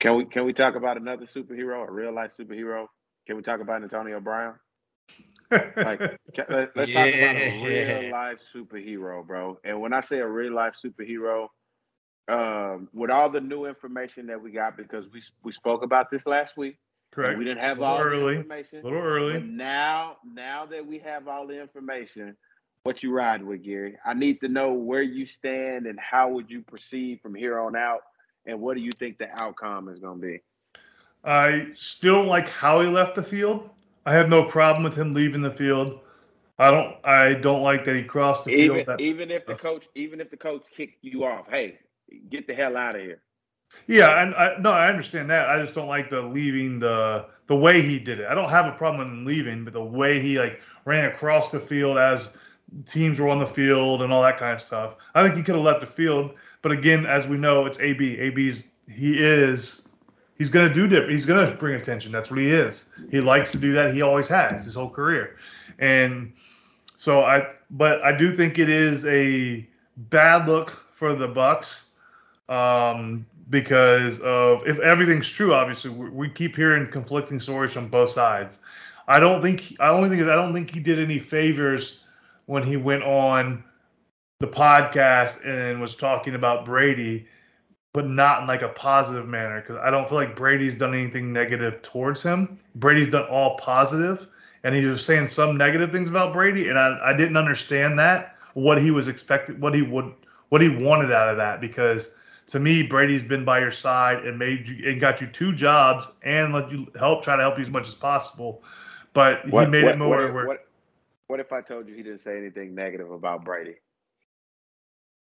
Can 0.00 0.16
we 0.16 0.24
can 0.24 0.44
we 0.44 0.52
talk 0.52 0.74
about 0.74 0.96
another 0.96 1.24
superhero, 1.24 1.88
a 1.88 1.90
real 1.90 2.12
life 2.12 2.32
superhero? 2.38 2.88
Can 3.26 3.36
we 3.36 3.42
talk 3.42 3.60
about 3.60 3.82
Antonio 3.82 4.18
Brown? 4.18 4.56
like 5.52 6.00
let, 6.48 6.76
us 6.76 6.88
yeah. 6.88 7.04
talk 7.04 7.14
about 7.14 7.36
a 7.36 7.64
real 7.64 8.10
life 8.10 8.38
superhero, 8.52 9.24
bro. 9.24 9.58
And 9.62 9.80
when 9.80 9.92
I 9.92 10.00
say 10.00 10.18
a 10.18 10.26
real 10.26 10.52
life 10.52 10.74
superhero, 10.84 11.46
um, 12.26 12.88
with 12.92 13.10
all 13.10 13.30
the 13.30 13.40
new 13.40 13.66
information 13.66 14.26
that 14.26 14.42
we 14.42 14.50
got, 14.50 14.76
because 14.76 15.04
we 15.12 15.22
we 15.44 15.52
spoke 15.52 15.84
about 15.84 16.10
this 16.10 16.26
last 16.26 16.56
week. 16.56 16.76
Correct. 17.12 17.38
We 17.38 17.44
didn't 17.44 17.60
have 17.60 17.80
all 17.82 18.00
early. 18.00 18.34
the 18.34 18.40
information. 18.40 18.80
A 18.80 18.84
little 18.84 19.00
early. 19.00 19.34
But 19.34 19.44
now, 19.44 20.16
now 20.24 20.66
that 20.66 20.86
we 20.86 20.98
have 21.00 21.28
all 21.28 21.46
the 21.46 21.60
information, 21.60 22.36
what 22.84 23.02
you 23.02 23.12
ride 23.12 23.44
with, 23.44 23.62
Gary? 23.62 23.96
I 24.04 24.14
need 24.14 24.40
to 24.40 24.48
know 24.48 24.72
where 24.72 25.02
you 25.02 25.26
stand 25.26 25.86
and 25.86 26.00
how 26.00 26.30
would 26.30 26.50
you 26.50 26.62
proceed 26.62 27.20
from 27.20 27.34
here 27.34 27.60
on 27.60 27.76
out, 27.76 28.00
and 28.46 28.60
what 28.60 28.76
do 28.76 28.82
you 28.82 28.92
think 28.98 29.18
the 29.18 29.28
outcome 29.30 29.88
is 29.88 30.00
going 30.00 30.20
to 30.20 30.26
be? 30.26 30.40
I 31.24 31.68
still 31.74 32.24
like 32.24 32.48
how 32.48 32.80
he 32.80 32.88
left 32.88 33.14
the 33.14 33.22
field. 33.22 33.70
I 34.06 34.14
have 34.14 34.28
no 34.28 34.44
problem 34.44 34.82
with 34.82 34.94
him 34.94 35.14
leaving 35.14 35.42
the 35.42 35.50
field. 35.50 36.00
I 36.58 36.70
don't. 36.70 36.96
I 37.04 37.34
don't 37.34 37.62
like 37.62 37.84
that 37.84 37.94
he 37.94 38.02
crossed 38.02 38.44
the 38.44 38.52
even, 38.52 38.76
field. 38.76 38.86
That, 38.86 39.00
even 39.00 39.30
if 39.30 39.46
the 39.46 39.54
coach, 39.54 39.86
even 39.94 40.20
if 40.20 40.30
the 40.30 40.36
coach 40.36 40.64
kicked 40.74 41.04
you 41.04 41.24
off, 41.24 41.46
hey, 41.48 41.78
get 42.30 42.46
the 42.46 42.54
hell 42.54 42.76
out 42.76 42.96
of 42.96 43.02
here. 43.02 43.22
Yeah, 43.86 44.22
and 44.22 44.34
I 44.34 44.56
no, 44.58 44.70
I 44.70 44.88
understand 44.88 45.28
that. 45.30 45.48
I 45.48 45.60
just 45.60 45.74
don't 45.74 45.88
like 45.88 46.10
the 46.10 46.20
leaving 46.20 46.78
the 46.78 47.26
the 47.46 47.56
way 47.56 47.82
he 47.82 47.98
did 47.98 48.20
it. 48.20 48.26
I 48.28 48.34
don't 48.34 48.50
have 48.50 48.66
a 48.66 48.72
problem 48.72 49.00
with 49.00 49.08
him 49.08 49.24
leaving, 49.24 49.64
but 49.64 49.72
the 49.72 49.82
way 49.82 50.20
he 50.20 50.38
like 50.38 50.60
ran 50.84 51.06
across 51.06 51.50
the 51.50 51.60
field 51.60 51.98
as 51.98 52.30
teams 52.86 53.20
were 53.20 53.28
on 53.28 53.38
the 53.38 53.46
field 53.46 54.02
and 54.02 54.12
all 54.12 54.22
that 54.22 54.38
kind 54.38 54.54
of 54.54 54.60
stuff. 54.60 54.96
I 55.14 55.22
think 55.22 55.36
he 55.36 55.42
could 55.42 55.54
have 55.54 55.64
left 55.64 55.80
the 55.80 55.86
field, 55.86 56.34
but 56.62 56.72
again, 56.72 57.06
as 57.06 57.26
we 57.26 57.36
know, 57.36 57.66
it's 57.66 57.78
AB. 57.80 58.18
AB's 58.18 58.64
he 58.88 59.18
is 59.18 59.88
he's 60.38 60.48
going 60.48 60.68
to 60.68 60.74
do 60.74 60.86
different. 60.86 61.12
He's 61.12 61.26
going 61.26 61.46
to 61.46 61.54
bring 61.56 61.74
attention. 61.74 62.12
That's 62.12 62.30
what 62.30 62.38
he 62.38 62.50
is. 62.50 62.90
He 63.10 63.20
likes 63.20 63.52
to 63.52 63.58
do 63.58 63.72
that. 63.72 63.94
He 63.94 64.02
always 64.02 64.28
has 64.28 64.64
his 64.64 64.74
whole 64.74 64.90
career, 64.90 65.36
and 65.78 66.32
so 66.96 67.22
I. 67.22 67.52
But 67.70 68.02
I 68.02 68.16
do 68.16 68.36
think 68.36 68.58
it 68.58 68.68
is 68.68 69.04
a 69.06 69.68
bad 69.96 70.46
look 70.46 70.84
for 70.94 71.14
the 71.14 71.28
Bucs 71.28 71.86
um, 72.48 73.26
because 73.52 74.18
of 74.20 74.66
if 74.66 74.80
everything's 74.80 75.28
true. 75.28 75.54
Obviously, 75.54 75.90
we, 75.90 76.08
we 76.08 76.28
keep 76.28 76.56
hearing 76.56 76.90
conflicting 76.90 77.38
stories 77.38 77.72
from 77.72 77.86
both 77.86 78.10
sides. 78.10 78.58
I 79.06 79.20
don't 79.20 79.40
think. 79.40 79.76
I 79.78 79.90
only 79.90 80.08
think 80.08 80.22
I 80.22 80.34
don't 80.34 80.52
think 80.52 80.72
he 80.72 80.80
did 80.80 80.98
any 80.98 81.20
favors 81.20 82.00
when 82.46 82.64
he 82.64 82.76
went 82.76 83.04
on 83.04 83.62
the 84.40 84.48
podcast 84.48 85.46
and 85.46 85.80
was 85.80 85.94
talking 85.94 86.34
about 86.34 86.64
Brady, 86.64 87.28
but 87.92 88.08
not 88.08 88.40
in 88.40 88.48
like 88.48 88.62
a 88.62 88.70
positive 88.70 89.28
manner. 89.28 89.60
Because 89.60 89.76
I 89.76 89.90
don't 89.90 90.08
feel 90.08 90.18
like 90.18 90.34
Brady's 90.34 90.74
done 90.74 90.94
anything 90.94 91.32
negative 91.32 91.82
towards 91.82 92.22
him. 92.22 92.58
Brady's 92.76 93.12
done 93.12 93.26
all 93.26 93.58
positive, 93.58 94.26
and 94.64 94.74
he 94.74 94.86
was 94.86 95.04
saying 95.04 95.28
some 95.28 95.58
negative 95.58 95.92
things 95.92 96.08
about 96.08 96.32
Brady, 96.32 96.68
and 96.68 96.78
I, 96.78 96.98
I 97.04 97.12
didn't 97.12 97.36
understand 97.36 97.98
that 97.98 98.36
what 98.54 98.80
he 98.80 98.90
was 98.90 99.08
expected, 99.08 99.60
what 99.60 99.74
he 99.74 99.82
would, 99.82 100.10
what 100.48 100.62
he 100.62 100.70
wanted 100.70 101.12
out 101.12 101.28
of 101.28 101.36
that. 101.36 101.60
Because 101.60 102.14
to 102.52 102.60
me, 102.60 102.82
Brady's 102.82 103.22
been 103.22 103.46
by 103.46 103.60
your 103.60 103.72
side 103.72 104.26
and 104.26 104.38
made 104.38 104.68
you 104.68 104.90
and 104.90 105.00
got 105.00 105.22
you 105.22 105.26
two 105.26 105.54
jobs 105.54 106.12
and 106.22 106.52
let 106.52 106.70
you 106.70 106.86
help 106.98 107.24
try 107.24 107.34
to 107.34 107.40
help 107.40 107.56
you 107.56 107.64
as 107.64 107.70
much 107.70 107.88
as 107.88 107.94
possible. 107.94 108.62
But 109.14 109.48
what, 109.48 109.64
he 109.64 109.70
made 109.70 109.84
what, 109.84 109.94
it 109.94 109.98
more 109.98 110.08
what, 110.26 110.34
where. 110.34 110.58
What, 111.28 111.40
if 111.40 111.50
I 111.50 111.62
told 111.62 111.88
you 111.88 111.94
he 111.94 112.02
didn't 112.02 112.22
say 112.22 112.36
anything 112.36 112.74
negative 112.74 113.10
about 113.10 113.42
Brady? 113.42 113.76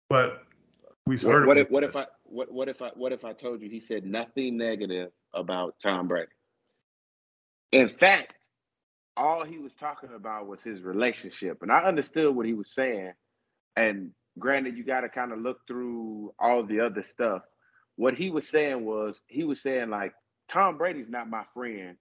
But 0.08 0.42
we 1.06 1.18
heard. 1.18 1.46
What 1.46 1.56
if 1.56 1.70
what 1.70 1.84
if 1.84 1.94
I 1.94 2.06
what 2.24 2.52
what 2.52 2.68
if 2.68 2.82
I 2.82 2.90
what 2.96 3.12
if 3.12 3.24
I 3.24 3.32
told 3.32 3.62
you 3.62 3.70
he 3.70 3.78
said 3.78 4.04
nothing 4.04 4.56
negative 4.56 5.12
about 5.32 5.76
Tom 5.80 6.08
Brady? 6.08 6.32
In 7.70 7.90
fact, 7.90 8.34
all 9.16 9.44
he 9.44 9.58
was 9.58 9.72
talking 9.78 10.10
about 10.16 10.48
was 10.48 10.60
his 10.62 10.82
relationship, 10.82 11.62
and 11.62 11.70
I 11.70 11.84
understood 11.84 12.34
what 12.34 12.44
he 12.44 12.54
was 12.54 12.72
saying. 12.72 13.12
And 13.76 14.10
granted, 14.40 14.76
you 14.76 14.84
got 14.84 15.02
to 15.02 15.08
kind 15.08 15.32
of 15.32 15.40
look 15.40 15.58
through 15.68 16.34
all 16.38 16.64
the 16.64 16.80
other 16.80 17.02
stuff. 17.04 17.42
What 17.96 18.14
he 18.14 18.30
was 18.30 18.48
saying 18.48 18.84
was 18.84 19.20
he 19.28 19.44
was 19.44 19.60
saying 19.60 19.90
like 19.90 20.14
Tom 20.48 20.78
Brady's 20.78 21.08
not 21.08 21.30
my 21.30 21.44
friend 21.54 21.96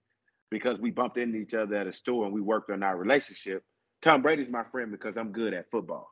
because 0.50 0.78
we 0.80 0.90
bumped 0.90 1.18
into 1.18 1.38
each 1.38 1.54
other 1.54 1.76
at 1.76 1.86
a 1.86 1.92
store 1.92 2.24
and 2.24 2.34
we 2.34 2.40
worked 2.40 2.70
on 2.70 2.82
our 2.82 2.96
relationship. 2.96 3.62
Tom 4.02 4.22
Brady's 4.22 4.50
my 4.50 4.64
friend 4.64 4.90
because 4.90 5.16
I'm 5.16 5.32
good 5.32 5.54
at 5.54 5.70
football. 5.70 6.08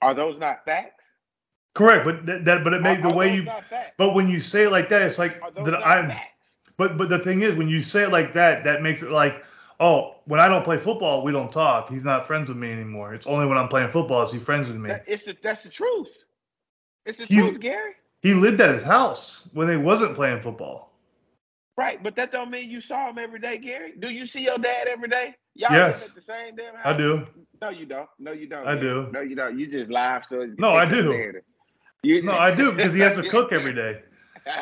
Are 0.00 0.14
those 0.14 0.38
not 0.38 0.64
facts? 0.64 1.02
Correct, 1.74 2.04
but 2.04 2.26
that, 2.26 2.44
that 2.44 2.64
but 2.64 2.74
it 2.74 2.82
made 2.82 3.02
the 3.02 3.14
way 3.14 3.34
you. 3.34 3.48
But 3.98 4.14
when 4.14 4.28
you 4.28 4.40
say 4.40 4.64
it 4.64 4.70
like 4.70 4.88
that, 4.90 5.02
it's 5.02 5.18
like 5.18 5.40
that 5.56 5.86
I'm. 5.86 6.08
Facts? 6.08 6.28
But 6.76 6.98
but 6.98 7.08
the 7.08 7.18
thing 7.18 7.42
is, 7.42 7.54
when 7.54 7.68
you 7.68 7.82
say 7.82 8.02
it 8.04 8.12
like 8.12 8.32
that, 8.34 8.64
that 8.64 8.82
makes 8.82 9.02
it 9.02 9.10
like, 9.10 9.42
oh, 9.82 10.14
when 10.26 10.40
I 10.40 10.48
don't 10.48 10.62
play 10.62 10.78
football, 10.78 11.22
we 11.22 11.32
don't 11.32 11.50
talk. 11.50 11.90
He's 11.90 12.04
not 12.04 12.26
friends 12.26 12.48
with 12.48 12.56
me 12.56 12.70
anymore. 12.70 13.14
It's 13.14 13.26
only 13.26 13.46
when 13.46 13.58
I'm 13.58 13.68
playing 13.68 13.90
football 13.90 14.22
is 14.22 14.32
he 14.32 14.38
friends 14.38 14.68
with 14.68 14.76
me. 14.76 14.88
That, 14.88 15.04
it's 15.06 15.24
the, 15.24 15.36
that's 15.42 15.62
the 15.62 15.68
truth. 15.68 16.08
It's 17.04 17.18
the 17.18 17.26
he, 17.26 17.36
truth, 17.36 17.60
Gary. 17.60 17.94
He 18.20 18.34
lived 18.34 18.60
at 18.60 18.72
his 18.72 18.84
house 18.84 19.48
when 19.52 19.68
he 19.68 19.76
wasn't 19.76 20.14
playing 20.14 20.40
football. 20.40 20.92
Right, 21.76 22.00
but 22.02 22.14
that 22.16 22.30
don't 22.30 22.50
mean 22.50 22.70
you 22.70 22.80
saw 22.80 23.10
him 23.10 23.18
every 23.18 23.40
day, 23.40 23.58
Gary. 23.58 23.94
Do 23.98 24.10
you 24.10 24.26
see 24.26 24.42
your 24.42 24.58
dad 24.58 24.86
every 24.86 25.08
day? 25.08 25.34
Y'all 25.54 25.72
yes. 25.72 26.06
at 26.06 26.14
the 26.14 26.20
same 26.20 26.54
damn 26.54 26.76
house? 26.76 26.84
I 26.84 26.96
do. 26.96 27.26
No, 27.60 27.70
you 27.70 27.86
don't. 27.86 28.08
No, 28.18 28.32
you 28.32 28.46
don't. 28.46 28.66
I 28.66 28.78
do. 28.78 29.08
No, 29.12 29.20
you 29.20 29.34
don't. 29.34 29.58
You 29.58 29.66
just 29.66 29.90
laugh 29.90 30.26
so. 30.28 30.48
No, 30.58 30.70
I 30.70 30.84
do. 30.84 31.32
You, 32.02 32.22
no, 32.22 32.32
I 32.32 32.54
do 32.54 32.72
because 32.72 32.92
he 32.92 33.00
has 33.00 33.14
to 33.14 33.22
cook 33.30 33.52
every 33.52 33.72
day. 33.72 34.02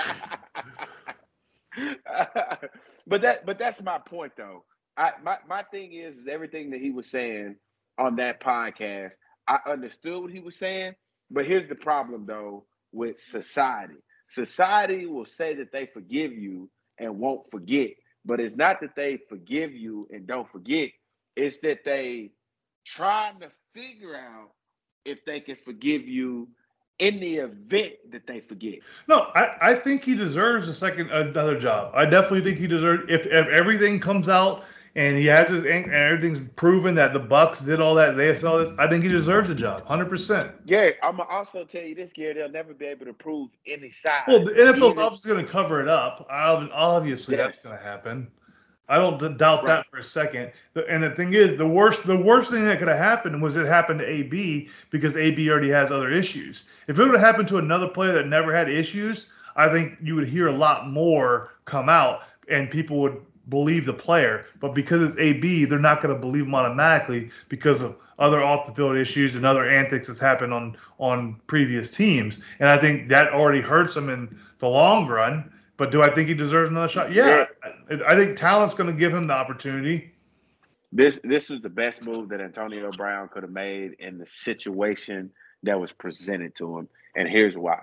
but 3.07 3.23
that, 3.23 3.45
but 3.45 3.59
that's 3.59 3.81
my 3.83 3.99
point 3.99 4.33
though. 4.37 4.65
I 5.01 5.13
my 5.25 5.39
my 5.49 5.63
thing 5.65 5.95
is, 5.95 6.17
is 6.19 6.29
everything 6.29 6.71
that 6.71 6.81
he 6.81 6.91
was 6.91 7.11
saying 7.11 7.57
on 7.99 8.17
that 8.17 8.41
podcast. 8.41 9.15
I 9.49 9.59
understood 9.67 10.23
what 10.23 10.31
he 10.31 10.41
was 10.41 10.57
saying, 10.57 10.95
but 11.31 11.47
here's 11.47 11.67
the 11.67 11.75
problem 11.75 12.27
though 12.27 12.67
with 12.93 13.21
society. 13.21 13.97
Society 14.29 15.07
will 15.07 15.27
say 15.27 15.55
that 15.55 15.73
they 15.73 15.87
forgive 15.87 16.33
you 16.33 16.71
and 16.99 17.19
won't 17.19 17.51
forget. 17.51 17.91
But 18.25 18.41
it's 18.41 18.57
not 18.57 18.81
that 18.83 18.95
they 18.95 19.19
forgive 19.29 19.73
you 19.73 20.07
and 20.13 20.27
don't 20.27 20.51
forget, 20.51 20.91
it's 21.35 21.59
that 21.63 21.85
they 21.85 22.33
trying 22.87 23.41
to 23.41 23.51
figure 23.75 24.15
out 24.15 24.51
if 25.07 25.25
they 25.25 25.41
can 25.41 25.57
forgive 25.65 26.07
you 26.07 26.49
in 26.99 27.19
the 27.19 27.37
event 27.37 27.95
that 28.13 28.27
they 28.27 28.41
forget. 28.41 28.81
No, 29.09 29.29
I, 29.35 29.71
I 29.71 29.75
think 29.75 30.05
he 30.05 30.15
deserves 30.15 30.69
a 30.69 30.75
second 30.75 31.11
another 31.11 31.59
job. 31.59 31.93
I 31.95 32.05
definitely 32.05 32.43
think 32.43 32.59
he 32.59 32.67
deserves 32.67 33.05
if 33.09 33.25
if 33.27 33.49
everything 33.49 33.99
comes 33.99 34.29
out 34.29 34.65
and 34.97 35.17
he 35.17 35.27
has 35.27 35.49
his 35.49 35.65
ink, 35.65 35.87
and 35.87 35.95
everything's 35.95 36.41
proven 36.57 36.95
that 36.97 37.13
the 37.13 37.21
Bucs 37.21 37.65
did 37.65 37.81
all 37.81 37.95
that, 37.95 38.17
they 38.17 38.35
saw 38.35 38.59
this. 38.59 38.73
I 38.79 38.89
think 38.89 39.03
he 39.03 39.09
deserves 39.09 39.49
a 39.49 39.55
job, 39.55 39.87
hundred 39.87 40.09
percent. 40.09 40.53
Yeah, 40.65 40.91
I'm 41.03 41.17
gonna 41.17 41.29
also 41.29 41.65
tell 41.65 41.83
you 41.83 41.95
this, 41.95 42.13
Gary. 42.13 42.35
They'll 42.35 42.51
never 42.51 42.75
be 42.75 42.87
able 42.87 43.07
to 43.07 43.13
prove 43.13 43.51
any 43.67 43.91
side. 43.91 44.25
Well, 44.27 44.45
the 44.45 44.53
NFL's 44.53 44.99
obviously 44.99 45.33
going 45.33 45.45
to 45.45 45.51
cover 45.51 45.81
it 45.81 45.89
up. 45.89 46.27
Obviously, 46.31 47.37
that's 47.37 47.59
going 47.59 47.77
to 47.77 47.83
happen. 47.83 48.29
I 48.91 48.97
don't 48.97 49.39
doubt 49.39 49.63
right. 49.63 49.77
that 49.77 49.87
for 49.89 49.99
a 49.99 50.05
second. 50.05 50.51
And 50.89 51.05
the 51.05 51.11
thing 51.11 51.35
is, 51.35 51.57
the 51.57 51.67
worst 51.67 52.05
the 52.05 52.19
worst 52.19 52.51
thing 52.51 52.65
that 52.65 52.81
could 52.81 52.89
have 52.89 52.99
happened 52.99 53.41
was 53.41 53.57
it 53.57 53.67
happened 53.67 54.01
to 54.01 54.07
AB 54.07 54.69
because 54.91 55.17
AB 55.17 55.49
already 55.49 55.71
has 55.71 55.93
other 55.93 56.11
issues. 56.11 56.65
If 56.89 56.99
it 56.99 57.03
would 57.03 57.13
have 57.13 57.21
happened 57.21 57.47
to 57.49 57.59
another 57.59 57.87
player 57.87 58.13
that 58.15 58.27
never 58.27 58.55
had 58.55 58.69
issues, 58.69 59.27
I 59.55 59.71
think 59.71 59.97
you 60.03 60.17
would 60.17 60.29
hear 60.29 60.49
a 60.49 60.53
lot 60.53 60.91
more 60.91 61.51
come 61.67 61.89
out 61.89 62.23
and 62.49 62.69
people 62.69 63.01
would 63.01 63.25
believe 63.51 63.85
the 63.85 63.93
player. 63.93 64.47
But 64.61 64.75
because 64.75 65.03
it's 65.03 65.17
AB, 65.19 65.67
they're 65.67 65.79
not 65.79 66.03
going 66.03 66.15
to 66.15 66.21
believe 66.21 66.45
him 66.45 66.55
automatically 66.55 67.31
because 67.49 67.83
of 67.83 67.97
other 68.19 68.43
off 68.43 68.67
the 68.67 68.73
field 68.73 68.97
issues 68.97 69.35
and 69.35 69.45
other 69.45 69.69
antics 69.69 70.07
that's 70.07 70.21
happened 70.21 70.55
on 70.55 70.77
on 70.99 71.41
previous 71.47 71.91
teams. 71.91 72.41
And 72.61 72.69
I 72.69 72.79
think 72.79 73.09
that 73.09 73.33
already 73.33 73.61
hurts 73.61 73.97
him 73.97 74.09
in 74.09 74.39
the 74.59 74.69
long 74.69 75.09
run. 75.09 75.53
But 75.77 75.91
do 75.91 76.03
I 76.03 76.15
think 76.15 76.29
he 76.29 76.35
deserves 76.35 76.71
another 76.71 76.89
shot? 76.89 77.13
Yeah, 77.13 77.47
yeah. 77.91 78.05
I, 78.07 78.13
I 78.13 78.17
think 78.17 78.37
talent's 78.37 78.75
going 78.75 78.89
to 78.91 78.99
give 78.99 79.13
him 79.13 79.27
the 79.27 79.35
opportunity. 79.35 80.13
This 80.93 81.19
this 81.25 81.49
was 81.49 81.63
the 81.63 81.71
best 81.71 82.03
move 82.03 82.29
that 82.31 82.41
Antonio 82.41 82.91
Brown 82.93 83.29
could 83.29 83.43
have 83.43 83.53
made 83.53 83.97
in 83.99 84.19
the 84.19 84.27
situation 84.27 85.31
that 85.63 85.81
was 85.81 85.93
presented 85.93 86.55
to 86.57 86.79
him, 86.79 86.89
and 87.17 87.29
here's 87.29 87.57
why: 87.57 87.79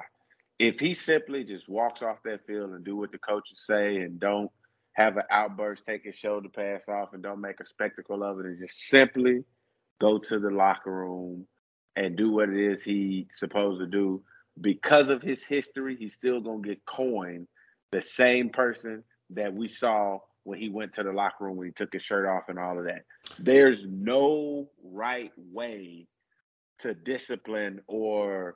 if 0.59 0.79
he 0.79 0.93
simply 0.93 1.43
just 1.43 1.69
walks 1.69 2.01
off 2.01 2.17
that 2.25 2.45
field 2.45 2.71
and 2.71 2.83
do 2.83 2.95
what 2.95 3.11
the 3.11 3.17
coaches 3.17 3.63
say 3.65 3.97
and 3.97 4.19
don't 4.19 4.51
have 4.97 5.15
an 5.15 5.23
outburst, 5.29 5.83
take 5.85 6.03
his 6.03 6.15
shoulder 6.15 6.49
pass 6.49 6.89
off, 6.89 7.13
and 7.13 7.21
don't 7.21 7.39
make 7.39 7.59
a 7.59 7.67
spectacle 7.67 8.23
of 8.23 8.39
it, 8.39 8.47
and 8.47 8.59
just 8.59 8.89
simply 8.89 9.43
go 10.01 10.17
to 10.17 10.39
the 10.39 10.49
locker 10.49 10.91
room 10.91 11.45
and 11.95 12.17
do 12.17 12.31
what 12.31 12.49
it 12.49 12.57
is 12.59 12.81
he's 12.81 13.27
supposed 13.33 13.79
to 13.79 13.85
do. 13.85 14.23
Because 14.59 15.09
of 15.09 15.21
his 15.21 15.43
history, 15.43 15.95
he's 15.95 16.15
still 16.15 16.41
gonna 16.41 16.61
get 16.61 16.83
coined 16.85 17.47
the 17.91 18.01
same 18.01 18.49
person 18.49 19.03
that 19.29 19.53
we 19.53 19.67
saw 19.67 20.17
when 20.45 20.57
he 20.57 20.69
went 20.69 20.95
to 20.95 21.03
the 21.03 21.11
locker 21.11 21.45
room 21.45 21.57
when 21.57 21.67
he 21.67 21.73
took 21.73 21.93
his 21.93 22.01
shirt 22.01 22.25
off 22.25 22.49
and 22.49 22.57
all 22.57 22.79
of 22.79 22.85
that. 22.85 23.03
There's 23.37 23.85
no 23.87 24.67
right 24.83 25.31
way 25.37 26.07
to 26.79 26.95
discipline 26.95 27.81
or 27.85 28.55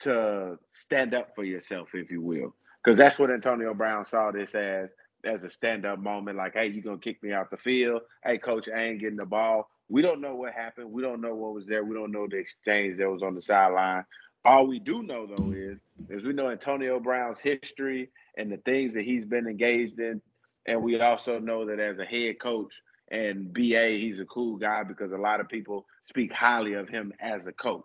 to 0.00 0.58
stand 0.74 1.14
up 1.14 1.34
for 1.34 1.44
yourself, 1.44 1.88
if 1.94 2.10
you 2.10 2.20
will. 2.20 2.54
Because 2.84 2.98
that's 2.98 3.18
what 3.18 3.30
Antonio 3.30 3.72
Brown 3.72 4.04
saw 4.04 4.30
this 4.30 4.54
as 4.54 4.90
as 5.24 5.44
a 5.44 5.50
stand 5.50 5.86
up 5.86 5.98
moment. 5.98 6.36
Like, 6.36 6.54
hey, 6.54 6.68
you 6.68 6.82
gonna 6.82 6.98
kick 6.98 7.22
me 7.22 7.32
out 7.32 7.50
the 7.50 7.56
field? 7.56 8.02
Hey, 8.24 8.38
coach, 8.38 8.68
I 8.68 8.84
ain't 8.84 9.00
getting 9.00 9.16
the 9.16 9.26
ball. 9.26 9.68
We 9.88 10.02
don't 10.02 10.20
know 10.20 10.34
what 10.34 10.52
happened. 10.52 10.92
We 10.92 11.02
don't 11.02 11.20
know 11.20 11.34
what 11.34 11.54
was 11.54 11.66
there. 11.66 11.84
We 11.84 11.94
don't 11.94 12.12
know 12.12 12.26
the 12.28 12.36
exchange 12.36 12.98
that 12.98 13.10
was 13.10 13.22
on 13.22 13.34
the 13.34 13.42
sideline. 13.42 14.04
All 14.44 14.66
we 14.66 14.78
do 14.78 15.02
know 15.02 15.26
though 15.26 15.52
is 15.52 15.78
is 16.08 16.22
we 16.22 16.32
know 16.32 16.50
Antonio 16.50 17.00
Brown's 17.00 17.38
history 17.40 18.10
and 18.36 18.50
the 18.50 18.56
things 18.58 18.94
that 18.94 19.04
he's 19.04 19.24
been 19.24 19.46
engaged 19.46 19.98
in, 19.98 20.22
and 20.66 20.82
we 20.82 21.00
also 21.00 21.38
know 21.38 21.66
that 21.66 21.80
as 21.80 21.98
a 21.98 22.04
head 22.04 22.38
coach 22.40 22.72
and 23.10 23.52
BA, 23.52 23.90
he's 23.90 24.20
a 24.20 24.24
cool 24.26 24.56
guy 24.56 24.82
because 24.84 25.12
a 25.12 25.16
lot 25.16 25.40
of 25.40 25.48
people 25.48 25.86
speak 26.06 26.32
highly 26.32 26.74
of 26.74 26.88
him 26.88 27.12
as 27.20 27.46
a 27.46 27.52
coach. 27.52 27.84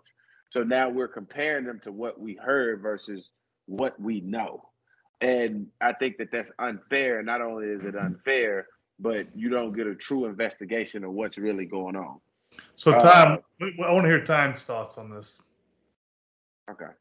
So 0.51 0.63
now 0.63 0.89
we're 0.89 1.07
comparing 1.07 1.65
them 1.65 1.81
to 1.83 1.91
what 1.91 2.19
we 2.19 2.35
heard 2.35 2.81
versus 2.81 3.29
what 3.65 3.99
we 3.99 4.21
know. 4.21 4.69
And 5.23 5.67
I 5.79 5.93
think 5.93 6.17
that 6.17 6.31
that's 6.31 6.51
unfair. 6.59 7.23
Not 7.23 7.41
only 7.41 7.67
is 7.67 7.85
it 7.85 7.95
unfair, 7.95 8.67
but 8.99 9.25
you 9.33 9.49
don't 9.49 9.71
get 9.71 9.87
a 9.87 9.95
true 9.95 10.25
investigation 10.25 11.05
of 11.05 11.13
what's 11.13 11.37
really 11.37 11.65
going 11.65 11.95
on. 11.95 12.19
So, 12.75 12.91
Tom, 12.91 13.39
uh, 13.61 13.65
I 13.85 13.91
want 13.91 14.03
to 14.03 14.09
hear 14.09 14.23
Tom's 14.23 14.63
thoughts 14.63 14.97
on 14.97 15.09
this. 15.09 15.41
Okay. 16.69 16.91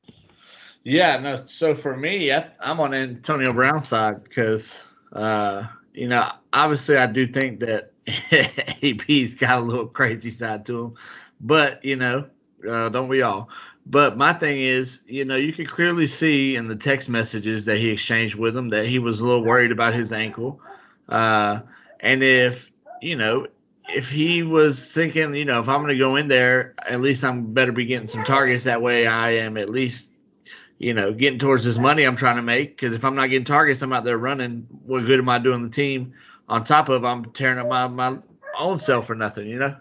Yeah, 0.85 1.19
no. 1.19 1.45
So 1.47 1.75
for 1.75 1.97
me, 1.97 2.33
I, 2.33 2.47
am 2.63 2.79
on 2.79 2.95
Antonio 2.95 3.53
Brown's 3.53 3.89
side 3.89 4.23
because, 4.23 4.73
uh, 5.13 5.65
you 5.93 6.07
know, 6.07 6.31
obviously 6.53 6.97
I 6.97 7.07
do 7.07 7.27
think 7.27 7.59
that 7.61 7.93
AB's 8.83 9.35
got 9.35 9.59
a 9.59 9.61
little 9.61 9.87
crazy 9.87 10.31
side 10.31 10.65
to 10.67 10.85
him, 10.85 10.95
but 11.41 11.85
you 11.85 11.97
know, 11.97 12.27
uh, 12.69 12.89
don't 12.89 13.09
we 13.09 13.23
all? 13.23 13.49
But 13.87 14.17
my 14.17 14.33
thing 14.33 14.61
is, 14.61 15.01
you 15.07 15.25
know, 15.25 15.37
you 15.37 15.53
can 15.53 15.67
clearly 15.67 16.07
see 16.07 16.57
in 16.57 16.69
the 16.69 16.77
text 16.77 17.09
messages 17.09 17.65
that 17.65 17.79
he 17.79 17.91
exchanged 17.91 18.37
with 18.37 18.57
him 18.57 18.69
that 18.69 18.87
he 18.87 18.99
was 18.99 19.21
a 19.21 19.27
little 19.27 19.45
worried 19.45 19.73
about 19.73 19.95
his 19.95 20.13
ankle. 20.13 20.61
Uh, 21.09 21.61
and 22.01 22.23
if, 22.23 22.71
you 23.01 23.17
know, 23.17 23.47
if 23.89 24.09
he 24.09 24.43
was 24.43 24.93
thinking, 24.93 25.35
you 25.35 25.45
know, 25.45 25.59
if 25.59 25.69
I'm 25.69 25.81
going 25.81 25.93
to 25.93 25.99
go 25.99 26.17
in 26.17 26.29
there, 26.29 26.75
at 26.89 27.01
least 27.01 27.25
I'm 27.25 27.53
better 27.53 27.73
be 27.73 27.85
getting 27.85 28.09
some 28.09 28.25
targets. 28.25 28.65
That 28.65 28.81
way 28.81 29.07
I 29.07 29.33
am 29.33 29.57
at 29.57 29.69
least, 29.69 30.11
you 30.79 30.95
know, 30.95 31.13
getting 31.13 31.39
towards 31.39 31.65
this 31.65 31.79
money 31.79 32.05
I'm 32.05 32.17
trying 32.17 32.37
to 32.37 32.43
make. 32.43 32.77
Because 32.77 32.95
if 32.95 33.05
I'm 33.05 33.17
not 33.17 33.27
getting 33.27 33.45
targets, 33.45 33.83
I'm 33.83 33.93
out 33.93 34.05
there 34.05 34.19
running. 34.19 34.67
What 34.87 35.07
good 35.07 35.19
am 35.19 35.29
I 35.29 35.39
doing 35.39 35.63
the 35.63 35.69
team? 35.69 36.15
On 36.49 36.65
top 36.65 36.89
of 36.89 37.05
I'm 37.05 37.25
tearing 37.33 37.59
up 37.59 37.69
my, 37.69 37.89
my 37.89 38.19
own 38.59 38.79
self 38.79 39.09
for 39.09 39.15
nothing, 39.15 39.49
you 39.49 39.59
know? 39.59 39.77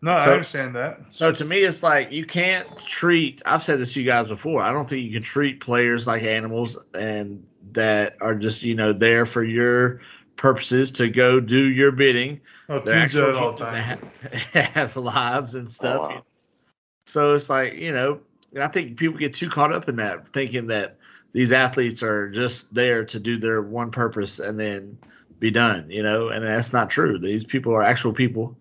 No, 0.00 0.16
so, 0.18 0.24
I 0.24 0.32
understand 0.32 0.76
that. 0.76 1.00
So 1.10 1.32
to 1.32 1.44
me, 1.44 1.58
it's 1.58 1.82
like 1.82 2.12
you 2.12 2.24
can't 2.24 2.66
treat. 2.86 3.42
I've 3.44 3.62
said 3.62 3.80
this 3.80 3.94
to 3.94 4.00
you 4.00 4.06
guys 4.06 4.28
before. 4.28 4.62
I 4.62 4.72
don't 4.72 4.88
think 4.88 5.04
you 5.04 5.12
can 5.12 5.22
treat 5.22 5.60
players 5.60 6.06
like 6.06 6.22
animals 6.22 6.78
and 6.94 7.44
that 7.72 8.16
are 8.20 8.34
just 8.34 8.62
you 8.62 8.74
know 8.74 8.92
there 8.92 9.26
for 9.26 9.42
your 9.42 10.00
purposes 10.36 10.92
to 10.92 11.08
go 11.08 11.40
do 11.40 11.64
your 11.64 11.90
bidding. 11.90 12.40
Oh, 12.68 12.80
They're 12.80 12.96
actual 12.96 13.36
all 13.36 13.52
the 13.52 13.64
time. 13.64 14.00
Have, 14.22 14.42
have 14.74 14.96
lives 14.96 15.54
and 15.54 15.66
oh, 15.66 15.70
stuff. 15.70 15.96
Oh, 16.00 16.08
wow. 16.08 16.22
So 17.06 17.34
it's 17.34 17.50
like 17.50 17.74
you 17.74 17.92
know, 17.92 18.20
I 18.60 18.68
think 18.68 18.96
people 18.98 19.18
get 19.18 19.34
too 19.34 19.50
caught 19.50 19.72
up 19.72 19.88
in 19.88 19.96
that, 19.96 20.28
thinking 20.28 20.68
that 20.68 20.96
these 21.32 21.50
athletes 21.50 22.04
are 22.04 22.30
just 22.30 22.72
there 22.72 23.04
to 23.04 23.18
do 23.18 23.36
their 23.36 23.62
one 23.62 23.90
purpose 23.90 24.38
and 24.38 24.60
then 24.60 24.96
be 25.40 25.50
done. 25.50 25.90
You 25.90 26.04
know, 26.04 26.28
and 26.28 26.44
that's 26.44 26.72
not 26.72 26.88
true. 26.88 27.18
These 27.18 27.42
people 27.42 27.72
are 27.72 27.82
actual 27.82 28.12
people 28.12 28.56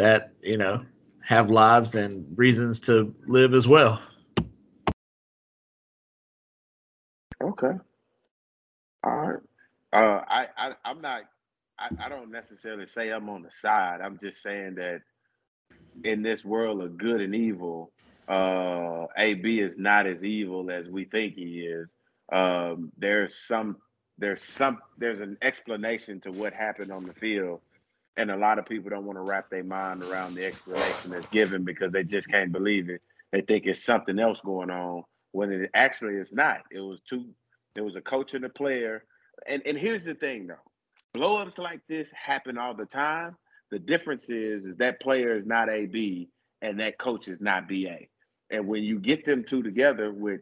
that 0.00 0.32
you 0.42 0.56
know 0.56 0.82
have 1.22 1.50
lives 1.50 1.94
and 1.94 2.26
reasons 2.36 2.80
to 2.80 3.14
live 3.26 3.52
as 3.52 3.68
well. 3.68 4.00
Okay. 7.42 7.72
All 9.04 9.16
right. 9.16 9.40
Uh, 9.92 10.24
I, 10.26 10.48
I 10.56 10.72
I'm 10.86 11.02
not. 11.02 11.24
I, 11.78 11.88
I 12.06 12.08
don't 12.08 12.30
necessarily 12.32 12.86
say 12.86 13.10
I'm 13.10 13.28
on 13.28 13.42
the 13.42 13.50
side. 13.60 14.00
I'm 14.02 14.18
just 14.18 14.42
saying 14.42 14.76
that 14.76 15.02
in 16.02 16.22
this 16.22 16.42
world 16.44 16.82
of 16.82 16.96
good 16.96 17.20
and 17.20 17.34
evil, 17.34 17.92
uh, 18.26 19.04
AB 19.18 19.60
is 19.60 19.74
not 19.76 20.06
as 20.06 20.22
evil 20.22 20.70
as 20.70 20.88
we 20.88 21.04
think 21.04 21.34
he 21.34 21.60
is. 21.60 21.88
Um, 22.32 22.90
there's 22.96 23.34
some 23.34 23.76
there's 24.16 24.42
some 24.42 24.78
there's 24.96 25.20
an 25.20 25.36
explanation 25.42 26.20
to 26.22 26.30
what 26.30 26.54
happened 26.54 26.90
on 26.90 27.04
the 27.04 27.14
field 27.14 27.60
and 28.16 28.30
a 28.30 28.36
lot 28.36 28.58
of 28.58 28.66
people 28.66 28.90
don't 28.90 29.04
want 29.04 29.16
to 29.16 29.22
wrap 29.22 29.50
their 29.50 29.64
mind 29.64 30.02
around 30.04 30.34
the 30.34 30.44
explanation 30.44 31.10
that's 31.10 31.26
given 31.28 31.64
because 31.64 31.92
they 31.92 32.04
just 32.04 32.28
can't 32.28 32.52
believe 32.52 32.88
it. 32.90 33.02
They 33.32 33.40
think 33.40 33.66
it's 33.66 33.84
something 33.84 34.18
else 34.18 34.40
going 34.44 34.70
on 34.70 35.04
when 35.32 35.52
it 35.52 35.70
actually 35.74 36.14
is 36.14 36.32
not. 36.32 36.62
It 36.70 36.80
was 36.80 37.00
two. 37.08 37.26
It 37.76 37.82
was 37.82 37.96
a 37.96 38.00
coach 38.00 38.34
and 38.34 38.44
a 38.44 38.48
player, 38.48 39.04
and 39.46 39.62
and 39.64 39.78
here's 39.78 40.04
the 40.04 40.14
thing 40.14 40.48
though, 40.48 41.18
blowups 41.18 41.58
like 41.58 41.80
this 41.88 42.10
happen 42.10 42.58
all 42.58 42.74
the 42.74 42.86
time. 42.86 43.36
The 43.70 43.78
difference 43.78 44.28
is 44.28 44.64
is 44.64 44.76
that 44.76 45.00
player 45.00 45.36
is 45.36 45.46
not 45.46 45.70
AB 45.70 46.28
and 46.62 46.80
that 46.80 46.98
coach 46.98 47.28
is 47.28 47.40
not 47.40 47.68
BA. 47.68 47.98
And 48.50 48.66
when 48.66 48.82
you 48.82 48.98
get 48.98 49.24
them 49.24 49.44
two 49.44 49.62
together 49.62 50.12
with 50.12 50.40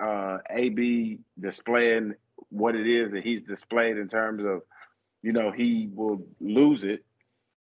uh, 0.00 0.38
AB 0.50 1.20
displaying 1.40 2.14
what 2.50 2.74
it 2.74 2.86
is 2.86 3.12
that 3.12 3.24
he's 3.24 3.42
displayed 3.42 3.96
in 3.96 4.08
terms 4.08 4.44
of 4.44 4.62
you 5.24 5.32
know, 5.32 5.50
he 5.50 5.88
will 5.94 6.22
lose 6.38 6.84
it. 6.84 7.02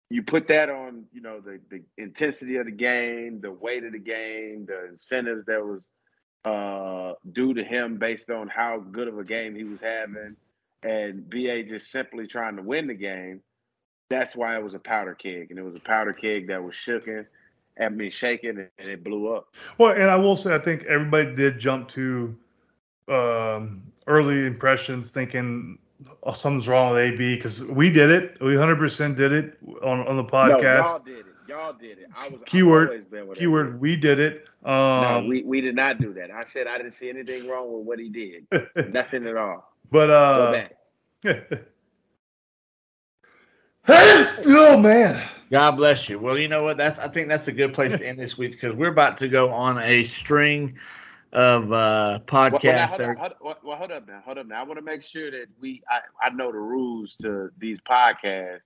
You 0.09 0.23
put 0.23 0.47
that 0.47 0.67
on, 0.69 1.03
you 1.13 1.21
know, 1.21 1.39
the, 1.39 1.59
the 1.69 1.83
intensity 1.95 2.55
of 2.55 2.65
the 2.65 2.71
game, 2.71 3.39
the 3.39 3.51
weight 3.51 3.83
of 3.83 3.91
the 3.91 3.99
game, 3.99 4.65
the 4.65 4.87
incentives 4.89 5.45
that 5.45 5.63
was 5.63 5.81
uh, 6.43 7.13
due 7.33 7.53
to 7.53 7.63
him 7.63 7.97
based 7.97 8.31
on 8.31 8.47
how 8.47 8.79
good 8.79 9.07
of 9.07 9.19
a 9.19 9.23
game 9.23 9.53
he 9.55 9.63
was 9.63 9.79
having, 9.79 10.35
and 10.81 11.29
BA 11.29 11.63
just 11.63 11.91
simply 11.91 12.25
trying 12.25 12.55
to 12.55 12.63
win 12.63 12.87
the 12.87 12.95
game. 12.95 13.41
That's 14.09 14.35
why 14.35 14.55
it 14.55 14.63
was 14.63 14.73
a 14.73 14.79
powder 14.79 15.13
keg, 15.13 15.51
and 15.51 15.59
it 15.59 15.63
was 15.63 15.75
a 15.75 15.79
powder 15.79 16.13
keg 16.13 16.47
that 16.47 16.63
was 16.63 16.73
shooken, 16.73 17.27
I 17.79 17.89
mean 17.89 18.09
shaking, 18.09 18.67
and 18.79 18.87
it 18.87 19.03
blew 19.03 19.35
up. 19.35 19.53
Well, 19.77 19.91
and 19.91 20.09
I 20.09 20.15
will 20.15 20.35
say, 20.35 20.55
I 20.55 20.59
think 20.59 20.83
everybody 20.85 21.35
did 21.35 21.59
jump 21.59 21.89
to 21.89 22.35
um, 23.07 23.83
early 24.07 24.47
impressions, 24.47 25.11
thinking 25.11 25.77
oh, 26.23 26.33
something's 26.33 26.67
wrong 26.67 26.93
with 26.93 27.01
AB 27.01 27.35
because 27.35 27.63
we 27.65 27.89
did 27.89 28.09
it. 28.11 28.37
We 28.41 28.53
100% 28.53 29.15
did 29.15 29.31
it 29.31 29.57
on, 29.83 30.07
on 30.07 30.17
the 30.17 30.23
podcast. 30.23 30.61
No, 30.61 30.83
y'all 30.83 30.99
did 30.99 31.19
it. 31.19 31.25
Y'all 31.47 31.73
did 31.73 31.99
it. 31.99 32.09
I 32.15 32.29
was 32.29 32.41
keyword. 32.45 33.05
keyword. 33.35 33.79
We 33.79 33.95
did 33.95 34.19
it. 34.19 34.47
Um, 34.63 35.01
no, 35.01 35.25
we, 35.27 35.43
we 35.43 35.61
did 35.61 35.75
not 35.75 35.99
do 35.99 36.11
that. 36.13 36.31
I 36.31 36.43
said 36.43 36.65
I 36.65 36.77
didn't 36.77 36.93
see 36.93 37.07
anything 37.09 37.47
wrong 37.47 37.71
with 37.71 37.85
what 37.85 37.99
he 37.99 38.09
did. 38.09 38.47
Nothing 38.91 39.27
at 39.27 39.37
all. 39.37 39.71
But 39.91 40.09
uh, 40.09 40.63
oh 43.87 44.77
man. 44.77 45.21
God 45.51 45.71
bless 45.71 46.09
you. 46.09 46.17
Well, 46.19 46.37
you 46.37 46.47
know 46.47 46.63
what? 46.63 46.77
That's 46.77 46.97
I 46.97 47.07
think 47.07 47.27
that's 47.27 47.47
a 47.47 47.51
good 47.51 47.73
place 47.73 47.95
to 47.95 48.05
end 48.07 48.19
this 48.19 48.37
week 48.37 48.51
because 48.51 48.73
we're 48.73 48.89
about 48.91 49.17
to 49.17 49.27
go 49.27 49.51
on 49.51 49.77
a 49.77 50.03
string 50.03 50.77
of 51.35 51.73
uh, 51.73 52.19
podcasts. 52.25 52.97
Well, 52.97 53.15
hold, 53.17 53.33
hold, 53.41 53.55
well, 53.63 53.77
hold 53.77 53.91
up 53.91 54.07
now. 54.07 54.21
Hold 54.23 54.37
up 54.37 54.47
now. 54.47 54.61
I 54.61 54.63
want 54.63 54.79
to 54.79 54.85
make 54.85 55.03
sure 55.03 55.29
that 55.29 55.47
we 55.59 55.83
I, 55.89 55.99
I 56.23 56.29
know 56.29 56.51
the 56.51 56.57
rules 56.57 57.15
to 57.21 57.49
these 57.59 57.77
podcasts 57.87 58.61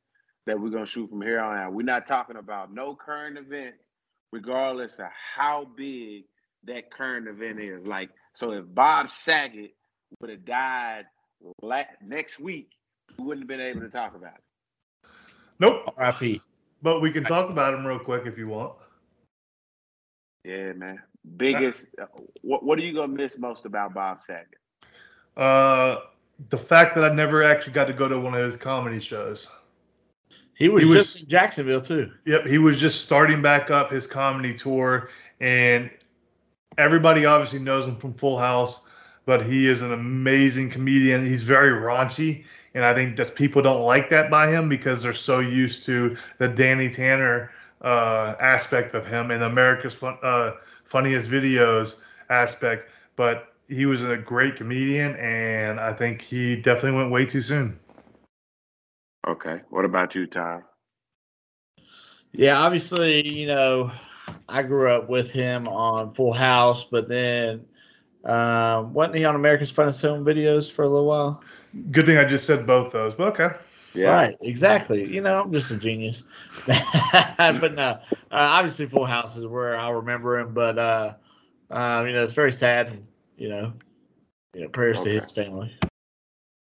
that 0.46 0.60
we're 0.60 0.70
gonna 0.70 0.86
shoot 0.86 1.10
from 1.10 1.22
here 1.22 1.40
on 1.40 1.58
out. 1.58 1.74
We're 1.74 1.82
not 1.82 2.08
talking 2.08 2.38
about 2.38 2.72
no 2.72 2.96
current 2.96 3.38
events, 3.40 3.86
regardless 4.32 4.94
of 5.00 5.08
how 5.36 5.68
big 5.76 6.26
that 6.66 6.92
current 6.92 7.28
event 7.28 7.60
is. 7.60 7.86
Like, 7.86 8.12
so 8.36 8.52
if 8.52 8.66
Bob 8.68 9.12
Saget 9.12 9.74
would 10.20 10.30
have 10.30 10.46
died 10.46 11.06
la- 11.64 11.84
next 12.06 12.40
week, 12.40 12.70
we 13.18 13.26
wouldn't 13.26 13.44
have 13.44 13.48
been 13.48 13.66
able 13.66 13.82
to 13.82 13.90
talk 13.90 14.16
about 14.16 14.34
it. 14.36 15.10
Nope. 15.60 15.94
RIP. 15.98 16.42
But 16.82 17.02
we 17.02 17.12
can 17.12 17.24
talk 17.24 17.50
about 17.50 17.74
him 17.74 17.86
real 17.86 18.00
quick 18.00 18.26
if 18.26 18.38
you 18.38 18.48
want. 18.48 18.74
Yeah, 20.46 20.74
man. 20.74 21.02
Biggest. 21.38 21.82
Uh, 22.02 22.06
what 22.42 22.64
What 22.64 22.80
are 22.80 22.82
you 22.82 22.94
gonna 22.94 23.14
miss 23.14 23.38
most 23.38 23.66
about 23.66 23.94
Bob 23.94 24.20
Saget? 24.26 24.58
Uh, 25.36 25.98
the 26.50 26.58
fact 26.58 26.96
that 26.96 27.04
I 27.04 27.14
never 27.14 27.44
actually 27.44 27.74
got 27.74 27.86
to 27.86 27.94
go 27.94 28.08
to 28.08 28.20
one 28.20 28.34
of 28.34 28.44
his 28.44 28.56
comedy 28.56 29.00
shows. 29.00 29.48
He 30.54 30.68
was, 30.68 30.84
he 30.84 30.90
was 30.90 30.98
just 30.98 31.20
in 31.22 31.30
Jacksonville 31.30 31.82
too. 31.82 32.12
Yep, 32.26 32.46
he 32.46 32.58
was 32.58 32.80
just 32.80 33.02
starting 33.02 33.42
back 33.42 33.72
up 33.72 33.92
his 33.92 34.06
comedy 34.06 34.54
tour, 34.54 35.10
and 35.40 35.90
everybody 36.78 37.26
obviously 37.26 37.60
knows 37.60 37.88
him 37.88 37.96
from 37.96 38.14
Full 38.14 38.38
House, 38.38 38.82
but 39.26 39.46
he 39.46 39.68
is 39.68 39.82
an 39.82 39.94
amazing 39.94 40.70
comedian. 40.70 41.26
He's 41.26 41.44
very 41.44 41.72
raunchy, 41.72 42.44
and 42.74 42.84
I 42.84 42.94
think 42.94 43.16
that 43.18 43.36
people 43.36 43.62
don't 43.62 43.84
like 43.84 44.10
that 44.10 44.30
by 44.30 44.50
him 44.50 44.68
because 44.68 45.02
they're 45.02 45.14
so 45.14 45.40
used 45.40 45.84
to 45.86 46.18
the 46.40 46.48
Danny 46.50 46.90
Tanner 46.90 47.52
uh, 47.82 48.36
aspect 48.42 48.94
of 48.94 49.06
him 49.06 49.32
and 49.32 49.44
America's 49.44 49.94
fun, 49.94 50.18
uh, 50.22 50.52
funniest 50.90 51.30
videos 51.30 51.96
aspect. 52.30 52.90
But 53.16 53.54
he 53.68 53.86
was 53.86 54.04
a 54.04 54.18
great 54.18 54.56
comedian, 54.56 55.16
and 55.16 55.80
I 55.80 55.94
think 55.94 56.22
he 56.22 56.56
definitely 56.56 56.98
went 56.98 57.12
way 57.12 57.26
too 57.26 57.42
soon. 57.42 57.80
Okay. 59.28 59.62
What 59.70 59.86
about 59.86 60.16
you, 60.16 60.26
Tom? 60.26 60.64
Yeah, 62.32 62.60
obviously, 62.60 63.32
you 63.34 63.48
know, 63.48 63.92
I 64.48 64.64
grew 64.64 64.92
up 64.92 65.10
with 65.10 65.32
him 65.32 65.68
on 65.68 66.14
Full 66.14 66.34
House, 66.34 66.86
but 66.90 67.08
then 67.08 67.66
um, 68.26 68.94
wasn't 68.94 69.18
he 69.18 69.26
on 69.26 69.36
America's 69.36 69.72
Funniest 69.72 70.02
Home 70.02 70.24
Videos 70.26 70.72
for 70.72 70.84
a 70.84 70.90
little 70.90 71.08
while? 71.08 71.44
Good 71.92 72.06
thing 72.06 72.18
I 72.18 72.26
just 72.26 72.46
said 72.46 72.68
both 72.68 72.92
those, 72.92 73.16
but 73.16 73.40
okay. 73.40 73.56
Yeah. 73.94 74.14
Right, 74.14 74.38
exactly. 74.42 75.06
You 75.06 75.22
know, 75.22 75.42
I'm 75.42 75.52
just 75.52 75.72
a 75.72 75.78
genius. 75.78 76.24
but 76.68 77.74
no, 77.74 77.84
uh, 77.84 78.00
obviously, 78.32 78.86
Full 78.88 79.06
House 79.06 79.36
is 79.36 79.46
where 79.46 79.78
I 79.78 79.90
remember 79.90 80.40
him. 80.40 80.54
But 80.54 80.78
uh, 80.78 81.14
uh, 81.72 82.04
you 82.06 82.14
know, 82.14 82.24
it's 82.24 82.34
very 82.34 82.54
sad. 82.54 83.02
You 83.38 83.50
know, 83.50 83.74
you 84.54 84.62
know, 84.62 84.70
prayers 84.70 84.98
Okay. 84.98 85.16
to 85.16 85.22
his 85.22 85.32
family. 85.32 85.76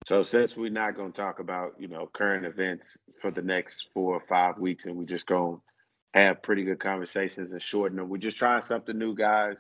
So 0.06 0.22
since 0.22 0.56
we're 0.56 0.70
not 0.70 0.94
going 0.96 1.12
to 1.12 1.20
talk 1.20 1.40
about 1.40 1.74
you 1.78 1.88
know 1.88 2.08
current 2.12 2.46
events 2.46 2.96
for 3.20 3.30
the 3.30 3.42
next 3.42 3.88
four 3.92 4.14
or 4.14 4.22
five 4.28 4.58
weeks, 4.58 4.84
and 4.84 4.96
we're 4.96 5.04
just 5.04 5.26
going 5.26 5.56
to 5.56 6.20
have 6.20 6.42
pretty 6.42 6.64
good 6.64 6.78
conversations 6.78 7.52
and 7.52 7.60
shorten 7.62 7.96
them, 7.98 8.08
we're 8.08 8.18
just 8.18 8.36
trying 8.36 8.62
something 8.62 8.96
new, 8.96 9.14
guys, 9.14 9.56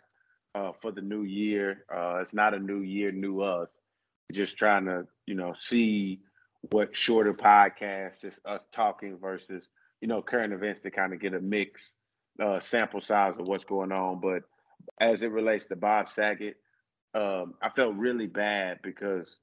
uh, 0.54 0.72
for 0.80 0.92
the 0.92 1.02
new 1.02 1.22
year. 1.22 1.84
Uh, 1.92 2.18
it's 2.20 2.32
not 2.32 2.54
a 2.54 2.58
new 2.58 2.80
year, 2.80 3.10
new 3.10 3.40
us. 3.40 3.68
We're 4.30 4.36
just 4.36 4.56
trying 4.56 4.86
to 4.86 5.06
you 5.26 5.34
know 5.34 5.54
see 5.58 6.20
what 6.70 6.96
shorter 6.96 7.34
podcasts 7.34 8.24
is 8.24 8.34
us 8.44 8.62
talking 8.72 9.18
versus 9.18 9.68
you 10.00 10.08
know 10.08 10.22
current 10.22 10.52
events 10.52 10.80
to 10.82 10.90
kind 10.90 11.12
of 11.12 11.20
get 11.20 11.34
a 11.34 11.40
mix 11.40 11.92
uh, 12.42 12.60
sample 12.60 13.00
size 13.00 13.34
of 13.38 13.46
what's 13.46 13.64
going 13.64 13.92
on. 13.92 14.20
But 14.20 14.42
as 15.00 15.22
it 15.22 15.30
relates 15.30 15.64
to 15.66 15.76
Bob 15.76 16.10
Saget, 16.10 16.56
um, 17.14 17.54
I 17.62 17.70
felt 17.70 17.94
really 17.96 18.26
bad 18.26 18.80
because 18.82 19.38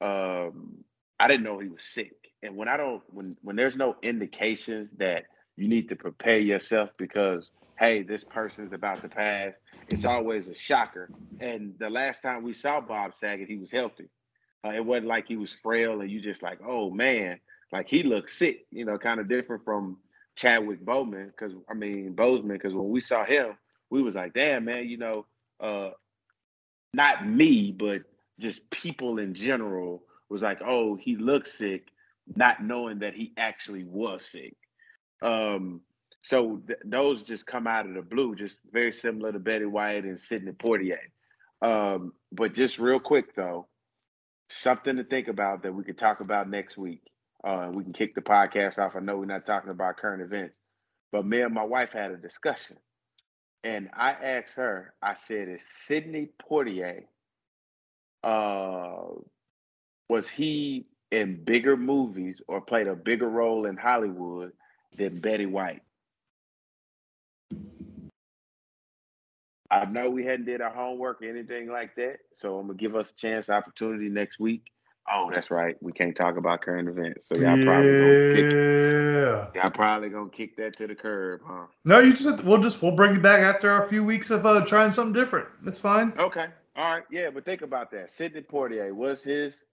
um, 0.00 0.84
I 1.20 1.28
didn't 1.28 1.44
know 1.44 1.58
he 1.58 1.68
was 1.68 1.84
sick. 1.84 2.14
And 2.42 2.56
when 2.56 2.68
I 2.68 2.76
don't, 2.76 3.02
when 3.08 3.36
when 3.42 3.56
there's 3.56 3.76
no 3.76 3.96
indications 4.02 4.92
that 4.98 5.24
you 5.56 5.68
need 5.68 5.88
to 5.88 5.96
prepare 5.96 6.38
yourself 6.38 6.90
because 6.98 7.50
hey, 7.78 8.02
this 8.02 8.24
person's 8.24 8.72
about 8.72 9.02
to 9.02 9.08
pass, 9.08 9.54
it's 9.88 10.04
always 10.04 10.46
a 10.48 10.54
shocker. 10.54 11.10
And 11.40 11.74
the 11.78 11.90
last 11.90 12.22
time 12.22 12.44
we 12.44 12.52
saw 12.52 12.80
Bob 12.80 13.16
Saget, 13.16 13.48
he 13.48 13.56
was 13.56 13.70
healthy. 13.70 14.08
Uh, 14.64 14.70
it 14.70 14.84
wasn't 14.84 15.06
like 15.06 15.26
he 15.28 15.36
was 15.36 15.54
frail 15.62 16.00
and 16.00 16.10
you 16.10 16.20
just 16.20 16.42
like, 16.42 16.58
oh 16.66 16.90
man, 16.90 17.38
like 17.72 17.88
he 17.88 18.02
looked 18.02 18.30
sick. 18.30 18.66
You 18.70 18.84
know, 18.84 18.98
kind 18.98 19.20
of 19.20 19.28
different 19.28 19.64
from 19.64 19.98
Chadwick 20.36 20.84
Boseman 20.84 21.26
because 21.26 21.52
I 21.68 21.74
mean 21.74 22.14
Boseman 22.14 22.54
because 22.54 22.74
when 22.74 22.88
we 22.90 23.00
saw 23.00 23.24
him, 23.24 23.56
we 23.90 24.02
was 24.02 24.14
like, 24.14 24.34
damn 24.34 24.64
man, 24.64 24.88
you 24.88 24.96
know, 24.96 25.26
uh, 25.60 25.90
not 26.92 27.26
me, 27.28 27.72
but 27.72 28.02
just 28.38 28.68
people 28.70 29.18
in 29.18 29.34
general 29.34 30.02
was 30.28 30.42
like, 30.42 30.60
oh, 30.64 30.96
he 30.96 31.16
looks 31.16 31.56
sick, 31.56 31.88
not 32.34 32.62
knowing 32.62 33.00
that 33.00 33.14
he 33.14 33.32
actually 33.36 33.84
was 33.84 34.26
sick. 34.26 34.56
Um, 35.22 35.80
so 36.22 36.60
th- 36.66 36.78
those 36.84 37.22
just 37.22 37.46
come 37.46 37.66
out 37.66 37.86
of 37.86 37.94
the 37.94 38.02
blue, 38.02 38.34
just 38.34 38.58
very 38.72 38.92
similar 38.92 39.30
to 39.30 39.38
Betty 39.38 39.66
White 39.66 40.04
and 40.04 40.18
Sidney 40.18 40.52
Poitier. 40.52 40.98
Um, 41.62 42.12
but 42.32 42.54
just 42.54 42.78
real 42.78 42.98
quick 42.98 43.34
though, 43.36 43.68
something 44.56 44.96
to 44.96 45.04
think 45.04 45.28
about 45.28 45.62
that 45.62 45.74
we 45.74 45.84
could 45.84 45.98
talk 45.98 46.20
about 46.20 46.48
next 46.50 46.76
week. 46.76 47.02
Uh, 47.44 47.70
we 47.72 47.84
can 47.84 47.92
kick 47.92 48.14
the 48.14 48.22
podcast 48.22 48.78
off. 48.78 48.96
I 48.96 49.00
know 49.00 49.18
we're 49.18 49.26
not 49.26 49.46
talking 49.46 49.70
about 49.70 49.98
current 49.98 50.22
events, 50.22 50.54
but 51.12 51.26
me 51.26 51.42
and 51.42 51.54
my 51.54 51.64
wife 51.64 51.90
had 51.92 52.10
a 52.10 52.16
discussion, 52.16 52.76
and 53.64 53.90
I 53.94 54.12
asked 54.12 54.54
her. 54.56 54.94
I 55.02 55.14
said, 55.14 55.48
"Is 55.48 55.62
Sidney 55.86 56.30
Poitier 56.50 57.04
uh, 58.24 59.06
was 60.08 60.28
he 60.28 60.86
in 61.10 61.44
bigger 61.44 61.76
movies 61.76 62.40
or 62.48 62.60
played 62.60 62.86
a 62.88 62.96
bigger 62.96 63.28
role 63.28 63.66
in 63.66 63.76
Hollywood 63.76 64.52
than 64.96 65.20
Betty 65.20 65.46
White? 65.46 65.82
I 69.74 69.84
know 69.86 70.08
we 70.08 70.24
hadn't 70.24 70.46
did 70.46 70.60
our 70.60 70.70
homework 70.70 71.20
or 71.22 71.24
anything 71.26 71.68
like 71.68 71.94
that, 71.96 72.18
so 72.34 72.58
I'm 72.58 72.66
gonna 72.68 72.78
give 72.78 72.94
us 72.94 73.10
a 73.10 73.14
chance, 73.14 73.50
opportunity 73.50 74.08
next 74.08 74.38
week. 74.38 74.70
Oh, 75.12 75.30
that's 75.34 75.50
right, 75.50 75.76
we 75.82 75.92
can't 75.92 76.16
talk 76.16 76.36
about 76.36 76.62
current 76.62 76.88
events, 76.88 77.26
so 77.28 77.36
y'all 77.36 77.62
probably 77.64 77.98
gonna 77.98 78.32
kick, 78.34 78.52
Yeah. 78.52 79.46
y'all 79.62 79.70
probably 79.70 80.08
gonna 80.08 80.30
kick 80.30 80.56
that 80.56 80.76
to 80.78 80.86
the 80.86 80.94
curb, 80.94 81.40
huh? 81.44 81.66
No, 81.84 81.98
you 82.00 82.12
just 82.14 82.44
we'll 82.44 82.62
just 82.62 82.80
we'll 82.80 82.92
bring 82.92 83.14
you 83.14 83.20
back 83.20 83.40
after 83.40 83.82
a 83.82 83.88
few 83.88 84.04
weeks 84.04 84.30
of 84.30 84.46
uh, 84.46 84.64
trying 84.64 84.92
something 84.92 85.12
different. 85.12 85.48
That's 85.62 85.78
fine. 85.78 86.12
Okay, 86.18 86.46
all 86.76 86.94
right, 86.94 87.04
yeah, 87.10 87.30
but 87.30 87.44
think 87.44 87.62
about 87.62 87.90
that. 87.90 88.12
Sidney 88.12 88.42
Poitier 88.42 88.92
was 88.92 89.22
his 89.22 89.64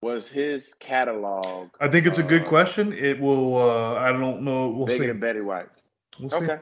was 0.00 0.28
his 0.28 0.72
catalog 0.78 1.70
I 1.80 1.88
think 1.88 2.06
it's 2.06 2.18
a 2.18 2.22
good 2.22 2.42
Uh, 2.42 2.48
question. 2.48 2.92
It 2.92 3.18
will. 3.20 3.56
Uh, 3.56 3.94
I 3.96 4.12
don't 4.12 4.42
know. 4.42 4.70
We'll 4.70 4.86
see. 4.86 5.10
Betty 5.12 5.40
White. 5.40 5.66
We'll 6.20 6.30
see. 6.30 6.36
Okay, 6.36 6.58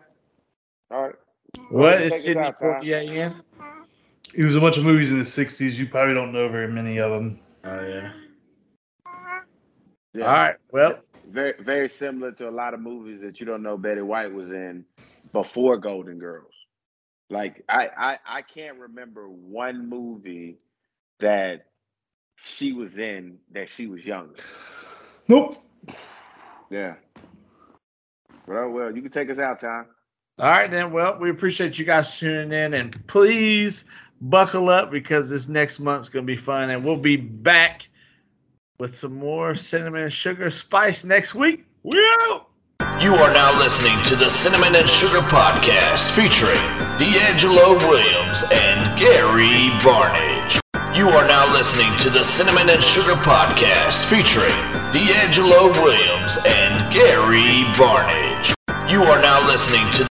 all 0.91 1.03
right. 1.03 1.15
What 1.71 1.99
Take 1.99 2.13
Sidney 2.13 2.43
out, 2.43 2.59
Tom. 2.61 2.81
Poitier 2.83 3.11
again? 3.11 3.43
He 4.35 4.43
was 4.43 4.55
a 4.55 4.61
bunch 4.61 4.77
of 4.77 4.85
movies 4.85 5.11
in 5.11 5.19
the 5.19 5.25
'60s. 5.25 5.75
You 5.75 5.87
probably 5.87 6.15
don't 6.15 6.33
know 6.33 6.49
very 6.49 6.69
many 6.69 6.99
of 6.99 7.11
them. 7.11 7.41
Oh 7.65 7.87
yeah. 7.87 8.13
Yeah. 10.15 10.25
All 10.25 10.33
right. 10.33 10.57
Well, 10.73 10.99
very 11.31 11.55
very 11.61 11.89
similar 11.89 12.33
to 12.33 12.49
a 12.49 12.51
lot 12.51 12.75
of 12.75 12.81
movies 12.81 13.21
that 13.23 13.41
you 13.41 13.47
don't 13.47 13.63
know 13.63 13.77
Betty 13.77 14.03
White 14.03 14.33
was 14.33 14.51
in 14.53 14.85
before 15.33 15.79
Golden 15.79 16.19
Girls. 16.19 16.53
Like 17.31 17.65
I 17.69 17.89
I, 17.97 18.19
I 18.27 18.43
can't 18.43 18.79
remember 18.79 19.29
one 19.29 19.89
movie 19.89 20.59
that 21.21 21.67
she 22.37 22.73
was 22.73 22.99
in 22.99 23.39
that 23.53 23.69
she 23.69 23.87
was 23.87 24.05
younger. 24.05 24.35
Nope. 25.29 25.57
Yeah. 26.71 26.95
Well, 28.47 28.69
well, 28.69 28.95
you 28.95 29.03
can 29.03 29.11
take 29.11 29.31
us 29.31 29.39
out, 29.39 29.61
Tom. 29.61 29.87
All 30.39 30.51
right 30.51 30.70
then. 30.70 30.93
Well, 30.93 31.18
we 31.18 31.30
appreciate 31.30 31.78
you 31.78 31.87
guys 31.87 32.18
tuning 32.18 32.53
in, 32.53 32.74
and 32.74 33.07
please 33.07 33.84
buckle 34.20 34.68
up 34.68 34.91
because 34.91 35.30
this 35.30 35.49
next 35.49 35.78
month's 35.78 36.11
gonna 36.11 36.26
be 36.26 36.37
fun, 36.37 36.68
and 36.70 36.84
we'll 36.84 36.97
be 36.97 37.16
back 37.16 37.89
with 38.78 38.99
some 38.99 39.14
more 39.16 39.55
cinnamon 39.55 40.03
and 40.03 40.12
sugar 40.12 40.51
spice 40.51 41.05
next 41.05 41.34
week. 41.34 41.64
You 43.01 43.14
are 43.14 43.32
now 43.32 43.59
listening 43.59 43.97
to 44.05 44.16
the 44.16 44.28
Cinnamon 44.28 44.74
and 44.74 44.89
Sugar 44.89 45.20
Podcast 45.20 46.11
featuring 46.11 46.61
DeAngelo 46.99 47.78
Williams 47.89 48.45
and 48.53 48.99
Gary 48.99 49.70
Barnidge. 49.80 50.61
You 50.95 51.09
are 51.09 51.26
now 51.26 51.51
listening 51.51 51.97
to 51.99 52.11
the 52.11 52.24
Cinnamon 52.24 52.68
and 52.68 52.82
Sugar 52.82 53.14
Podcast 53.14 54.05
featuring 54.07 54.53
DeAngelo 54.93 55.72
Williams 55.82 56.37
and 56.47 56.93
Gary 56.93 57.64
Barnidge. 57.72 58.53
You 58.91 59.03
are 59.03 59.20
now 59.20 59.45
listening 59.45 59.84
to 59.93 60.05